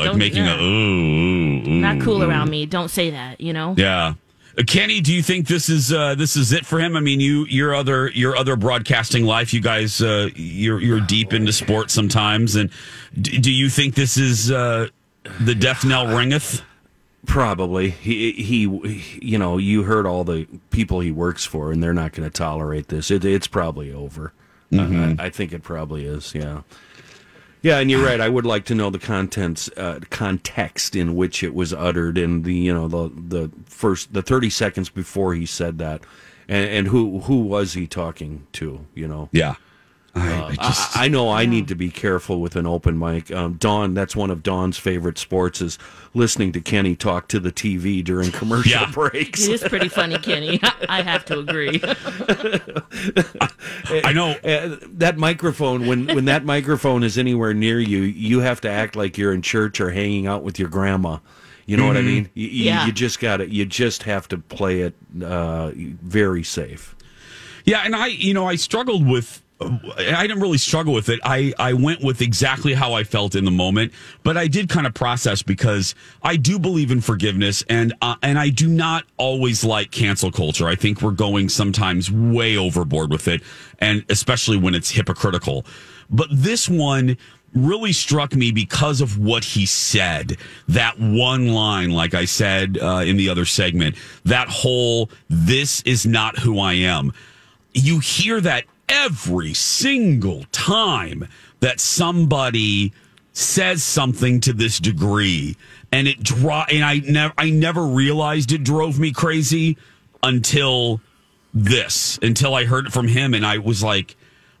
ugh," 0.00 0.06
like 0.06 0.16
making 0.16 0.46
a, 0.46 0.56
ooh, 0.56 0.60
ooh, 0.62 1.80
Not 1.80 2.00
cool 2.00 2.22
ooh. 2.22 2.28
around 2.28 2.48
me. 2.48 2.64
Don't 2.64 2.88
say 2.88 3.10
that, 3.10 3.40
you 3.40 3.52
know? 3.52 3.74
Yeah. 3.76 4.14
Uh, 4.58 4.62
Kenny, 4.66 5.00
do 5.00 5.12
you 5.12 5.22
think 5.22 5.46
this 5.46 5.68
is 5.68 5.92
uh, 5.92 6.14
this 6.14 6.36
is 6.36 6.52
it 6.52 6.64
for 6.66 6.80
him? 6.80 6.96
I 6.96 7.00
mean, 7.00 7.20
you 7.20 7.44
your 7.46 7.74
other 7.74 8.08
your 8.10 8.36
other 8.36 8.56
broadcasting 8.56 9.24
life, 9.24 9.52
you 9.54 9.60
guys, 9.60 10.00
uh, 10.00 10.28
you're 10.34 10.80
you're 10.80 11.00
deep 11.00 11.32
into 11.32 11.52
sports 11.52 11.92
sometimes, 11.94 12.56
and 12.56 12.70
d- 13.20 13.38
do 13.38 13.52
you 13.52 13.68
think 13.68 13.94
this 13.94 14.16
is 14.16 14.50
uh, 14.50 14.88
the 15.40 15.54
death 15.54 15.84
knell 15.84 16.06
ringeth? 16.08 16.62
Probably. 17.26 17.90
He, 17.90 18.32
he, 18.32 18.60
you 19.20 19.38
know, 19.38 19.58
you 19.58 19.82
heard 19.82 20.06
all 20.06 20.24
the 20.24 20.46
people 20.70 21.00
he 21.00 21.10
works 21.10 21.44
for, 21.44 21.70
and 21.70 21.82
they're 21.82 21.92
not 21.94 22.12
going 22.12 22.28
to 22.28 22.32
tolerate 22.32 22.88
this. 22.88 23.10
It, 23.10 23.24
it's 23.24 23.46
probably 23.46 23.92
over. 23.92 24.32
Mhm. 24.72 25.20
I, 25.20 25.26
I 25.26 25.30
think 25.30 25.52
it 25.52 25.62
probably 25.62 26.06
is. 26.06 26.34
Yeah. 26.34 26.62
Yeah, 27.62 27.78
and 27.78 27.90
you're 27.90 28.02
right. 28.02 28.22
I 28.22 28.28
would 28.30 28.46
like 28.46 28.64
to 28.66 28.74
know 28.74 28.88
the 28.88 28.98
contents, 28.98 29.68
uh, 29.76 30.00
context 30.08 30.96
in 30.96 31.14
which 31.14 31.42
it 31.42 31.54
was 31.54 31.74
uttered, 31.74 32.16
and 32.16 32.42
the 32.44 32.54
you 32.54 32.72
know 32.72 32.88
the 32.88 33.10
the 33.14 33.50
first 33.66 34.14
the 34.14 34.22
30 34.22 34.48
seconds 34.48 34.88
before 34.88 35.34
he 35.34 35.44
said 35.44 35.76
that, 35.76 36.00
and, 36.48 36.70
and 36.70 36.88
who 36.88 37.20
who 37.20 37.40
was 37.42 37.74
he 37.74 37.86
talking 37.86 38.46
to? 38.52 38.86
You 38.94 39.06
know. 39.08 39.28
Yeah. 39.32 39.56
Uh, 40.20 40.54
I, 40.58 40.90
I 41.04 41.08
know 41.08 41.30
I 41.30 41.46
need 41.46 41.68
to 41.68 41.74
be 41.74 41.90
careful 41.90 42.40
with 42.40 42.56
an 42.56 42.66
open 42.66 42.98
mic. 42.98 43.30
Um, 43.32 43.54
Dawn, 43.54 43.94
that's 43.94 44.14
one 44.14 44.30
of 44.30 44.42
Dawn's 44.42 44.76
favorite 44.78 45.18
sports 45.18 45.60
is 45.60 45.78
listening 46.14 46.52
to 46.52 46.60
Kenny 46.60 46.94
talk 46.96 47.28
to 47.28 47.40
the 47.40 47.50
TV 47.52 48.02
during 48.04 48.30
commercial 48.32 48.70
Yeah. 48.72 48.90
breaks. 48.90 49.46
It 49.46 49.52
is 49.52 49.62
pretty 49.62 49.88
funny, 49.88 50.18
Kenny. 50.18 50.60
I 50.88 51.02
have 51.02 51.24
to 51.26 51.38
agree. 51.38 51.80
I 54.04 54.12
know 54.12 54.30
Uh, 54.44 54.76
that 54.94 55.16
microphone 55.18 55.86
when 55.86 56.06
when 56.06 56.24
that 56.26 56.44
microphone 56.44 57.02
is 57.02 57.18
anywhere 57.18 57.54
near 57.54 57.78
you, 57.80 58.00
you 58.02 58.40
have 58.40 58.60
to 58.62 58.70
act 58.70 58.96
like 58.96 59.18
you're 59.18 59.32
in 59.32 59.42
church 59.42 59.80
or 59.80 59.90
hanging 59.90 60.26
out 60.26 60.42
with 60.42 60.58
your 60.58 60.68
grandma. 60.68 61.18
You 61.66 61.76
know 61.76 61.86
what 61.86 61.96
I 61.96 62.00
Mhm. 62.00 62.06
mean? 62.06 62.28
You, 62.34 62.48
you- 62.48 62.64
Yeah. 62.64 62.86
you 62.86 62.92
just 62.92 63.20
got 63.20 63.38
to 63.38 63.48
You 63.48 63.64
just 63.64 64.02
have 64.04 64.26
to 64.28 64.38
play 64.38 64.80
it 64.80 64.94
uh, 65.24 65.70
very 65.74 66.42
safe. 66.42 66.94
Yeah, 67.64 67.82
and 67.84 67.94
I, 67.94 68.06
you 68.08 68.34
know, 68.34 68.46
I 68.46 68.56
struggled 68.56 69.06
with. 69.06 69.42
I 69.60 70.26
didn't 70.26 70.40
really 70.40 70.58
struggle 70.58 70.94
with 70.94 71.08
it. 71.10 71.20
I, 71.22 71.52
I 71.58 71.74
went 71.74 72.02
with 72.02 72.22
exactly 72.22 72.72
how 72.72 72.94
I 72.94 73.04
felt 73.04 73.34
in 73.34 73.44
the 73.44 73.50
moment, 73.50 73.92
but 74.22 74.36
I 74.36 74.46
did 74.46 74.70
kind 74.70 74.86
of 74.86 74.94
process 74.94 75.42
because 75.42 75.94
I 76.22 76.36
do 76.36 76.58
believe 76.58 76.90
in 76.90 77.00
forgiveness, 77.02 77.62
and 77.68 77.92
uh, 78.00 78.16
and 78.22 78.38
I 78.38 78.48
do 78.48 78.68
not 78.68 79.04
always 79.18 79.62
like 79.62 79.90
cancel 79.90 80.32
culture. 80.32 80.66
I 80.66 80.76
think 80.76 81.02
we're 81.02 81.10
going 81.10 81.50
sometimes 81.50 82.10
way 82.10 82.56
overboard 82.56 83.10
with 83.10 83.28
it, 83.28 83.42
and 83.78 84.04
especially 84.08 84.56
when 84.56 84.74
it's 84.74 84.90
hypocritical. 84.90 85.66
But 86.08 86.28
this 86.32 86.68
one 86.68 87.18
really 87.54 87.92
struck 87.92 88.34
me 88.34 88.52
because 88.52 89.00
of 89.00 89.18
what 89.18 89.44
he 89.44 89.66
said. 89.66 90.38
That 90.68 90.98
one 90.98 91.48
line, 91.48 91.90
like 91.90 92.14
I 92.14 92.24
said 92.24 92.78
uh, 92.80 93.02
in 93.04 93.16
the 93.16 93.28
other 93.28 93.44
segment, 93.44 93.96
that 94.24 94.48
whole 94.48 95.10
"This 95.28 95.82
is 95.82 96.06
not 96.06 96.38
who 96.38 96.58
I 96.58 96.74
am." 96.74 97.12
you 97.72 97.98
hear 97.98 98.40
that 98.40 98.64
every 98.90 99.54
single 99.54 100.44
time 100.52 101.26
that 101.60 101.80
somebody 101.80 102.92
says 103.32 103.82
something 103.82 104.40
to 104.40 104.52
this 104.52 104.78
degree 104.78 105.56
and 105.92 106.06
it 106.08 106.22
draw 106.22 106.66
and 106.70 106.84
I 106.84 106.98
never 106.98 107.32
I 107.38 107.50
never 107.50 107.86
realized 107.86 108.52
it 108.52 108.64
drove 108.64 108.98
me 108.98 109.12
crazy 109.12 109.78
until 110.22 111.00
this 111.54 112.18
until 112.22 112.54
I 112.54 112.64
heard 112.64 112.86
it 112.86 112.92
from 112.92 113.08
him 113.08 113.32
and 113.32 113.46
I 113.46 113.58
was 113.58 113.82
like 113.82 114.16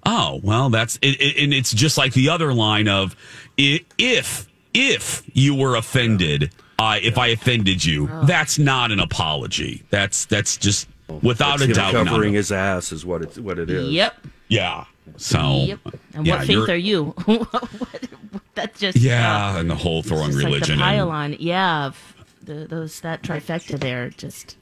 oh 0.06 0.40
well 0.42 0.70
that's 0.70 0.96
it, 1.02 1.20
it- 1.20 1.42
and 1.42 1.52
it's 1.52 1.72
just 1.74 1.98
like 1.98 2.12
the 2.14 2.28
other 2.28 2.54
line 2.54 2.86
of 2.88 3.16
if 3.58 4.48
if 4.72 5.22
you 5.34 5.54
were 5.56 5.74
offended 5.74 6.52
uh, 6.78 6.98
if 7.02 7.18
I 7.18 7.26
offended 7.26 7.84
you. 7.84 8.06
That's 8.24 8.58
not 8.58 8.90
an 8.90 9.00
apology. 9.00 9.82
That's 9.90 10.24
that's 10.24 10.56
just 10.56 10.88
without 11.22 11.58
That's 11.58 11.70
a 11.70 11.74
doubt 11.74 12.06
covering 12.06 12.34
his 12.34 12.52
ass 12.52 12.92
is 12.92 13.04
what 13.04 13.22
it 13.22 13.38
what 13.38 13.58
it 13.58 13.70
is. 13.70 13.90
Yep. 13.90 14.26
yeah. 14.48 14.84
So. 15.16 15.64
Yep. 15.66 15.78
And 16.14 16.26
yeah, 16.26 16.36
what 16.38 16.46
faith 16.46 16.50
you're- 16.68 16.76
you? 16.76 17.04
What- 17.26 18.08
That's 18.54 18.78
just 18.78 18.96
Yeah, 18.98 19.54
uh, 19.54 19.58
and 19.60 19.70
the 19.70 19.74
whole 19.74 20.02
throwing 20.02 20.26
just 20.26 20.36
like 20.38 20.44
religion. 20.46 20.78
the 20.78 20.84
and- 20.84 20.96
pylon. 20.98 21.36
Yeah, 21.38 21.86
of 21.86 22.14
the, 22.42 22.66
those 22.66 23.00
that 23.00 23.22
trifecta 23.22 23.78
there 23.78 24.10
just 24.10 24.56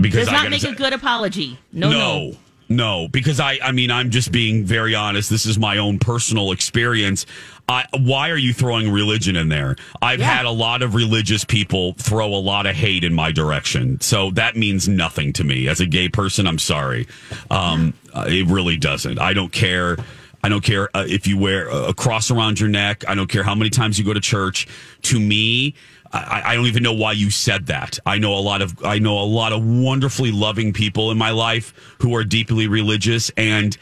because 0.00 0.26
does 0.26 0.28
I 0.28 0.32
not 0.42 0.50
make 0.50 0.62
say- 0.62 0.70
a 0.70 0.74
good 0.74 0.92
apology. 0.92 1.58
No, 1.72 1.90
no. 1.90 1.98
no, 1.98 2.36
no, 2.68 3.08
because 3.08 3.40
I, 3.40 3.58
I 3.62 3.72
mean, 3.72 3.90
I'm 3.90 4.10
just 4.10 4.30
being 4.30 4.64
very 4.64 4.94
honest. 4.94 5.30
This 5.30 5.46
is 5.46 5.58
my 5.58 5.78
own 5.78 5.98
personal 5.98 6.52
experience. 6.52 7.24
I, 7.68 7.86
why 7.98 8.30
are 8.30 8.36
you 8.36 8.52
throwing 8.52 8.90
religion 8.90 9.36
in 9.36 9.48
there? 9.48 9.76
I've 10.02 10.20
had 10.20 10.44
a 10.44 10.50
lot 10.50 10.82
of 10.82 10.94
religious 10.94 11.44
people 11.44 11.94
throw 11.94 12.26
a 12.28 12.36
lot 12.36 12.66
of 12.66 12.74
hate 12.76 13.04
in 13.04 13.14
my 13.14 13.32
direction. 13.32 14.00
So 14.00 14.30
that 14.32 14.56
means 14.56 14.88
nothing 14.88 15.32
to 15.34 15.44
me. 15.44 15.68
As 15.68 15.80
a 15.80 15.86
gay 15.86 16.08
person, 16.08 16.46
I'm 16.46 16.58
sorry. 16.58 17.06
Um, 17.50 17.94
uh, 18.12 18.26
it 18.28 18.46
really 18.46 18.76
doesn't. 18.76 19.18
I 19.18 19.32
don't 19.32 19.52
care. 19.52 19.96
I 20.42 20.48
don't 20.48 20.62
care 20.62 20.88
uh, 20.96 21.04
if 21.06 21.26
you 21.26 21.36
wear 21.36 21.68
a 21.68 21.92
cross 21.92 22.30
around 22.30 22.60
your 22.60 22.68
neck. 22.68 23.04
I 23.08 23.14
don't 23.14 23.28
care 23.28 23.42
how 23.42 23.54
many 23.54 23.70
times 23.70 23.98
you 23.98 24.04
go 24.04 24.14
to 24.14 24.20
church. 24.20 24.68
To 25.02 25.18
me, 25.18 25.74
I, 26.12 26.42
I 26.46 26.54
don't 26.54 26.66
even 26.66 26.82
know 26.82 26.94
why 26.94 27.12
you 27.12 27.30
said 27.30 27.66
that. 27.66 27.98
I 28.06 28.18
know 28.18 28.34
a 28.34 28.40
lot 28.40 28.62
of 28.62 28.84
I 28.84 28.98
know 28.98 29.18
a 29.18 29.24
lot 29.24 29.52
of 29.52 29.64
wonderfully 29.64 30.32
loving 30.32 30.72
people 30.72 31.10
in 31.10 31.18
my 31.18 31.30
life 31.30 31.74
who 32.00 32.14
are 32.16 32.24
deeply 32.24 32.66
religious 32.66 33.30
and 33.36 33.76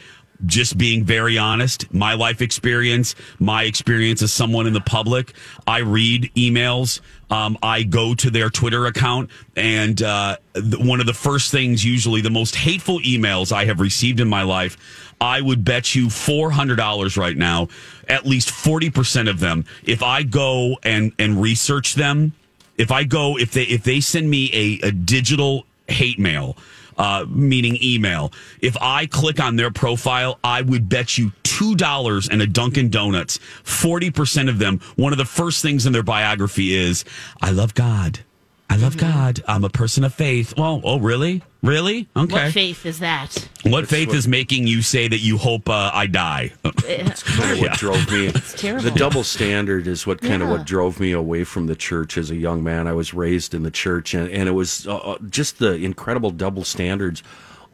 just 0.44 0.76
being 0.76 1.04
very 1.04 1.38
honest, 1.38 1.92
my 1.94 2.14
life 2.14 2.42
experience, 2.42 3.14
my 3.38 3.62
experience 3.62 4.20
as 4.20 4.32
someone 4.32 4.66
in 4.66 4.74
the 4.74 4.80
public, 4.80 5.32
I 5.66 5.78
read 5.78 6.30
emails. 6.34 7.00
Um, 7.30 7.56
I 7.62 7.82
go 7.82 8.14
to 8.14 8.30
their 8.30 8.50
Twitter 8.50 8.86
account, 8.86 9.30
and 9.56 10.00
uh, 10.02 10.36
one 10.78 11.00
of 11.00 11.06
the 11.06 11.14
first 11.14 11.50
things, 11.50 11.84
usually 11.84 12.20
the 12.20 12.30
most 12.30 12.54
hateful 12.54 13.00
emails 13.00 13.50
I 13.50 13.64
have 13.64 13.80
received 13.80 14.20
in 14.20 14.28
my 14.28 14.42
life, 14.42 14.76
I 15.20 15.40
would 15.40 15.64
bet 15.64 15.94
you 15.94 16.06
$400 16.06 17.16
right 17.16 17.36
now, 17.36 17.68
at 18.08 18.26
least 18.26 18.48
40% 18.48 19.28
of 19.28 19.40
them, 19.40 19.64
if 19.84 20.02
I 20.02 20.22
go 20.22 20.78
and, 20.82 21.12
and 21.18 21.40
research 21.40 21.94
them, 21.94 22.32
if 22.76 22.90
I 22.90 23.04
go, 23.04 23.38
if 23.38 23.52
they, 23.52 23.64
if 23.64 23.82
they 23.84 24.00
send 24.00 24.30
me 24.30 24.50
a, 24.52 24.88
a 24.88 24.92
digital 24.92 25.66
hate 25.88 26.18
mail, 26.18 26.56
uh, 26.98 27.26
meaning 27.28 27.78
email. 27.82 28.32
If 28.60 28.76
I 28.80 29.06
click 29.06 29.38
on 29.40 29.56
their 29.56 29.70
profile, 29.70 30.38
I 30.42 30.62
would 30.62 30.88
bet 30.88 31.18
you 31.18 31.32
two 31.42 31.74
dollars 31.74 32.28
and 32.28 32.40
a 32.40 32.46
Dunkin' 32.46 32.90
Donuts. 32.90 33.38
Forty 33.62 34.10
percent 34.10 34.48
of 34.48 34.58
them, 34.58 34.80
one 34.96 35.12
of 35.12 35.18
the 35.18 35.24
first 35.24 35.62
things 35.62 35.86
in 35.86 35.92
their 35.92 36.02
biography 36.02 36.74
is, 36.74 37.04
"I 37.40 37.50
love 37.50 37.74
God. 37.74 38.20
I 38.68 38.76
love 38.76 38.96
God. 38.96 39.42
I'm 39.46 39.64
a 39.64 39.70
person 39.70 40.04
of 40.04 40.14
faith." 40.14 40.54
Well, 40.56 40.80
oh, 40.84 40.98
really, 40.98 41.42
really? 41.62 42.08
Okay. 42.16 42.32
What 42.32 42.52
faith 42.52 42.84
is 42.86 42.98
that? 43.00 43.48
What 43.64 43.88
faith 43.88 44.12
is 44.12 44.28
making 44.28 44.66
you 44.66 44.82
say 44.82 45.08
that 45.08 45.18
you 45.18 45.38
hope 45.38 45.68
uh, 45.68 45.90
I 45.92 46.06
die? 46.06 46.52
That's 46.62 47.22
kind 47.22 47.52
of 47.52 47.60
what 47.60 47.72
drove 47.78 48.10
me. 48.10 48.32
terrible. 48.56 48.84
The 48.84 48.90
double 48.90 49.24
standard 49.24 49.86
is 49.86 50.06
what 50.06 50.20
kind 50.20 50.42
of 50.42 50.48
what 50.48 50.66
drove 50.66 51.00
me 51.00 51.12
away 51.12 51.44
from 51.44 51.66
the 51.66 51.76
church 51.76 52.18
as 52.18 52.30
a 52.30 52.36
young 52.36 52.62
man. 52.62 52.86
I 52.86 52.92
was 52.92 53.14
raised 53.14 53.54
in 53.54 53.62
the 53.62 53.70
church, 53.70 54.14
and, 54.14 54.28
and 54.30 54.48
it 54.48 54.52
was 54.52 54.86
uh, 54.86 54.96
uh, 54.96 55.18
just 55.30 55.58
the 55.58 55.74
incredible 55.74 56.30
double 56.30 56.64
standards 56.64 57.22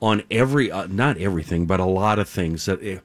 on 0.03 0.23
every, 0.33 0.71
uh, 0.71 0.87
not 0.89 1.17
everything, 1.17 1.65
but 1.65 1.79
a 1.81 1.85
lot 1.85 2.19
of 2.19 2.29
things. 2.29 2.67
That, 2.67 2.83
eh, 2.83 2.99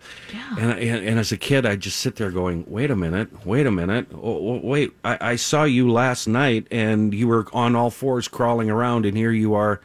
and, 0.58 0.72
and 0.72 1.08
and 1.08 1.20
as 1.20 1.32
a 1.32 1.38
kid, 1.38 1.64
I 1.66 1.76
just 1.76 2.00
sit 2.00 2.16
there 2.16 2.32
going, 2.32 2.66
"Wait 2.68 2.90
a 2.90 2.96
minute, 2.96 3.46
wait 3.46 3.68
a 3.68 3.72
minute, 3.72 4.08
oh, 4.14 4.20
oh, 4.24 4.60
wait! 4.64 4.92
I, 5.06 5.18
I 5.22 5.36
saw 5.36 5.64
you 5.64 5.90
last 5.92 6.28
night, 6.28 6.66
and 6.72 7.14
you 7.14 7.28
were 7.28 7.46
on 7.54 7.76
all 7.76 7.92
fours 7.92 8.28
crawling 8.28 8.70
around, 8.70 9.06
and 9.06 9.16
here 9.16 9.32
you 9.32 9.54
are." 9.54 9.80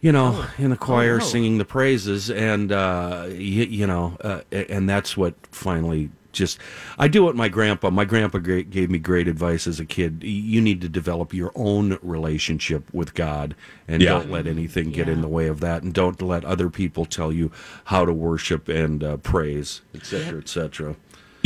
you 0.00 0.12
know, 0.12 0.44
in 0.58 0.68
the 0.68 0.76
choir 0.76 1.14
Oh, 1.14 1.18
no. 1.18 1.24
singing 1.24 1.56
the 1.56 1.64
praises, 1.64 2.30
and 2.30 2.70
uh, 2.70 3.24
you, 3.30 3.64
you 3.64 3.86
know, 3.86 4.18
uh, 4.22 4.40
and 4.52 4.86
that's 4.86 5.16
what 5.16 5.32
finally 5.50 6.10
just. 6.34 6.58
I 6.98 7.08
do 7.08 7.24
what 7.24 7.34
my 7.36 7.48
grandpa. 7.48 7.88
My 7.90 8.04
grandpa 8.04 8.38
gave 8.38 8.90
me 8.90 8.98
great 8.98 9.26
advice 9.28 9.66
as 9.66 9.80
a 9.80 9.84
kid. 9.84 10.22
You 10.22 10.60
need 10.60 10.80
to 10.82 10.88
develop 10.88 11.32
your 11.32 11.52
own 11.54 11.98
relationship 12.02 12.92
with 12.92 13.14
God, 13.14 13.54
and 13.88 14.02
Yeah. 14.02 14.10
don't 14.10 14.30
let 14.30 14.46
anything 14.46 14.90
get 14.90 15.08
in 15.08 15.22
the 15.22 15.28
way 15.28 15.46
of 15.46 15.60
that, 15.60 15.82
and 15.82 15.94
don't 15.94 16.20
let 16.20 16.44
other 16.44 16.68
people 16.68 17.06
tell 17.06 17.32
you 17.32 17.50
how 17.84 18.04
to 18.04 18.12
worship 18.12 18.68
and 18.68 19.02
uh, 19.02 19.16
praise, 19.18 19.80
etc., 19.94 20.38
etc. 20.38 20.96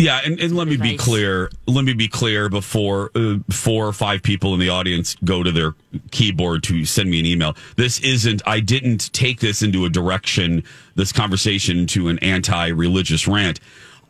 Yeah, 0.01 0.21
and, 0.25 0.39
and 0.39 0.55
let 0.55 0.69
me 0.69 0.77
be 0.77 0.97
clear. 0.97 1.51
Let 1.67 1.85
me 1.85 1.93
be 1.93 2.07
clear 2.07 2.49
before 2.49 3.11
uh, 3.17 3.39
four 3.51 3.85
or 3.89 3.93
five 3.93 4.23
people 4.23 4.55
in 4.55 4.61
the 4.61 4.69
audience 4.69 5.17
go 5.25 5.43
to 5.43 5.51
their 5.51 5.75
keyboard 6.13 6.63
to 6.65 6.85
send 6.85 7.11
me 7.11 7.19
an 7.19 7.27
email. 7.27 7.57
This 7.75 7.99
isn't. 7.99 8.41
I 8.47 8.61
didn't 8.61 9.13
take 9.13 9.41
this 9.41 9.61
into 9.61 9.85
a 9.87 9.91
direction. 9.91 10.63
This 10.95 11.11
conversation 11.11 11.89
to 11.89 12.07
an 12.07 12.21
anti-religious 12.21 13.27
rant. 13.27 13.59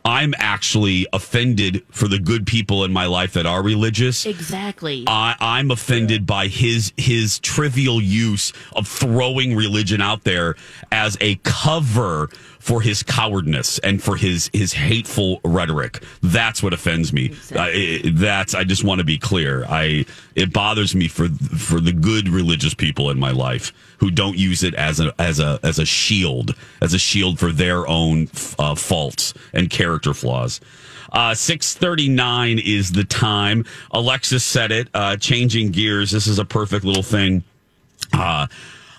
I'm 0.09 0.33
actually 0.39 1.07
offended 1.13 1.85
for 1.91 2.09
the 2.09 2.19
good 2.19 2.47
people 2.47 2.83
in 2.85 2.95
my 2.95 3.05
life 3.05 3.35
that 3.35 3.45
are 3.45 3.63
religious. 3.63 4.25
Exactly. 4.25 5.05
I, 5.07 5.37
I'm 5.39 5.71
offended 5.71 6.25
by 6.25 6.47
his 6.47 6.95
his 6.97 7.39
trivial 7.41 8.01
use 8.01 8.55
of 8.75 8.89
throwing 8.89 9.55
religion 9.55 10.01
out 10.01 10.25
there 10.25 10.57
as 10.91 11.19
a 11.21 11.35
cover 11.45 12.31
for 12.69 12.83
his 12.83 13.03
cowardness 13.03 13.79
and 13.79 14.03
for 14.03 14.15
his 14.17 14.51
his 14.53 14.75
hateful 14.75 15.41
rhetoric. 15.43 16.03
That's 16.23 16.63
what 16.63 16.75
offends 16.75 17.15
me. 17.15 17.31
Uh, 17.57 17.69
it- 17.71 18.17
that's 18.17 18.55
I 18.55 18.65
just 18.65 18.85
want 18.85 18.99
to 18.99 19.05
be 19.05 19.17
clear. 19.19 19.65
I 19.67 20.05
it 20.35 20.53
bothers 20.53 20.95
me 20.95 21.09
for 21.09 21.29
for 21.29 21.81
the 21.81 21.93
good 21.93 22.29
religious 22.29 22.75
people 22.75 23.09
in 23.09 23.19
my 23.19 23.31
life 23.31 23.73
who 24.01 24.11
don't 24.11 24.37
use 24.37 24.63
it 24.63 24.75
as 24.75 25.01
a 25.01 25.15
as 25.19 25.41
a 25.41 25.59
as 25.63 25.79
a 25.79 25.87
shield 25.87 26.55
as 26.83 26.93
a 26.93 26.99
shield 26.99 27.39
for 27.39 27.53
their 27.53 27.89
own 27.89 28.29
uh, 28.59 28.75
faults 28.75 29.33
and 29.55 29.71
character 29.71 30.13
flaws. 30.13 30.61
Uh, 31.11 31.33
639 31.35 32.59
is 32.59 32.93
the 32.93 33.03
time. 33.05 33.65
Alexis 33.93 34.45
said 34.45 34.71
it, 34.71 34.89
uh, 34.93 35.17
changing 35.17 35.71
gears. 35.71 36.11
This 36.11 36.27
is 36.27 36.39
a 36.39 36.45
perfect 36.45 36.85
little 36.85 37.03
thing. 37.03 37.43
Uh, 38.13 38.47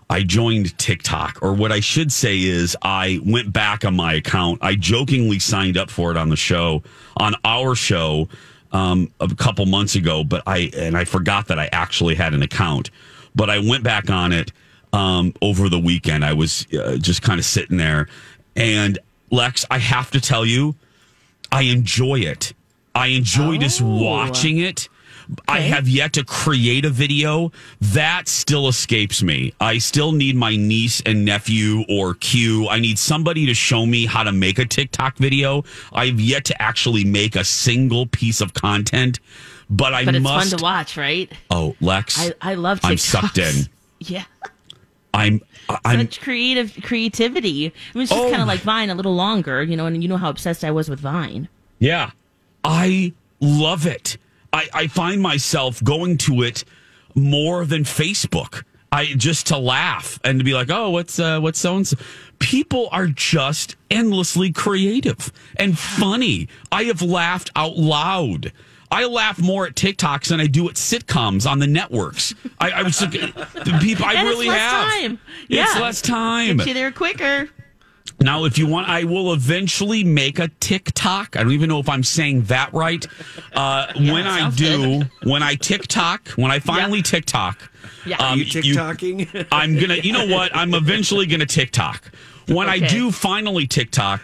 I 0.09 0.23
joined 0.23 0.77
TikTok, 0.77 1.39
or 1.41 1.53
what 1.53 1.71
I 1.71 1.79
should 1.79 2.11
say 2.11 2.39
is 2.39 2.75
I 2.81 3.19
went 3.23 3.53
back 3.53 3.85
on 3.85 3.95
my 3.95 4.13
account. 4.13 4.59
I 4.61 4.75
jokingly 4.75 5.39
signed 5.39 5.77
up 5.77 5.89
for 5.89 6.11
it 6.11 6.17
on 6.17 6.29
the 6.29 6.35
show, 6.35 6.81
on 7.17 7.35
our 7.45 7.75
show, 7.75 8.27
um, 8.71 9.11
a 9.19 9.27
couple 9.35 9.65
months 9.65 9.95
ago, 9.95 10.23
but 10.23 10.43
I, 10.47 10.71
and 10.75 10.97
I 10.97 11.05
forgot 11.05 11.47
that 11.47 11.59
I 11.59 11.69
actually 11.71 12.15
had 12.15 12.33
an 12.33 12.41
account, 12.41 12.89
but 13.35 13.49
I 13.49 13.59
went 13.59 13.83
back 13.83 14.09
on 14.09 14.31
it, 14.31 14.51
um, 14.93 15.33
over 15.41 15.69
the 15.69 15.79
weekend. 15.79 16.25
I 16.25 16.33
was 16.33 16.65
uh, 16.73 16.97
just 16.97 17.21
kind 17.21 17.39
of 17.39 17.45
sitting 17.45 17.77
there 17.77 18.07
and 18.55 18.99
Lex, 19.31 19.65
I 19.69 19.77
have 19.77 20.11
to 20.11 20.21
tell 20.21 20.45
you, 20.45 20.75
I 21.51 21.63
enjoy 21.63 22.19
it. 22.19 22.53
I 22.93 23.07
enjoy 23.07 23.57
just 23.57 23.81
watching 23.81 24.57
it. 24.57 24.89
I 25.47 25.59
have 25.59 25.87
yet 25.87 26.13
to 26.13 26.23
create 26.25 26.85
a 26.85 26.89
video. 26.89 27.51
That 27.81 28.27
still 28.27 28.67
escapes 28.67 29.21
me. 29.21 29.53
I 29.59 29.77
still 29.77 30.11
need 30.11 30.35
my 30.35 30.55
niece 30.55 31.01
and 31.05 31.23
nephew 31.23 31.83
or 31.87 32.15
Q. 32.15 32.67
I 32.67 32.79
need 32.79 32.97
somebody 32.97 33.45
to 33.45 33.53
show 33.53 33.85
me 33.85 34.05
how 34.05 34.23
to 34.23 34.31
make 34.31 34.57
a 34.59 34.65
TikTok 34.65 35.17
video. 35.17 35.63
I've 35.93 36.19
yet 36.19 36.45
to 36.45 36.61
actually 36.61 37.03
make 37.05 37.35
a 37.35 37.43
single 37.43 38.07
piece 38.07 38.41
of 38.41 38.53
content, 38.53 39.19
but 39.69 39.93
I 39.93 40.03
but 40.05 40.15
it's 40.15 40.23
must. 40.23 40.49
fun 40.49 40.57
to 40.59 40.63
watch, 40.63 40.97
right? 40.97 41.31
Oh, 41.51 41.75
Lex. 41.79 42.19
I, 42.19 42.33
I 42.41 42.53
love 42.55 42.79
TikToks. 42.79 42.89
I'm 42.89 42.97
sucked 42.97 43.37
in. 43.37 43.55
Yeah. 44.01 44.23
I'm. 45.13 45.41
I'm. 45.83 45.99
Such 45.99 46.21
creative 46.21 46.73
creativity. 46.83 47.65
I 47.65 47.71
mean, 47.93 48.03
it's 48.03 48.11
just 48.11 48.23
Oh 48.23 48.29
kind 48.29 48.41
of 48.41 48.47
like 48.47 48.61
Vine 48.61 48.89
a 48.89 48.95
little 48.95 49.13
longer, 49.13 49.61
you 49.61 49.75
know, 49.75 49.87
and 49.87 50.01
you 50.01 50.07
know 50.07 50.15
how 50.15 50.29
obsessed 50.29 50.63
I 50.63 50.71
was 50.71 50.89
with 50.89 51.01
Vine. 51.01 51.49
Yeah. 51.79 52.11
I 52.63 53.11
love 53.41 53.85
it. 53.85 54.17
I, 54.53 54.67
I 54.73 54.87
find 54.87 55.21
myself 55.21 55.83
going 55.83 56.17
to 56.19 56.41
it 56.43 56.63
more 57.15 57.65
than 57.65 57.83
Facebook. 57.83 58.63
I 58.91 59.05
just 59.05 59.47
to 59.47 59.57
laugh 59.57 60.19
and 60.23 60.39
to 60.39 60.43
be 60.45 60.53
like, 60.53 60.71
oh, 60.71 60.89
what's 60.89 61.19
uh, 61.19 61.39
what's 61.39 61.59
so 61.59 61.75
and 61.75 61.87
so. 61.87 61.97
People 62.39 62.89
are 62.91 63.07
just 63.07 63.75
endlessly 63.91 64.51
creative 64.51 65.31
and 65.57 65.77
funny. 65.77 66.47
I 66.71 66.83
have 66.85 67.01
laughed 67.01 67.51
out 67.55 67.77
loud. 67.77 68.51
I 68.91 69.05
laugh 69.05 69.39
more 69.39 69.67
at 69.67 69.75
TikToks 69.75 70.29
than 70.29 70.39
I 70.39 70.47
do 70.47 70.67
at 70.67 70.75
sitcoms 70.75 71.47
on 71.47 71.59
the 71.59 71.67
networks. 71.67 72.33
I, 72.59 72.71
I 72.71 72.81
was 72.81 72.97
the 72.99 73.77
people. 73.81 74.05
I 74.05 74.13
And 74.13 74.27
it's 74.27 74.35
really 74.37 74.47
less 74.47 74.59
have. 74.59 74.87
time. 74.89 75.19
It's 75.49 75.79
less 75.79 76.01
time. 76.01 76.57
Get 76.57 76.67
you 76.67 76.73
there 76.73 76.91
quicker. 76.91 77.49
Now, 78.21 78.43
if 78.45 78.57
you 78.57 78.67
want, 78.67 78.89
I 78.89 79.05
will 79.05 79.33
eventually 79.33 80.03
make 80.03 80.39
a 80.39 80.49
TikTok. 80.59 81.37
I 81.37 81.43
don't 81.43 81.53
even 81.53 81.69
know 81.69 81.79
if 81.79 81.87
I'm 81.87 82.03
saying 82.03 82.43
that 82.43 82.73
right. 82.73 83.05
Uh, 83.53 83.87
when 83.95 84.27
I 84.27 84.49
do, 84.51 85.03
when 85.23 85.41
I 85.41 85.55
TikTok, 85.55 86.29
when 86.31 86.51
I 86.51 86.59
finally 86.59 87.01
TikTok, 87.01 87.71
Yeah. 88.05 88.17
Are 88.19 88.35
you 88.35 88.43
you- 88.65 88.73
I'm 89.51 89.79
gonna. 89.79 89.95
You 89.95 90.11
know 90.13 90.27
what? 90.27 90.55
I'm 90.55 90.73
eventually 90.73 91.25
gonna 91.27 91.45
TikTok. 91.45 92.11
When 92.47 92.67
I 92.67 92.79
do 92.79 93.11
finally 93.11 93.67
TikTok, 93.67 94.21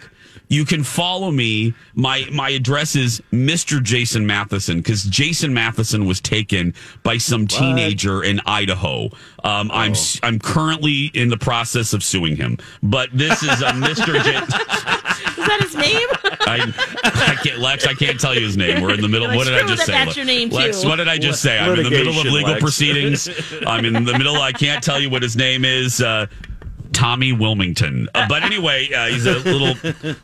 you 0.48 0.64
can 0.64 0.84
follow 0.84 1.30
me. 1.30 1.74
My 1.94 2.26
my 2.32 2.50
address 2.50 2.94
is 2.96 3.20
Mr. 3.32 3.82
Jason 3.82 4.26
Matheson 4.26 4.78
because 4.78 5.02
Jason 5.04 5.52
Matheson 5.52 6.06
was 6.06 6.20
taken 6.20 6.74
by 7.02 7.18
some 7.18 7.46
teenager 7.46 8.22
in 8.22 8.40
Idaho. 8.46 9.10
Um, 9.42 9.70
I'm 9.72 9.92
s- 9.92 10.20
I'm 10.22 10.38
currently 10.38 11.06
in 11.14 11.28
the 11.28 11.36
process 11.36 11.92
of 11.92 12.02
suing 12.04 12.36
him, 12.36 12.58
but 12.82 13.10
this 13.12 13.42
is 13.42 13.60
a 13.62 13.66
Mr. 13.72 14.22
J. 14.22 14.36
Is 15.36 15.46
that 15.48 15.60
his 15.62 15.74
name? 15.76 16.08
I, 16.48 16.72
I 17.04 17.34
can't, 17.42 17.58
Lex. 17.58 17.86
I 17.86 17.94
can't 17.94 18.18
tell 18.18 18.34
you 18.34 18.40
his 18.40 18.56
name. 18.56 18.82
We're 18.82 18.94
in 18.94 19.00
the 19.00 19.08
middle. 19.08 19.28
Like, 19.28 19.36
what 19.36 19.44
did 19.46 19.54
I 19.54 19.66
just 19.66 19.78
that 19.78 19.86
say? 19.86 19.92
that's 19.92 20.16
your 20.16 20.26
name, 20.26 20.48
Lex, 20.50 20.82
too. 20.82 20.88
what 20.88 20.96
did 20.96 21.08
I 21.08 21.18
just 21.18 21.40
say? 21.42 21.58
I'm 21.58 21.76
in 21.78 21.84
the 21.84 21.90
middle 21.90 22.18
of 22.18 22.24
legal 22.26 22.50
Lex. 22.52 22.60
proceedings. 22.62 23.28
I'm 23.66 23.84
in 23.84 23.92
the 24.04 24.12
middle. 24.16 24.36
I 24.36 24.52
can't 24.52 24.82
tell 24.82 24.98
you 25.00 25.08
what 25.10 25.22
his 25.22 25.36
name 25.36 25.64
is. 25.64 26.00
Uh, 26.00 26.26
Tom 26.26 26.55
Tommy 26.96 27.30
Wilmington. 27.30 28.08
Uh, 28.14 28.26
but 28.26 28.42
anyway, 28.42 28.90
uh, 28.90 29.08
he's 29.08 29.26
a 29.26 29.38
little 29.40 29.74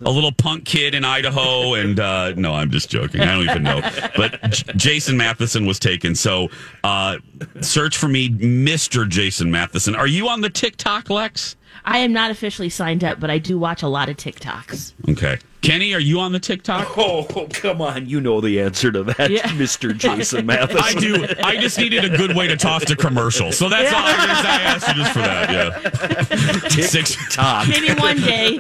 a 0.01 0.11
little 0.11 0.33
punk 0.33 0.65
kid 0.65 0.95
in 0.95 1.05
Idaho, 1.05 1.75
and 1.75 2.01
uh, 2.01 2.33
no, 2.33 2.55
I'm 2.55 2.71
just 2.71 2.89
joking. 2.89 3.21
I 3.21 3.27
don't 3.27 3.45
even 3.45 3.63
know. 3.63 3.83
But 4.17 4.41
J- 4.51 4.73
Jason 4.77 5.19
Matheson 5.19 5.67
was 5.67 5.79
taken. 5.79 6.15
So 6.15 6.49
uh, 6.83 7.19
search 7.61 7.99
for 7.99 8.09
me, 8.09 8.31
Mister 8.31 9.05
Jason 9.05 9.51
Matheson. 9.51 9.95
Are 9.95 10.07
you 10.07 10.31
on 10.31 10.41
the 10.41 10.49
TikTok, 10.49 11.11
Lex? 11.11 11.57
I 11.85 11.99
am 11.99 12.13
not 12.13 12.31
officially 12.31 12.69
signed 12.69 13.03
up, 13.05 13.19
but 13.21 13.31
I 13.31 13.39
do 13.39 13.59
watch 13.59 13.83
a 13.83 13.89
lot 13.89 14.09
of 14.09 14.17
TikToks. 14.17 14.93
Okay. 15.11 15.39
Kenny, 15.63 15.95
are 15.95 16.01
you 16.01 16.19
on 16.19 16.33
the 16.33 16.41
TikTok? 16.41 16.89
Oh, 16.99 17.25
come 17.53 17.81
on. 17.81 18.09
You 18.09 18.21
know 18.21 18.41
the 18.41 18.61
answer 18.61 18.91
to 18.93 19.05
that, 19.05 19.31
Yeah. 19.31 19.43
Mr. 19.51 19.97
Jason 19.97 20.45
Matheson. 20.47 20.79
I 20.83 20.93
do. 21.01 21.27
I 21.43 21.57
just 21.57 21.79
needed 21.79 22.05
a 22.05 22.17
good 22.17 22.37
way 22.37 22.47
to 22.49 22.57
toss 22.57 22.85
to 22.87 22.97
commercial. 22.97 23.53
So 23.53 23.69
that's 23.69 23.93
all 23.93 24.03
I, 24.03 24.27
just, 24.27 24.45
I 24.45 24.63
asked 24.63 24.89
you 24.89 24.95
just 24.95 25.13
for 25.13 25.19
that. 25.21 25.51
Yeah. 25.51 26.69
Six 26.87 27.17
Top. 27.35 27.69
Maybe 27.69 27.93
one 28.01 28.17
day. 28.21 28.59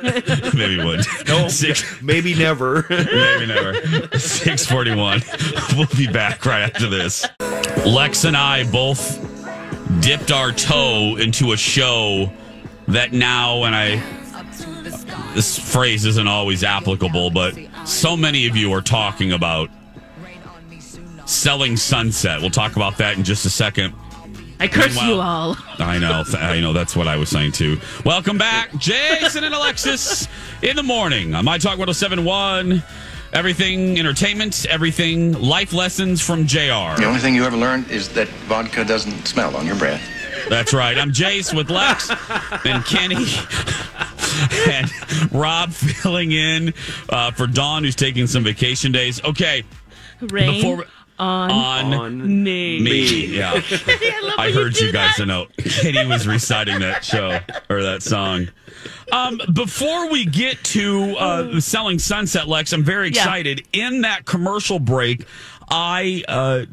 Maybe 0.55 0.79
one. 0.83 1.01
No, 1.27 1.49
Six. 1.49 2.01
maybe 2.03 2.35
never. 2.35 2.87
Maybe 2.89 3.47
never. 3.47 4.19
Six 4.19 4.67
forty-one. 4.67 5.23
We'll 5.77 5.87
be 5.97 6.07
back 6.07 6.45
right 6.47 6.63
after 6.63 6.89
this. 6.89 7.27
Lex 7.87 8.25
and 8.25 8.37
I 8.37 8.65
both 8.71 9.19
dipped 10.01 10.31
our 10.33 10.53
toe 10.53 11.17
into 11.17 11.53
a 11.53 11.57
show 11.57 12.33
that 12.93 13.13
now, 13.13 13.65
and 13.65 13.75
I. 13.75 14.03
This 15.35 15.59
phrase 15.59 16.05
isn't 16.05 16.29
always 16.29 16.63
applicable, 16.63 17.31
but 17.31 17.59
so 17.87 18.17
many 18.17 18.47
of 18.47 18.57
you 18.57 18.73
are 18.73 18.83
talking 18.83 19.33
about 19.33 19.71
selling 21.25 21.77
sunset. 21.77 22.41
We'll 22.41 22.51
talk 22.51 22.77
about 22.77 22.99
that 22.99 23.17
in 23.17 23.25
just 23.25 23.47
a 23.47 23.51
second. 23.51 23.95
I 24.61 24.69
curse 24.69 24.95
Meanwhile- 24.95 25.09
you 25.09 25.21
all. 25.21 25.57
I 25.79 25.99
know. 25.99 26.25
I 26.39 26.61
know. 26.61 26.73
That's 26.73 26.95
what 26.95 27.09
I 27.09 27.17
was 27.17 27.31
saying 27.31 27.53
too. 27.53 27.81
Welcome 28.05 28.39
back, 28.39 28.77
Jason 28.77 29.43
and 29.45 29.55
Alexis 29.55 30.29
in 30.63 30.77
the 30.77 30.83
morning 30.83 31.35
on 31.35 31.45
My 31.45 31.59
Talk 31.59 31.79
1071. 31.79 32.83
Everything 33.33 33.99
entertainment, 33.99 34.67
everything 34.67 35.33
life 35.41 35.73
lessons 35.73 36.21
from 36.21 36.47
JR. 36.47 36.95
The 36.97 37.07
only 37.07 37.21
thing 37.21 37.35
you 37.35 37.45
ever 37.45 37.57
learned 37.57 37.91
is 37.91 38.11
that 38.11 38.29
vodka 38.47 38.85
doesn't 38.85 39.27
smell 39.27 39.57
on 39.57 39.67
your 39.67 39.77
breath. 39.77 40.03
That's 40.49 40.73
right. 40.73 40.97
I'm 40.99 41.11
Jace 41.13 41.55
with 41.55 41.71
Lex 41.71 42.11
and 42.65 42.85
Kenny 42.85 43.27
and 44.69 45.33
Rob 45.33 45.71
filling 45.73 46.33
in 46.33 46.75
uh, 47.09 47.31
for 47.33 47.47
Dawn, 47.47 47.85
who's 47.85 47.97
taking 47.97 48.27
some 48.27 48.45
vacation 48.45 48.93
days. 48.93 49.23
Okay. 49.25 49.63
Rain 50.21 50.55
Before 50.61 50.77
we- 50.79 50.85
on, 51.19 51.95
on 51.95 52.43
me. 52.43 52.81
Me, 52.81 53.27
yeah. 53.27 53.53
I, 53.71 54.35
I 54.39 54.51
heard 54.53 54.77
you 54.81 54.91
guys 54.91 55.19
know. 55.21 55.47
Katie 55.59 56.05
was 56.07 56.27
reciting 56.27 56.81
that 56.81 57.05
show 57.05 57.39
or 57.71 57.83
that 57.83 58.03
song. 58.03 58.49
Um, 59.13 59.41
before 59.53 60.11
we 60.11 60.25
get 60.25 60.63
to 60.65 61.15
uh, 61.17 61.61
selling 61.61 62.01
Sunset 62.01 62.49
Lex, 62.49 62.73
I'm 62.73 62.83
very 62.83 63.11
Yeah. 63.11 63.21
excited. 63.23 63.65
In 63.73 64.01
that 64.01 64.25
commercial 64.25 64.81
break, 64.81 65.25
I 65.75 66.23
uh, 66.29 66.67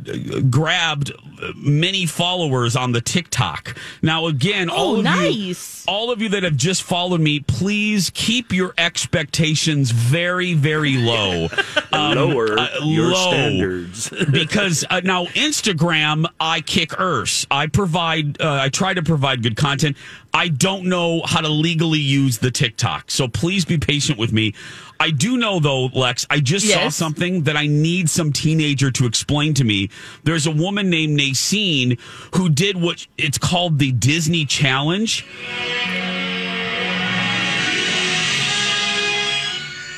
grabbed 0.50 1.14
many 1.56 2.06
followers 2.06 2.76
on 2.76 2.92
the 2.92 3.00
TikTok. 3.00 3.78
Now, 4.02 4.28
again, 4.28 4.70
all 4.70 4.96
Oh, 4.96 4.98
of 4.98 5.04
nice. 5.06 5.86
you, 5.88 5.92
all 5.92 6.12
of 6.12 6.22
you 6.22 6.28
that 6.30 6.44
have 6.44 6.58
just 6.58 6.84
followed 6.84 7.22
me, 7.22 7.40
please 7.40 8.12
keep 8.14 8.52
your 8.52 8.74
expectations 8.78 9.92
very, 9.92 10.54
very 10.54 10.98
low. 10.98 11.48
Um, 11.92 12.16
Lower 12.16 12.58
uh, 12.60 12.68
your 12.84 13.08
low 13.08 13.32
standards. 13.32 14.10
because 14.32 14.86
uh, 14.92 15.02
now 15.04 15.26
Instagram, 15.26 16.28
I 16.40 16.62
kick 16.62 17.00
Earth. 17.00 17.48
I 17.50 17.66
provide, 17.66 18.40
uh, 18.40 18.60
I 18.62 18.70
try 18.70 18.94
to 18.94 19.02
provide 19.02 19.42
good 19.42 19.56
content. 19.58 19.98
I 20.32 20.50
don't 20.50 20.86
know 20.86 21.24
how 21.26 21.42
to 21.42 21.50
legally 21.50 22.00
use 22.00 22.38
the 22.38 22.52
TikTok, 22.52 23.10
so 23.10 23.28
please 23.28 23.66
be 23.66 23.80
patient 23.80 24.20
with 24.20 24.32
me. 24.32 24.54
I 25.00 25.12
do 25.12 25.38
know 25.38 25.60
though, 25.60 25.86
Lex. 25.86 26.26
I 26.30 26.40
just 26.42 26.68
saw 26.68 26.90
something 26.90 27.44
that 27.44 27.56
I 27.56 27.68
need 27.68 28.10
some 28.10 28.34
teenager 28.34 28.92
to 28.92 29.06
explain 29.06 29.54
to 29.56 29.64
me. 29.64 29.90
There's 30.24 30.46
a 30.46 30.52
woman 30.52 30.90
named 30.90 31.18
Nacine 31.18 32.00
who 32.36 32.50
did 32.50 32.82
what 32.82 33.08
it's 33.18 33.38
called 33.38 33.80
the 33.80 33.92
Disney 33.92 34.46
Challenge. 34.46 35.26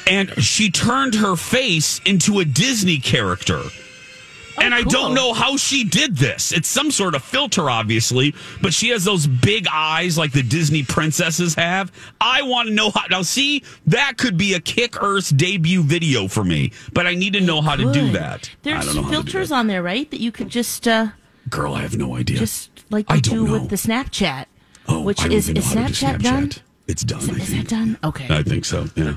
and 0.07 0.43
she 0.43 0.69
turned 0.69 1.15
her 1.15 1.37
face 1.37 2.01
into 2.05 2.39
a 2.39 2.45
Disney 2.45 2.97
character. 2.97 3.61
And 4.61 4.73
I 4.73 4.83
cool. 4.83 4.91
don't 4.91 5.13
know 5.13 5.33
how 5.33 5.57
she 5.57 5.83
did 5.83 6.17
this. 6.17 6.51
It's 6.51 6.67
some 6.67 6.91
sort 6.91 7.15
of 7.15 7.23
filter, 7.23 7.69
obviously, 7.69 8.33
but 8.61 8.73
she 8.73 8.89
has 8.89 9.03
those 9.03 9.27
big 9.27 9.67
eyes 9.71 10.17
like 10.17 10.31
the 10.31 10.43
Disney 10.43 10.83
princesses 10.83 11.55
have. 11.55 11.91
I 12.19 12.41
want 12.43 12.69
to 12.69 12.73
know 12.73 12.91
how. 12.91 13.05
Now, 13.09 13.21
see, 13.21 13.63
that 13.87 14.17
could 14.17 14.37
be 14.37 14.53
a 14.53 14.59
Kick 14.59 15.01
Earth 15.01 15.35
debut 15.35 15.83
video 15.83 16.27
for 16.27 16.43
me, 16.43 16.71
but 16.93 17.07
I 17.07 17.15
need 17.15 17.33
to 17.33 17.41
know 17.41 17.61
how 17.61 17.75
to 17.75 17.91
do 17.91 18.11
that. 18.11 18.49
I 18.49 18.57
There's 18.63 18.85
don't 18.85 18.95
know 18.95 19.01
how 19.03 19.09
to 19.09 19.15
do 19.15 19.23
filters 19.23 19.51
on 19.51 19.67
there, 19.67 19.83
right? 19.83 20.09
That 20.11 20.19
you 20.19 20.31
could 20.31 20.49
just 20.49 20.87
uh, 20.87 21.07
Girl, 21.49 21.73
I 21.73 21.81
have 21.81 21.97
no 21.97 22.15
idea. 22.15 22.37
just 22.37 22.69
like 22.89 23.05
I 23.09 23.19
do 23.19 23.45
know. 23.45 23.53
with 23.53 23.69
the 23.69 23.75
Snapchat. 23.75 24.45
Oh, 24.87 25.01
which 25.01 25.23
is 25.25 25.49
even 25.49 25.57
is 25.57 25.75
know 25.75 25.81
how 25.81 25.87
to 25.87 25.93
do 25.93 25.99
Snapchat, 26.05 26.21
done? 26.23 26.51
Snapchat. 26.91 27.01
It's 27.01 27.03
done. 27.03 27.21
Is, 27.21 27.29
I 27.29 27.33
is 27.35 27.51
that 27.53 27.67
done? 27.67 27.97
Okay. 28.03 28.27
I 28.29 28.43
think 28.43 28.65
so. 28.65 28.85
Yeah. 28.95 29.15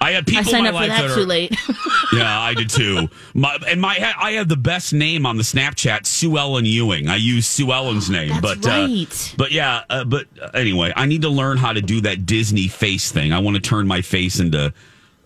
I 0.00 0.12
had 0.12 0.26
people 0.26 0.40
I 0.46 0.50
signed 0.50 0.66
in 0.66 0.74
up 0.74 0.80
for 0.82 0.88
life 0.88 0.88
that 0.88 1.08
that 1.08 1.14
too 1.14 1.24
late. 1.24 1.56
yeah, 2.12 2.40
I 2.40 2.54
did 2.54 2.68
too. 2.70 3.08
My, 3.34 3.58
and 3.68 3.80
my 3.80 4.14
I 4.18 4.32
have 4.32 4.48
the 4.48 4.56
best 4.56 4.92
name 4.92 5.24
on 5.26 5.36
the 5.36 5.42
Snapchat, 5.42 6.06
Sue 6.06 6.36
Ellen 6.36 6.64
Ewing. 6.66 7.08
I 7.08 7.16
use 7.16 7.46
Sue 7.46 7.72
Ellen's 7.72 8.10
name, 8.10 8.28
That's 8.28 8.40
but 8.40 8.64
right. 8.66 9.06
uh, 9.32 9.34
but 9.36 9.52
yeah, 9.52 9.84
uh, 9.88 10.04
but 10.04 10.26
uh, 10.40 10.50
anyway, 10.54 10.92
I 10.96 11.06
need 11.06 11.22
to 11.22 11.28
learn 11.28 11.56
how 11.56 11.72
to 11.72 11.80
do 11.80 12.00
that 12.02 12.26
Disney 12.26 12.68
face 12.68 13.10
thing. 13.12 13.32
I 13.32 13.38
want 13.38 13.56
to 13.56 13.62
turn 13.62 13.86
my 13.86 14.02
face 14.02 14.38
into 14.40 14.72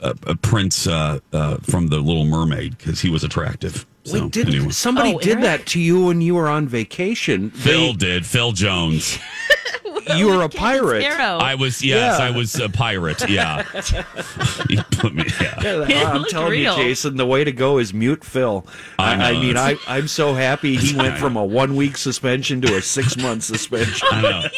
a, 0.00 0.14
a 0.26 0.36
prince 0.36 0.86
uh, 0.86 1.18
uh, 1.32 1.56
from 1.62 1.88
the 1.88 1.98
Little 1.98 2.24
Mermaid 2.24 2.78
because 2.78 3.00
he 3.00 3.10
was 3.10 3.24
attractive. 3.24 3.86
So 4.04 4.22
Wait, 4.24 4.32
did 4.32 4.48
anyway, 4.48 4.70
somebody 4.70 5.14
Oh, 5.14 5.18
did 5.18 5.32
Eric? 5.32 5.42
that 5.42 5.66
to 5.68 5.80
you 5.80 6.06
when 6.06 6.20
you 6.22 6.34
were 6.34 6.48
on 6.48 6.66
vacation? 6.68 7.50
Phil 7.50 7.92
did. 7.92 8.24
Phil 8.24 8.52
Jones. 8.52 9.18
They- 10.06 10.16
you 10.18 10.26
were 10.28 10.42
a 10.42 10.48
pirate. 10.48 11.02
Sparrow. 11.02 11.38
I 11.38 11.54
was 11.54 11.82
yes, 11.82 12.18
Yeah. 12.18 12.24
I 12.26 12.30
was 12.30 12.54
a 12.58 12.68
pirate. 12.68 13.28
Yeah, 13.28 13.62
he 14.68 14.76
put 14.92 15.14
me. 15.14 15.24
Yeah. 15.40 15.60
Yeah, 15.62 15.82
It 15.88 16.06
I'm 16.06 16.18
looked 16.18 16.30
telling 16.30 16.52
real. 16.52 16.76
you, 16.76 16.82
Jason, 16.84 17.16
the 17.16 17.26
way 17.26 17.44
to 17.44 17.52
go 17.52 17.78
is 17.78 17.92
mute 17.94 18.24
Phil. 18.24 18.66
I 18.98 19.12
I, 19.14 19.32
know, 19.32 19.40
mean, 19.40 19.56
I, 19.56 19.76
I'm 19.86 20.08
so 20.08 20.34
happy 20.34 20.76
he 20.76 20.96
went 20.96 21.18
from 21.18 21.36
a 21.36 21.44
one 21.44 21.76
week 21.76 21.96
suspension 21.96 22.60
to 22.62 22.76
a 22.76 22.82
six 22.82 23.16
month 23.16 23.42
suspension. 23.44 24.08
I 24.10 24.20
know. 24.22 24.48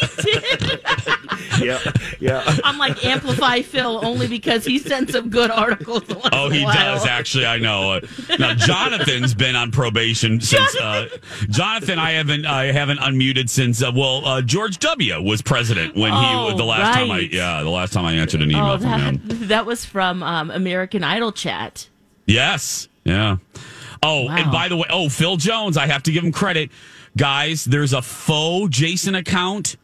Yeah, 1.63 1.79
yeah. 2.21 2.57
I'm 2.65 2.79
like 2.79 3.05
amplify 3.05 3.63
Phil 3.63 4.05
only 4.05 4.27
because 4.29 4.65
he 4.65 4.79
sent 4.79 5.11
some 5.11 5.31
good 5.31 5.51
articles. 5.51 6.03
Once 6.09 6.29
Oh, 6.33 6.47
in 6.47 6.53
a 6.53 6.55
he 6.57 6.65
while. 6.65 6.75
does 6.75 7.07
actually. 7.07 7.47
I 7.47 7.59
know. 7.59 7.93
Uh, 7.93 8.01
now 8.39 8.55
Jonathan's 8.55 9.35
been 9.35 9.57
on 9.57 9.71
probation 9.71 10.41
since. 10.41 10.75
Uh, 10.77 11.09
Jonathan, 11.49 11.99
I 11.99 12.13
haven't. 12.13 12.47
I 12.47 12.73
haven't 12.73 12.99
unmuted 12.99 13.49
since. 13.49 13.83
Uh, 13.83 13.93
well, 13.95 14.25
uh, 14.27 14.43
George 14.43 14.79
W. 14.79 15.23
was 15.23 15.43
president 15.43 15.95
when 15.97 16.13
Oh, 16.13 16.51
he 16.51 16.57
the 16.57 16.65
last 16.65 16.95
time 16.97 17.11
I. 17.11 17.21
Yeah, 17.21 17.63
the 17.63 17.71
last 17.71 17.93
time 17.93 18.05
I 18.05 18.15
answered 18.15 18.43
an 18.43 18.51
email 18.51 18.67
Oh, 18.67 18.79
from 18.79 18.91
that 18.91 19.01
him. 19.01 19.21
that 19.49 19.67
was 19.67 19.85
from 19.85 20.23
um, 20.23 20.51
American 20.51 21.03
Idol 21.05 21.33
chat. 21.33 21.89
Yes. 22.27 22.89
Yeah. 23.05 23.37
Oh, 24.03 24.29
and 24.29 24.51
by 24.51 24.69
the 24.69 24.77
way, 24.77 24.87
oh, 24.91 25.09
Phil 25.09 25.37
Jones, 25.37 25.77
I 25.77 25.87
have 25.87 26.03
to 26.05 26.13
give 26.13 26.25
him 26.25 26.33
credit. 26.33 26.71
Guys, 27.17 27.65
there's 27.65 27.93
a 27.93 28.03
faux 28.03 28.69
Jason 28.77 29.15
account. 29.15 29.77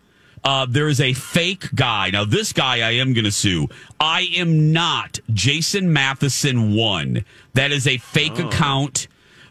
Uh, 0.45 0.67
there 0.69 0.89
is 0.89 1.01
a 1.01 1.13
fake 1.13 1.75
guy. 1.75 2.11
Now, 2.11 2.25
this 2.25 2.53
guy 2.53 2.87
I 2.87 2.93
am 2.93 3.13
going 3.13 3.25
to 3.25 3.33
sue. 3.33 3.69
I 4.01 4.29
am 4.37 4.73
not 4.73 5.19
Jason 5.33 5.93
Matheson 5.93 6.75
one. 6.75 7.25
That 7.55 7.73
is 7.73 7.87
a 7.87 7.99
fake 7.99 8.39
account. 8.39 9.09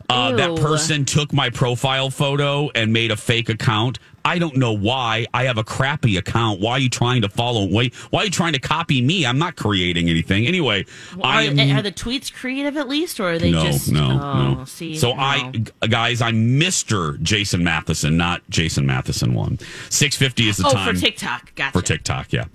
Uh, 0.10 0.32
that 0.38 0.56
person 0.56 1.04
took 1.04 1.34
my 1.34 1.50
profile 1.50 2.10
photo 2.10 2.70
and 2.70 2.94
made 2.94 3.12
a 3.12 3.18
fake 3.18 3.50
account. 3.50 4.00
I 4.28 4.40
don't 4.40 4.58
know 4.58 4.74
why. 4.74 5.26
I 5.34 5.46
have 5.46 5.58
a 5.58 5.64
crappy 5.64 6.18
account. 6.18 6.60
Why 6.60 6.74
are 6.74 6.80
you 6.80 6.90
trying 6.90 7.22
to 7.22 7.30
follow? 7.30 7.66
Why, 7.66 7.92
why 8.10 8.22
are 8.22 8.26
you 8.26 8.30
trying 8.30 8.52
to 8.52 8.60
copy 8.60 9.02
me? 9.02 9.26
I'm 9.26 9.40
not 9.40 9.56
creating 9.56 10.10
anything. 10.10 10.46
Anyway, 10.46 10.86
Are, 11.22 11.24
I 11.24 11.44
am. 11.44 11.78
are 11.78 11.82
the 11.82 11.94
tweets 11.94 12.34
creative 12.34 12.76
at 12.76 12.90
least, 12.90 13.22
or 13.22 13.32
are 13.32 13.40
they 13.40 13.52
no, 13.52 13.64
just 13.64 13.90
no, 13.90 14.20
oh, 14.22 14.54
no. 14.54 14.66
See, 14.66 14.98
so 14.98 15.14
no. 15.14 15.22
I, 15.22 15.52
guys, 15.88 16.22
I'm 16.22 16.58
Mister 16.58 17.18
Jason 17.20 17.64
Matheson, 17.64 18.18
not 18.18 18.42
Jason 18.50 18.86
Matheson 18.86 19.34
one. 19.34 19.60
Six 19.90 20.18
fifty 20.18 20.50
is 20.50 20.58
the 20.58 20.68
oh 20.68 20.72
time 20.72 20.94
for 20.94 21.00
TikTok, 21.00 21.56
gotcha. 21.56 21.72
for 21.72 21.82
TikTok. 21.82 22.34
Yeah, 22.34 22.46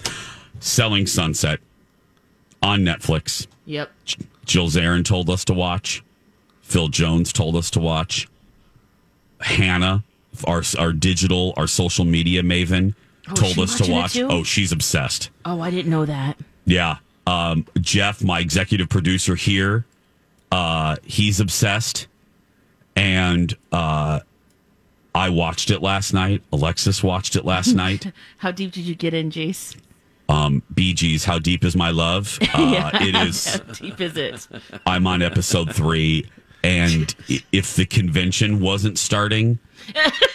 selling 0.60 1.06
Sunset 1.06 1.60
on 2.62 2.80
Netflix. 2.80 3.46
Yep. 3.64 3.90
Jill 4.44 4.68
Zarin 4.68 5.06
told 5.06 5.30
us 5.30 5.42
to 5.46 5.54
watch. 5.54 6.04
Phil 6.60 6.88
Jones 6.88 7.32
told 7.32 7.56
us 7.56 7.70
to 7.70 7.80
watch. 7.80 8.28
Hannah, 9.40 10.04
our 10.46 10.62
our 10.78 10.92
digital, 10.92 11.54
our 11.56 11.66
social 11.66 12.04
media 12.04 12.42
maven, 12.42 12.94
Oh, 13.28 13.34
told 13.34 13.58
us 13.60 13.78
to 13.78 13.90
watch. 13.90 14.18
Oh, 14.18 14.42
she's 14.42 14.72
obsessed. 14.72 15.30
Oh, 15.44 15.60
I 15.60 15.70
didn't 15.70 15.90
know 15.90 16.04
that. 16.06 16.36
Yeah. 16.64 16.96
Um, 17.26 17.66
Jeff, 17.80 18.22
my 18.22 18.40
executive 18.40 18.88
producer 18.88 19.34
here, 19.36 19.84
uh, 20.50 20.96
he's 21.04 21.38
obsessed. 21.38 22.08
And 22.96 23.56
uh, 23.70 24.20
I 25.14 25.28
watched 25.30 25.70
it 25.70 25.80
last 25.82 26.12
night. 26.12 26.42
Alexis 26.52 27.02
watched 27.02 27.36
it 27.36 27.44
last 27.44 27.72
night. 27.74 28.12
How 28.38 28.50
deep 28.50 28.72
did 28.72 28.84
you 28.84 28.94
get 28.94 29.14
in, 29.14 29.30
Jace? 29.30 29.76
Um, 30.28 30.62
Gees, 30.74 31.24
How 31.24 31.38
Deep 31.38 31.64
Is 31.64 31.76
My 31.76 31.90
Love? 31.90 32.38
Uh, 32.54 32.70
Yeah, 32.72 32.90
It 33.02 33.14
is. 33.28 33.54
How 33.56 33.58
deep 33.72 34.00
is 34.00 34.16
it? 34.16 34.48
I'm 34.86 35.06
on 35.06 35.22
episode 35.22 35.74
three. 35.74 36.26
And 36.64 37.01
if 37.52 37.74
the 37.76 37.86
convention 37.86 38.60
wasn't 38.60 38.98
starting, 38.98 39.58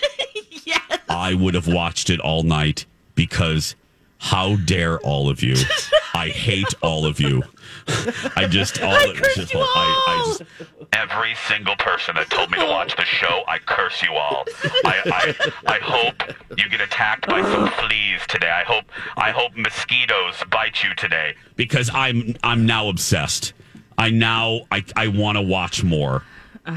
I 1.10 1.34
would 1.34 1.54
have 1.54 1.68
watched 1.68 2.10
it 2.10 2.20
all 2.20 2.44
night 2.44 2.86
because 3.16 3.76
how 4.20 4.56
dare 4.58 5.00
all 5.00 5.30
of 5.30 5.44
you? 5.44 5.56
I 6.14 6.30
hate 6.30 6.74
all 6.82 7.06
of 7.06 7.20
you. 7.20 7.44
I 8.36 8.48
just 8.48 8.82
all 8.82 8.96
it 8.96 9.20
was 9.20 9.36
just 9.36 9.56
I, 9.56 9.60
I 9.60 10.24
just 10.26 10.44
every 10.94 11.36
single 11.48 11.76
person 11.78 12.16
that 12.16 12.30
told 12.30 12.52
me 12.52 12.58
to 12.60 12.66
watch 12.66 12.96
the 12.96 13.06
show, 13.06 13.44
I 13.48 13.60
curse 13.60 14.02
you 14.02 14.14
all. 14.14 14.44
I, 14.84 15.36
I 15.68 15.76
I 15.76 15.80
hope 15.80 16.24
you 16.58 16.68
get 16.70 16.82
attacked 16.82 17.28
by 17.28 17.42
some 17.42 17.70
fleas 17.70 18.22
today. 18.28 18.50
I 18.50 18.64
hope 18.64 18.86
I 19.16 19.32
hope 19.32 19.56
mosquitoes 19.56 20.44
bite 20.50 20.84
you 20.84 20.96
today 20.96 21.36
because 21.56 21.90
I'm 21.94 22.36
I'm 22.44 22.66
now 22.66 22.90
obsessed. 22.90 23.54
I 23.98 24.10
now 24.10 24.62
I 24.72 24.84
I 24.96 25.08
want 25.08 25.38
to 25.38 25.42
watch 25.42 25.84
more. 25.84 26.24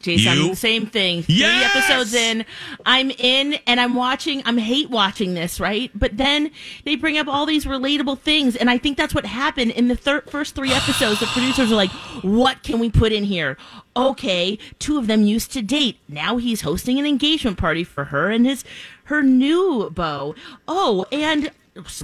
Jason, 0.00 0.36
You? 0.38 0.54
same 0.54 0.86
thing. 0.86 1.24
Three 1.24 1.42
episodes 1.42 2.14
in, 2.14 2.44
I'm 2.86 3.10
in 3.10 3.54
and 3.66 3.80
I'm 3.80 3.94
watching. 3.96 4.42
I'm 4.44 4.56
hate 4.56 4.90
watching 4.90 5.34
this, 5.34 5.58
right? 5.58 5.90
But 5.92 6.16
then 6.16 6.52
they 6.84 6.94
bring 6.94 7.18
up 7.18 7.26
all 7.26 7.46
these 7.46 7.64
relatable 7.64 8.20
things, 8.20 8.54
and 8.54 8.70
I 8.70 8.78
think 8.78 8.96
that's 8.96 9.12
what 9.12 9.26
happened 9.26 9.72
in 9.72 9.88
the 9.88 9.96
thir- 9.96 10.22
first 10.28 10.54
three 10.54 10.72
episodes. 10.72 11.18
The 11.18 11.26
producers 11.26 11.72
are 11.72 11.76
like, 11.76 11.90
"What 12.22 12.62
can 12.62 12.78
we 12.78 12.90
put 12.90 13.12
in 13.12 13.24
here?" 13.24 13.56
Okay, 13.96 14.56
two 14.78 14.98
of 14.98 15.08
them 15.08 15.22
used 15.24 15.50
to 15.54 15.62
date. 15.62 15.98
Now 16.08 16.36
he's 16.36 16.60
hosting 16.60 17.00
an 17.00 17.06
engagement 17.06 17.58
party 17.58 17.82
for 17.82 18.04
her 18.04 18.30
and 18.30 18.46
his 18.46 18.62
her 19.04 19.22
new 19.22 19.90
beau. 19.90 20.36
Oh, 20.68 21.06
and 21.10 21.50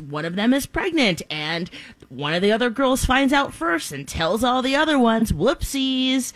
one 0.09 0.25
of 0.25 0.37
them 0.37 0.53
is 0.55 0.67
pregnant 0.67 1.21
and 1.29 1.69
one 2.09 2.33
of 2.33 2.43
the 2.43 2.53
other 2.53 2.71
girls 2.71 3.05
finds 3.05 3.33
out 3.33 3.53
first 3.53 3.91
and 3.91 4.07
tells 4.07 4.45
all 4.45 4.63
the 4.63 4.77
other 4.77 4.97
ones 5.01 5.33
whoopsies 5.33 6.33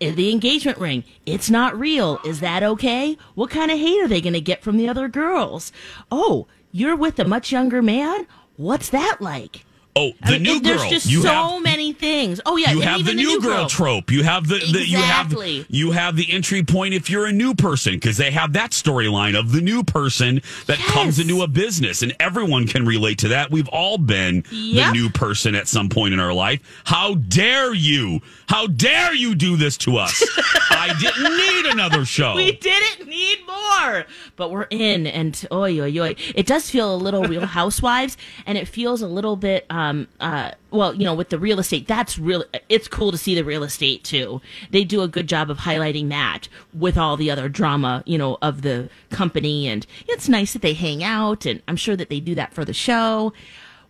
Eh, 0.00 0.10
the 0.10 0.30
engagement 0.30 0.78
ring. 0.78 1.04
It's 1.26 1.50
not 1.50 1.78
real. 1.78 2.20
Is 2.24 2.40
that 2.40 2.62
okay? 2.62 3.16
What 3.34 3.50
kind 3.50 3.70
of 3.70 3.78
hate 3.78 4.02
are 4.02 4.08
they 4.08 4.20
going 4.20 4.32
to 4.34 4.40
get 4.40 4.62
from 4.62 4.76
the 4.76 4.88
other 4.88 5.08
girls? 5.08 5.72
Oh 6.10 6.46
you're 6.72 6.96
with 6.96 7.18
a 7.18 7.24
much 7.24 7.50
younger 7.50 7.82
man? 7.82 8.26
What's 8.56 8.90
that 8.90 9.16
like 9.20 9.64
Oh, 9.96 10.12
I 10.22 10.26
the 10.26 10.32
mean, 10.34 10.42
new 10.44 10.56
it- 10.56 10.62
there's 10.62 10.80
girl. 10.82 10.90
just 10.90 11.06
you 11.10 11.22
so 11.22 11.28
have 11.28 11.62
many 11.62 11.92
things 11.92 12.40
oh 12.46 12.56
yeah 12.56 12.70
you 12.70 12.80
have 12.80 13.04
the 13.04 13.10
even 13.12 13.16
new, 13.16 13.40
girl, 13.40 13.68
trope. 13.68 14.10
You 14.12 14.22
have 14.22 14.46
the, 14.46 14.58
the 14.58 14.86
you 14.86 14.98
have 14.98 15.26
Exactly. 15.26 15.66
you 15.68 15.90
have 15.90 16.16
the 16.16 16.30
entry 16.32 16.62
point 16.62 16.94
if 16.94 17.10
you're 17.10 17.26
a 17.26 17.32
new 17.32 17.54
person 17.54 17.94
because 17.94 18.16
they 18.16 18.30
have 18.30 18.52
that 18.52 18.70
storyline 18.70 19.36
of 19.38 19.50
the 19.52 19.60
new 19.60 19.82
person 19.82 20.42
that 20.66 20.78
comes 20.78 21.18
into 21.18 21.42
a 21.42 21.48
business 21.48 22.02
and 22.02 22.14
everyone 22.20 22.66
can 22.68 22.86
relate 22.86 23.18
to 23.18 23.28
that. 23.28 23.50
We've 23.50 23.68
all 23.68 23.98
been 23.98 24.44
Yep. 24.52 24.86
the 24.86 24.92
new 24.92 25.10
person 25.10 25.54
at 25.56 25.66
some 25.66 25.88
point 25.88 26.14
in 26.14 26.20
our 26.20 26.32
life. 26.32 26.60
How 26.84 27.14
dare 27.16 27.74
you? 27.74 28.20
How 28.46 28.68
dare 28.68 29.12
you 29.14 29.34
do 29.34 29.56
this 29.56 29.76
to 29.78 29.96
us? 29.96 30.22
I 30.70 30.94
didn't 31.00 31.36
need 31.36 31.66
another 31.72 32.04
show. 32.04 32.34
We 32.36 32.52
didn't 32.52 33.08
need 33.08 33.38
more, 33.46 34.04
but 34.36 34.50
we're 34.50 34.66
in, 34.70 35.06
and 35.06 35.46
oi 35.52 35.78
oi 35.80 35.98
oi. 36.00 36.14
It 36.34 36.46
does 36.46 36.70
feel 36.70 36.94
a 36.94 36.96
little 36.96 37.24
Real 37.24 37.44
Housewives, 37.46 38.16
and 38.46 38.56
it 38.56 38.66
feels 38.68 39.02
a 39.02 39.06
little 39.08 39.36
bit, 39.36 39.66
um, 39.70 39.89
uh, 40.20 40.50
well, 40.70 40.94
you 40.94 41.04
know, 41.04 41.14
with 41.14 41.28
the 41.30 41.38
real 41.38 41.58
estate. 41.58 41.86
That's 41.86 42.18
real. 42.18 42.44
It's 42.68 42.88
cool 42.88 43.10
to 43.12 43.18
see 43.18 43.34
the 43.34 43.44
real 43.44 43.62
estate 43.62 44.04
too. 44.04 44.40
They 44.70 44.84
do 44.84 45.02
a 45.02 45.08
good 45.08 45.28
job 45.28 45.50
of 45.50 45.58
highlighting 45.58 46.08
that 46.10 46.48
with 46.74 46.96
all 46.98 47.16
the 47.16 47.30
other 47.30 47.48
drama, 47.48 48.02
you 48.06 48.18
know, 48.18 48.38
of 48.42 48.62
the 48.62 48.88
company, 49.10 49.68
and 49.68 49.86
it's 50.08 50.28
nice 50.28 50.52
that 50.52 50.62
they 50.62 50.74
hang 50.74 51.02
out, 51.04 51.46
and 51.46 51.62
I'm 51.68 51.76
sure 51.76 51.96
that 51.96 52.08
they 52.10 52.20
do 52.20 52.34
that 52.34 52.52
for 52.54 52.64
the 52.64 52.72
show. 52.74 53.32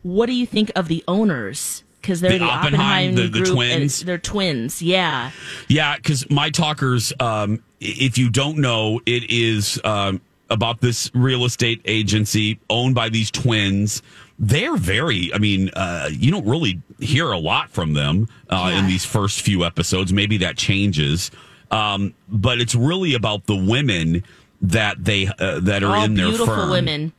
What 0.03 0.27
do 0.27 0.33
you 0.33 0.47
think 0.47 0.71
of 0.75 0.89
the 0.89 1.05
owners? 1.07 1.85
Because 2.01 2.21
they're 2.23 2.33
The 2.33 2.39
the, 2.39 2.45
Oppenheim, 2.45 3.13
Oppenheim, 3.13 3.15
the- 3.33 3.41
the 3.41 3.45
twins? 3.45 4.01
They're 4.05 4.17
twins, 4.17 4.81
yeah. 4.81 5.31
Yeah, 5.69 5.97
because 5.97 6.29
my 6.31 6.49
talkers, 6.49 7.13
um, 7.21 7.63
if 7.81 8.17
you 8.17 8.31
don't 8.31 8.57
know, 8.59 9.01
it 9.05 9.31
is 9.31 9.79
um, 9.85 10.23
about 10.49 10.81
this 10.81 11.11
real 11.15 11.45
estate 11.45 11.83
agency 11.85 12.59
owned 12.71 12.95
by 12.95 13.11
these 13.11 13.31
twins. 13.31 14.03
They're 14.43 14.77
very, 14.77 15.33
I 15.35 15.39
mean, 15.39 15.69
uh, 15.75 16.09
you 16.11 16.31
don't 16.31 16.47
really 16.47 16.81
hear 16.99 17.31
a 17.31 17.39
lot 17.39 17.69
from 17.71 17.93
them 17.93 18.27
uh, 18.49 18.75
in 18.75 18.87
these 18.87 19.05
first 19.05 19.43
few 19.43 19.65
episodes. 19.65 20.15
Maybe 20.15 20.39
that 20.39 20.57
changes. 20.57 21.31
Um, 21.71 22.15
but 22.27 22.59
it's 22.59 22.75
really 22.75 23.13
about 23.15 23.45
the 23.45 23.55
women 23.55 24.25
that 24.63 25.05
they 25.05 25.27
uh, 25.27 25.61
that 25.61 25.83
are 25.83 25.95
all 25.95 26.05
in 26.05 26.15
their 26.15 26.29
beautiful 26.29 26.55
firm. 26.55 26.71
women. 26.71 27.13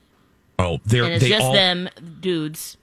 Oh, 0.58 0.80
they're 0.86 1.04
and 1.06 1.14
it's 1.14 1.24
they 1.24 1.30
just 1.30 1.44
all 1.44 1.54
them 1.54 1.90
dudes. 2.20 2.78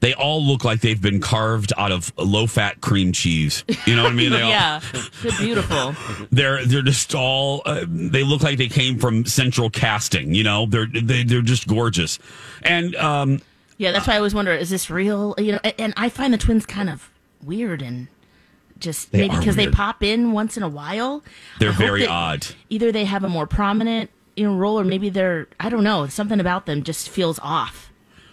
they 0.00 0.14
all 0.14 0.42
look 0.42 0.64
like 0.64 0.80
they've 0.80 1.00
been 1.00 1.20
carved 1.20 1.72
out 1.76 1.92
of 1.92 2.12
low 2.16 2.46
fat 2.46 2.80
cream 2.80 3.12
cheese. 3.12 3.64
You 3.86 3.96
know 3.96 4.04
what 4.04 4.12
I 4.12 4.14
mean? 4.14 4.30
They 4.32 4.42
all, 4.42 4.50
yeah, 4.50 4.80
they're 5.22 5.38
beautiful. 5.38 5.94
they're 6.30 6.64
they're 6.64 6.82
just 6.82 7.14
all 7.14 7.62
uh, 7.66 7.84
they 7.88 8.22
look 8.22 8.42
like 8.42 8.56
they 8.56 8.68
came 8.68 8.98
from 8.98 9.24
central 9.26 9.68
casting 9.68 10.32
you 10.34 10.44
know 10.44 10.66
they're 10.66 10.86
they, 10.86 11.24
they're 11.24 11.42
just 11.42 11.66
gorgeous 11.68 12.18
and 12.62 12.94
um 12.96 13.40
Yeah, 13.80 13.92
that's 13.92 14.06
why 14.06 14.12
I 14.14 14.16
always 14.18 14.34
wonder: 14.34 14.52
is 14.52 14.68
this 14.68 14.90
real? 14.90 15.34
You 15.38 15.52
know, 15.52 15.58
and 15.78 15.94
I 15.96 16.10
find 16.10 16.34
the 16.34 16.38
twins 16.38 16.66
kind 16.66 16.90
of 16.90 17.10
weird 17.42 17.80
and 17.80 18.08
just 18.78 19.10
They 19.12 19.20
maybe 19.26 19.38
because 19.38 19.56
they 19.56 19.68
pop 19.68 20.02
in 20.02 20.32
once 20.32 20.56
in 20.58 20.62
a 20.62 20.68
while. 20.68 21.22
they're 21.58 21.72
very 21.72 22.06
odd 22.06 22.46
Either 22.68 22.92
they 22.92 23.04
have 23.06 23.24
a 23.24 23.28
more 23.28 23.46
prominent 23.46 24.10
you 24.36 24.44
know 24.46 24.54
role, 24.54 24.78
or 24.78 24.84
maybe 24.84 25.08
they're 25.08 25.48
I 25.58 25.70
don't 25.70 25.82
know. 25.84 26.06
Something 26.08 26.40
about 26.40 26.66
them 26.66 26.82
just 26.82 27.08
feels 27.08 27.38
off. 27.42 27.90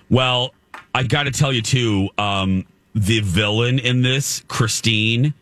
well 0.10 0.54
i 0.94 1.04
gotta 1.04 1.32
tell 1.32 1.52
you 1.54 1.62
too 1.62 2.10
um 2.18 2.66
the 2.96 3.20
villain 3.22 3.78
in 3.80 4.02
this 4.02 4.44
christine 4.48 5.34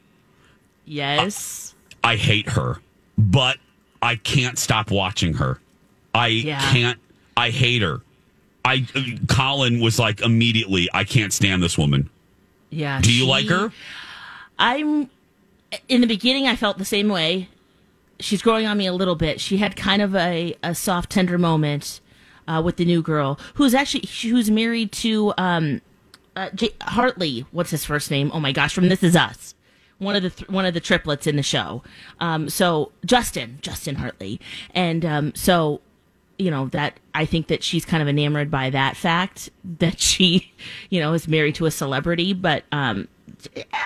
Yes. 0.86 1.74
i 2.04 2.16
hate 2.16 2.50
her 2.50 2.78
but 3.18 3.58
i 4.02 4.16
can't 4.16 4.58
stop 4.58 4.92
watching 4.92 5.36
her 5.36 5.60
i 6.14 6.28
Yeah. 6.28 6.60
can't 6.72 7.00
i 7.38 7.50
hate 7.50 7.82
her 7.82 8.02
i 8.66 8.86
colin 9.30 9.80
was 9.80 9.98
like 10.00 10.20
immediately 10.22 10.90
i 10.94 11.04
can't 11.04 11.32
stand 11.32 11.64
this 11.64 11.78
woman 11.78 12.10
yeah. 12.72 13.00
do 13.02 13.12
you 13.14 13.24
she- 13.24 13.30
like 13.30 13.48
her 13.48 13.72
I'm 14.58 15.10
in 15.88 16.02
the 16.02 16.08
beginning. 16.08 16.48
I 16.48 16.56
felt 16.56 16.78
the 16.78 16.86
same 16.86 17.10
way. 17.10 17.50
She's 18.20 18.42
growing 18.42 18.66
on 18.66 18.78
me 18.78 18.86
a 18.88 18.94
little 18.94 19.16
bit. 19.16 19.42
She 19.42 19.58
had 19.58 19.76
kind 19.76 20.02
of 20.02 20.16
a, 20.16 20.56
a 20.64 20.74
soft, 20.74 21.10
tender 21.12 21.38
moment 21.38 22.00
uh, 22.48 22.62
with 22.64 22.78
the 22.78 22.86
new 22.86 23.02
girl, 23.02 23.38
who's 23.56 23.74
actually 23.74 24.08
who's 24.30 24.50
married 24.50 24.92
to 24.94 25.34
um, 25.38 25.82
uh, 26.36 26.50
J- 26.56 26.74
Hartley. 26.82 27.46
What's 27.52 27.72
his 27.72 27.84
first 27.84 28.10
name? 28.10 28.32
Oh 28.34 28.40
my 28.40 28.54
gosh, 28.54 28.74
from 28.74 28.88
This 28.88 29.04
Is 29.04 29.16
Us. 29.16 29.54
One 29.98 30.16
of 30.16 30.24
the 30.24 30.30
th- 30.30 30.50
one 30.50 30.66
of 30.66 30.74
the 30.74 30.80
triplets 30.80 31.28
in 31.28 31.36
the 31.36 31.44
show. 31.44 31.84
Um, 32.22 32.50
so 32.50 32.92
Justin, 33.06 33.60
Justin 33.62 33.96
Hartley, 33.96 34.40
and 34.74 35.04
um, 35.06 35.36
so 35.36 35.82
you 36.38 36.52
know 36.52 36.68
that 36.70 37.00
I 37.14 37.26
think 37.26 37.48
that 37.48 37.64
she's 37.64 37.86
kind 37.86 38.02
of 38.02 38.10
enamored 38.10 38.52
by 38.52 38.70
that 38.70 38.98
fact 38.98 39.50
that 39.80 40.00
she, 40.00 40.54
you 40.90 41.00
know, 41.00 41.14
is 41.14 41.28
married 41.28 41.56
to 41.56 41.66
a 41.66 41.72
celebrity. 41.72 42.34
But 42.34 42.64
um, 42.72 43.08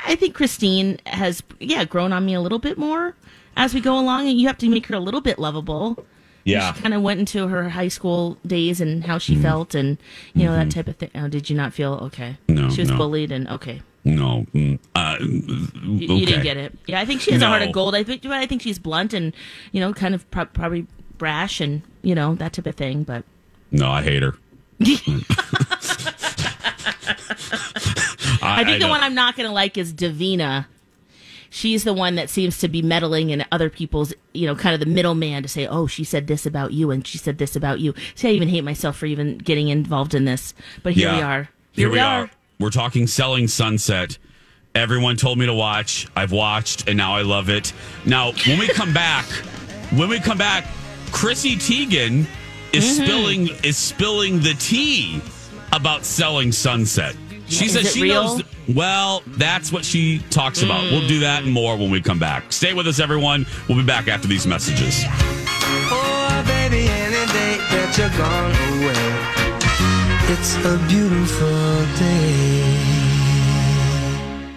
I 0.05 0.15
think 0.15 0.35
Christine 0.35 0.99
has, 1.05 1.43
yeah, 1.59 1.85
grown 1.85 2.13
on 2.13 2.25
me 2.25 2.33
a 2.33 2.41
little 2.41 2.59
bit 2.59 2.77
more 2.77 3.15
as 3.55 3.73
we 3.73 3.81
go 3.81 3.99
along, 3.99 4.27
and 4.27 4.39
you 4.39 4.47
have 4.47 4.57
to 4.59 4.69
make 4.69 4.87
her 4.87 4.95
a 4.95 4.99
little 4.99 5.21
bit 5.21 5.39
lovable. 5.39 6.05
Yeah. 6.45 6.73
she 6.73 6.81
kind 6.81 6.93
of 6.93 7.01
went 7.01 7.19
into 7.19 7.47
her 7.47 7.69
high 7.69 7.89
school 7.89 8.37
days 8.47 8.81
and 8.81 9.03
how 9.03 9.17
she 9.17 9.35
felt, 9.35 9.75
and 9.75 9.97
you 10.33 10.45
know 10.45 10.55
that 10.55 10.71
type 10.71 10.87
of 10.87 10.95
thing. 10.95 11.11
Oh, 11.13 11.27
did 11.27 11.49
you 11.49 11.55
not 11.55 11.73
feel 11.73 11.93
okay? 12.03 12.37
Mm-hmm. 12.47 12.55
No, 12.55 12.69
she 12.69 12.81
was 12.81 12.89
no. 12.89 12.97
bullied, 12.97 13.31
and 13.31 13.47
okay. 13.49 13.81
no 14.05 14.45
mm, 14.53 14.79
uh, 14.95 15.17
You, 15.19 16.15
you 16.15 16.25
didn't 16.25 16.43
get 16.43 16.57
it. 16.57 16.73
Yeah, 16.87 17.01
I 17.01 17.05
think 17.05 17.21
she 17.21 17.33
has 17.33 17.41
a 17.41 17.47
heart 17.47 17.61
of 17.61 17.71
gold. 17.71 17.93
I 17.93 18.03
think, 18.03 18.23
but 18.23 18.31
I 18.31 18.47
think 18.47 18.61
she's 18.61 18.79
blunt 18.79 19.13
and 19.13 19.35
you 19.71 19.79
know, 19.79 19.93
kind 19.93 20.15
of 20.15 20.29
pro- 20.31 20.45
probably 20.45 20.87
brash 21.19 21.61
and 21.61 21.83
you 22.01 22.15
know 22.15 22.33
that 22.35 22.53
type 22.53 22.65
of 22.65 22.75
thing. 22.75 23.03
But 23.03 23.23
no 23.71 23.91
i 23.91 24.01
hate 24.01 24.23
her 24.23 24.33
I, 28.41 28.63
think 28.63 28.79
the 28.79 28.87
know. 28.87 28.89
one 28.89 29.01
I'm 29.01 29.13
not 29.13 29.35
going 29.35 29.47
to 29.47 29.53
like 29.53 29.77
is 29.77 29.93
Davina. 29.93 30.65
She's 31.49 31.83
the 31.83 31.93
one 31.93 32.15
that 32.15 32.29
seems 32.29 32.59
to 32.59 32.67
be 32.67 32.81
meddling 32.81 33.31
in 33.31 33.43
other 33.51 33.69
people's, 33.69 34.13
you 34.33 34.45
know, 34.45 34.55
kind 34.55 34.73
of 34.73 34.79
the 34.79 34.85
middleman 34.85 35.43
to 35.43 35.49
say, 35.49 35.67
"Oh, 35.67 35.87
she 35.87 36.03
said 36.03 36.27
this 36.27 36.45
about 36.45 36.73
you, 36.73 36.91
and 36.91 37.05
she 37.05 37.17
said 37.17 37.39
this 37.39 37.55
about 37.55 37.79
you." 37.79 37.93
See, 38.15 38.29
I 38.29 38.31
even 38.31 38.47
hate 38.47 38.63
myself 38.63 38.97
for 38.97 39.07
even 39.07 39.39
getting 39.39 39.69
involved 39.69 40.13
in 40.13 40.25
this, 40.25 40.53
but 40.83 40.93
here 40.93 41.11
we 41.11 41.21
are. 41.21 41.49
Here, 41.71 41.89
we 41.89 41.99
are. 41.99 42.29
We're 42.59 42.69
talking 42.69 43.07
Selling 43.07 43.47
Sunset. 43.47 44.17
Everyone 44.75 45.15
told 45.15 45.39
me 45.39 45.47
to 45.47 45.53
watch. 45.53 46.07
I've 46.15 46.31
watched, 46.31 46.87
and 46.87 46.97
now 46.97 47.15
I 47.15 47.23
love 47.23 47.49
it. 47.49 47.73
Now, 48.05 48.31
when 48.47 48.59
we 48.59 48.67
come 48.67 48.93
back, 48.93 49.25
when 49.91 50.07
we 50.07 50.19
come 50.19 50.37
back, 50.37 50.65
Chrissy 51.11 51.55
Teigen 51.57 52.25
is 52.73 52.85
Mhm. 52.85 53.03
spilling 53.03 53.49
is 53.63 53.77
spilling 53.77 54.39
the 54.41 54.53
tea 54.55 55.21
about 55.73 56.05
Selling 56.05 56.51
Sunset. 56.51 57.15
She 57.47 57.65
Is 57.65 57.73
says 57.73 57.93
she 57.93 58.03
real? 58.03 58.23
knows. 58.37 58.43
Well, 58.67 59.23
that's 59.25 59.71
what 59.71 59.83
she 59.83 60.19
talks 60.29 60.61
about. 60.61 60.83
We'll 60.91 61.07
do 61.07 61.19
that 61.21 61.43
and 61.43 61.51
more 61.51 61.75
when 61.77 61.89
we 61.89 61.99
come 62.01 62.19
back. 62.19 62.53
Stay 62.53 62.73
with 62.73 62.87
us, 62.87 62.99
everyone. 62.99 63.47
We'll 63.67 63.77
be 63.79 63.83
back 63.83 64.07
after 64.07 64.27
these 64.27 64.45
messages. 64.45 65.03
For 65.89 66.19
Maybe 66.45 66.87
any 66.87 67.25
day 67.33 67.57
that 67.71 67.97
you're 67.97 68.09
gone 68.09 68.51
away. 68.77 70.33
It's 70.33 70.55
a 70.63 70.77
beautiful 70.87 71.85
day. 71.97 72.48